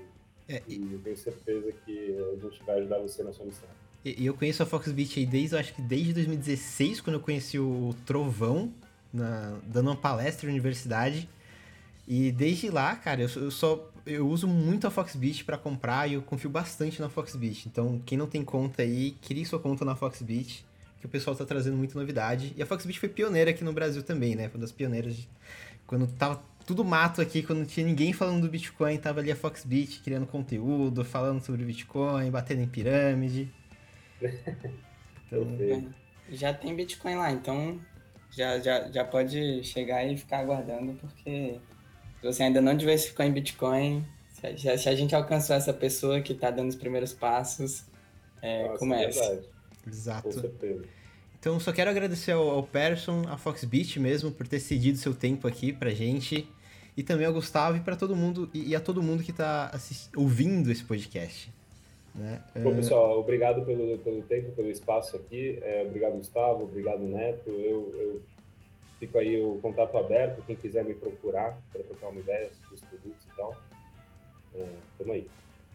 é, 0.51 0.63
e... 0.69 0.77
e 0.77 0.93
eu 0.93 0.99
tenho 0.99 1.17
certeza 1.17 1.73
que 1.85 2.17
a 2.19 2.43
gente 2.43 2.63
vai 2.65 2.79
ajudar 2.79 2.99
você 2.99 3.23
na 3.23 3.33
sua 3.33 3.47
missão. 3.47 3.69
E 4.05 4.25
eu 4.25 4.35
conheço 4.35 4.63
a 4.63 4.67
Foxbit 4.67 5.21
aí 5.21 5.27
desde, 5.27 5.57
acho 5.57 5.75
que 5.75 5.83
desde 5.83 6.15
2016, 6.15 7.03
quando 7.03 7.17
eu 7.17 7.21
conheci 7.21 7.59
o 7.59 7.95
Trovão, 8.07 8.73
na, 9.13 9.59
dando 9.67 9.89
uma 9.89 9.97
palestra 9.97 10.47
na 10.47 10.53
universidade. 10.53 11.29
E 12.09 12.33
desde 12.33 12.71
lá, 12.71 12.97
cara, 12.97 13.23
eu, 13.23 13.29
eu 13.43 13.51
só 13.51 13.91
eu 14.07 14.27
uso 14.27 14.49
muito 14.49 14.87
a 14.87 14.91
Foxbit 14.91 15.45
para 15.45 15.59
comprar 15.59 16.09
e 16.09 16.15
eu 16.15 16.23
confio 16.23 16.51
bastante 16.51 17.01
na 17.01 17.09
Foxbit. 17.09 17.69
Então, 17.69 18.01
quem 18.05 18.17
não 18.17 18.27
tem 18.27 18.43
conta 18.43 18.83
aí, 18.83 19.13
crie 19.23 19.45
sua 19.45 19.61
conta 19.61 19.85
na 19.85 19.95
Foxbit, 19.95 20.65
que 20.99 21.07
o 21.07 21.09
pessoal 21.09 21.37
tá 21.37 21.45
trazendo 21.45 21.77
muita 21.77 21.99
novidade. 21.99 22.55
E 22.57 22.63
a 22.63 22.67
Foxbit 22.67 22.99
foi 22.99 23.09
pioneira 23.09 23.51
aqui 23.51 23.63
no 23.63 23.73
Brasil 23.73 24.03
também, 24.03 24.35
né? 24.35 24.49
Foi 24.49 24.57
uma 24.57 24.63
das 24.63 24.73
pioneiras 24.73 25.15
de... 25.15 25.29
quando 25.87 26.07
tava 26.13 26.43
tudo 26.71 26.85
mato 26.85 27.21
aqui, 27.21 27.43
quando 27.43 27.59
não 27.59 27.67
tinha 27.67 27.85
ninguém 27.85 28.13
falando 28.13 28.43
do 28.43 28.49
Bitcoin, 28.49 28.97
tava 28.97 29.19
ali 29.19 29.33
a 29.33 29.35
Foxbit 29.35 30.03
criando 30.05 30.25
conteúdo, 30.25 31.05
falando 31.05 31.43
sobre 31.43 31.65
Bitcoin, 31.65 32.31
batendo 32.31 32.63
em 32.63 32.69
pirâmide. 32.69 33.53
Então... 35.33 35.95
Já 36.29 36.53
tem 36.53 36.75
Bitcoin 36.75 37.15
lá, 37.15 37.31
então 37.31 37.81
já, 38.33 38.59
já, 38.59 38.91
já 38.91 39.05
pode 39.05 39.63
chegar 39.63 40.05
e 40.05 40.17
ficar 40.17 40.39
aguardando, 40.39 40.95
porque 40.95 41.61
se 42.21 42.27
você 42.27 42.43
ainda 42.43 42.61
não 42.61 42.77
diversificou 42.77 43.25
em 43.25 43.33
Bitcoin, 43.33 44.05
se 44.33 44.69
a, 44.69 44.77
se 44.77 44.89
a 44.89 44.95
gente 44.97 45.15
alcançou 45.15 45.55
essa 45.55 45.73
pessoa 45.73 46.21
que 46.21 46.33
está 46.33 46.51
dando 46.51 46.71
os 46.71 46.75
primeiros 46.75 47.13
passos, 47.13 47.85
é, 48.43 48.65
Nossa, 48.65 48.79
comece. 48.79 49.21
É 49.21 49.41
Exato. 49.87 50.53
Então, 51.39 51.61
só 51.61 51.71
quero 51.71 51.91
agradecer 51.91 52.33
ao, 52.33 52.51
ao 52.51 52.65
Person, 52.65 53.23
a 53.29 53.37
Foxbit 53.37 54.01
mesmo, 54.01 54.33
por 54.33 54.49
ter 54.49 54.59
cedido 54.59 54.99
seu 54.99 55.15
tempo 55.15 55.47
aqui 55.47 55.73
pra 55.73 55.91
gente. 55.91 56.49
E 57.01 57.03
também 57.03 57.27
ao 57.27 57.33
Gustavo 57.33 57.79
e 57.79 57.81
para 57.81 57.97
todo 57.97 58.15
mundo 58.15 58.51
e, 58.53 58.77
a 58.77 58.81
todo 58.81 59.03
mundo 59.03 59.23
que 59.23 59.31
está 59.31 59.73
ouvindo 60.15 60.71
esse 60.71 60.85
podcast. 60.85 61.51
Né? 62.15 62.43
Bom, 62.63 62.73
é. 62.73 62.75
pessoal, 62.75 63.19
obrigado 63.19 63.65
pelo, 63.65 63.97
pelo 64.01 64.21
tempo, 64.21 64.53
pelo 64.53 64.69
espaço 64.69 65.17
aqui. 65.17 65.59
É, 65.63 65.83
obrigado, 65.87 66.19
Gustavo. 66.19 66.65
Obrigado, 66.65 66.99
Neto. 66.99 67.49
Eu, 67.49 67.95
eu 67.99 68.23
fico 68.99 69.17
aí 69.17 69.41
o 69.41 69.59
contato 69.63 69.97
aberto. 69.97 70.45
Quem 70.47 70.55
quiser 70.55 70.85
me 70.85 70.93
procurar 70.93 71.59
para 71.73 71.83
trocar 71.85 72.09
uma 72.09 72.21
ideia 72.21 72.51
sobre 72.61 72.75
os 72.75 72.81
produtos 72.83 73.25
e 73.33 73.35
tal. 73.35 73.57
É, 74.57 74.67
tamo 74.99 75.13
aí. 75.15 75.27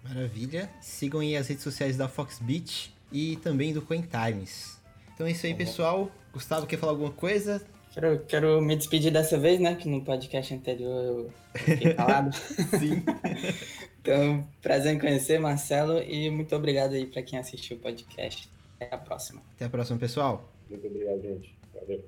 Maravilha. 0.03 0.69
Sigam 0.79 1.21
aí 1.21 1.35
as 1.35 1.47
redes 1.47 1.63
sociais 1.63 1.97
da 1.97 2.07
Foxbit 2.07 2.93
e 3.11 3.37
também 3.37 3.73
do 3.73 3.81
Cointimes. 3.81 4.79
Então 5.15 5.25
é 5.25 5.31
isso 5.31 5.43
aí, 5.47 5.53
uhum. 5.53 5.57
pessoal. 5.57 6.11
Gustavo, 6.31 6.67
quer 6.67 6.77
falar 6.77 6.91
alguma 6.91 7.11
coisa? 7.11 7.65
Quero, 7.95 8.19
quero 8.25 8.61
me 8.61 8.75
despedir 8.75 9.09
dessa 9.09 9.39
vez, 9.39 9.57
né? 9.57 9.73
Que 9.73 9.87
no 9.87 10.03
podcast 10.03 10.53
anterior 10.53 11.05
eu 11.05 11.31
fiquei 11.53 11.93
calado. 11.93 12.35
Sim. 12.77 13.01
então, 14.01 14.45
prazer 14.61 14.93
em 14.93 14.99
conhecer, 14.99 15.39
Marcelo, 15.39 16.03
e 16.03 16.29
muito 16.29 16.53
obrigado 16.53 16.93
aí 16.93 17.05
para 17.05 17.23
quem 17.23 17.39
assistiu 17.39 17.77
o 17.77 17.79
podcast. 17.79 18.49
Até 18.75 18.93
a 18.93 18.97
próxima. 18.97 19.41
Até 19.55 19.63
a 19.63 19.69
próxima, 19.69 19.97
pessoal. 19.97 20.51
Muito 20.69 20.85
obrigado, 20.85 21.21
gente. 21.21 21.55
Valeu. 21.73 22.05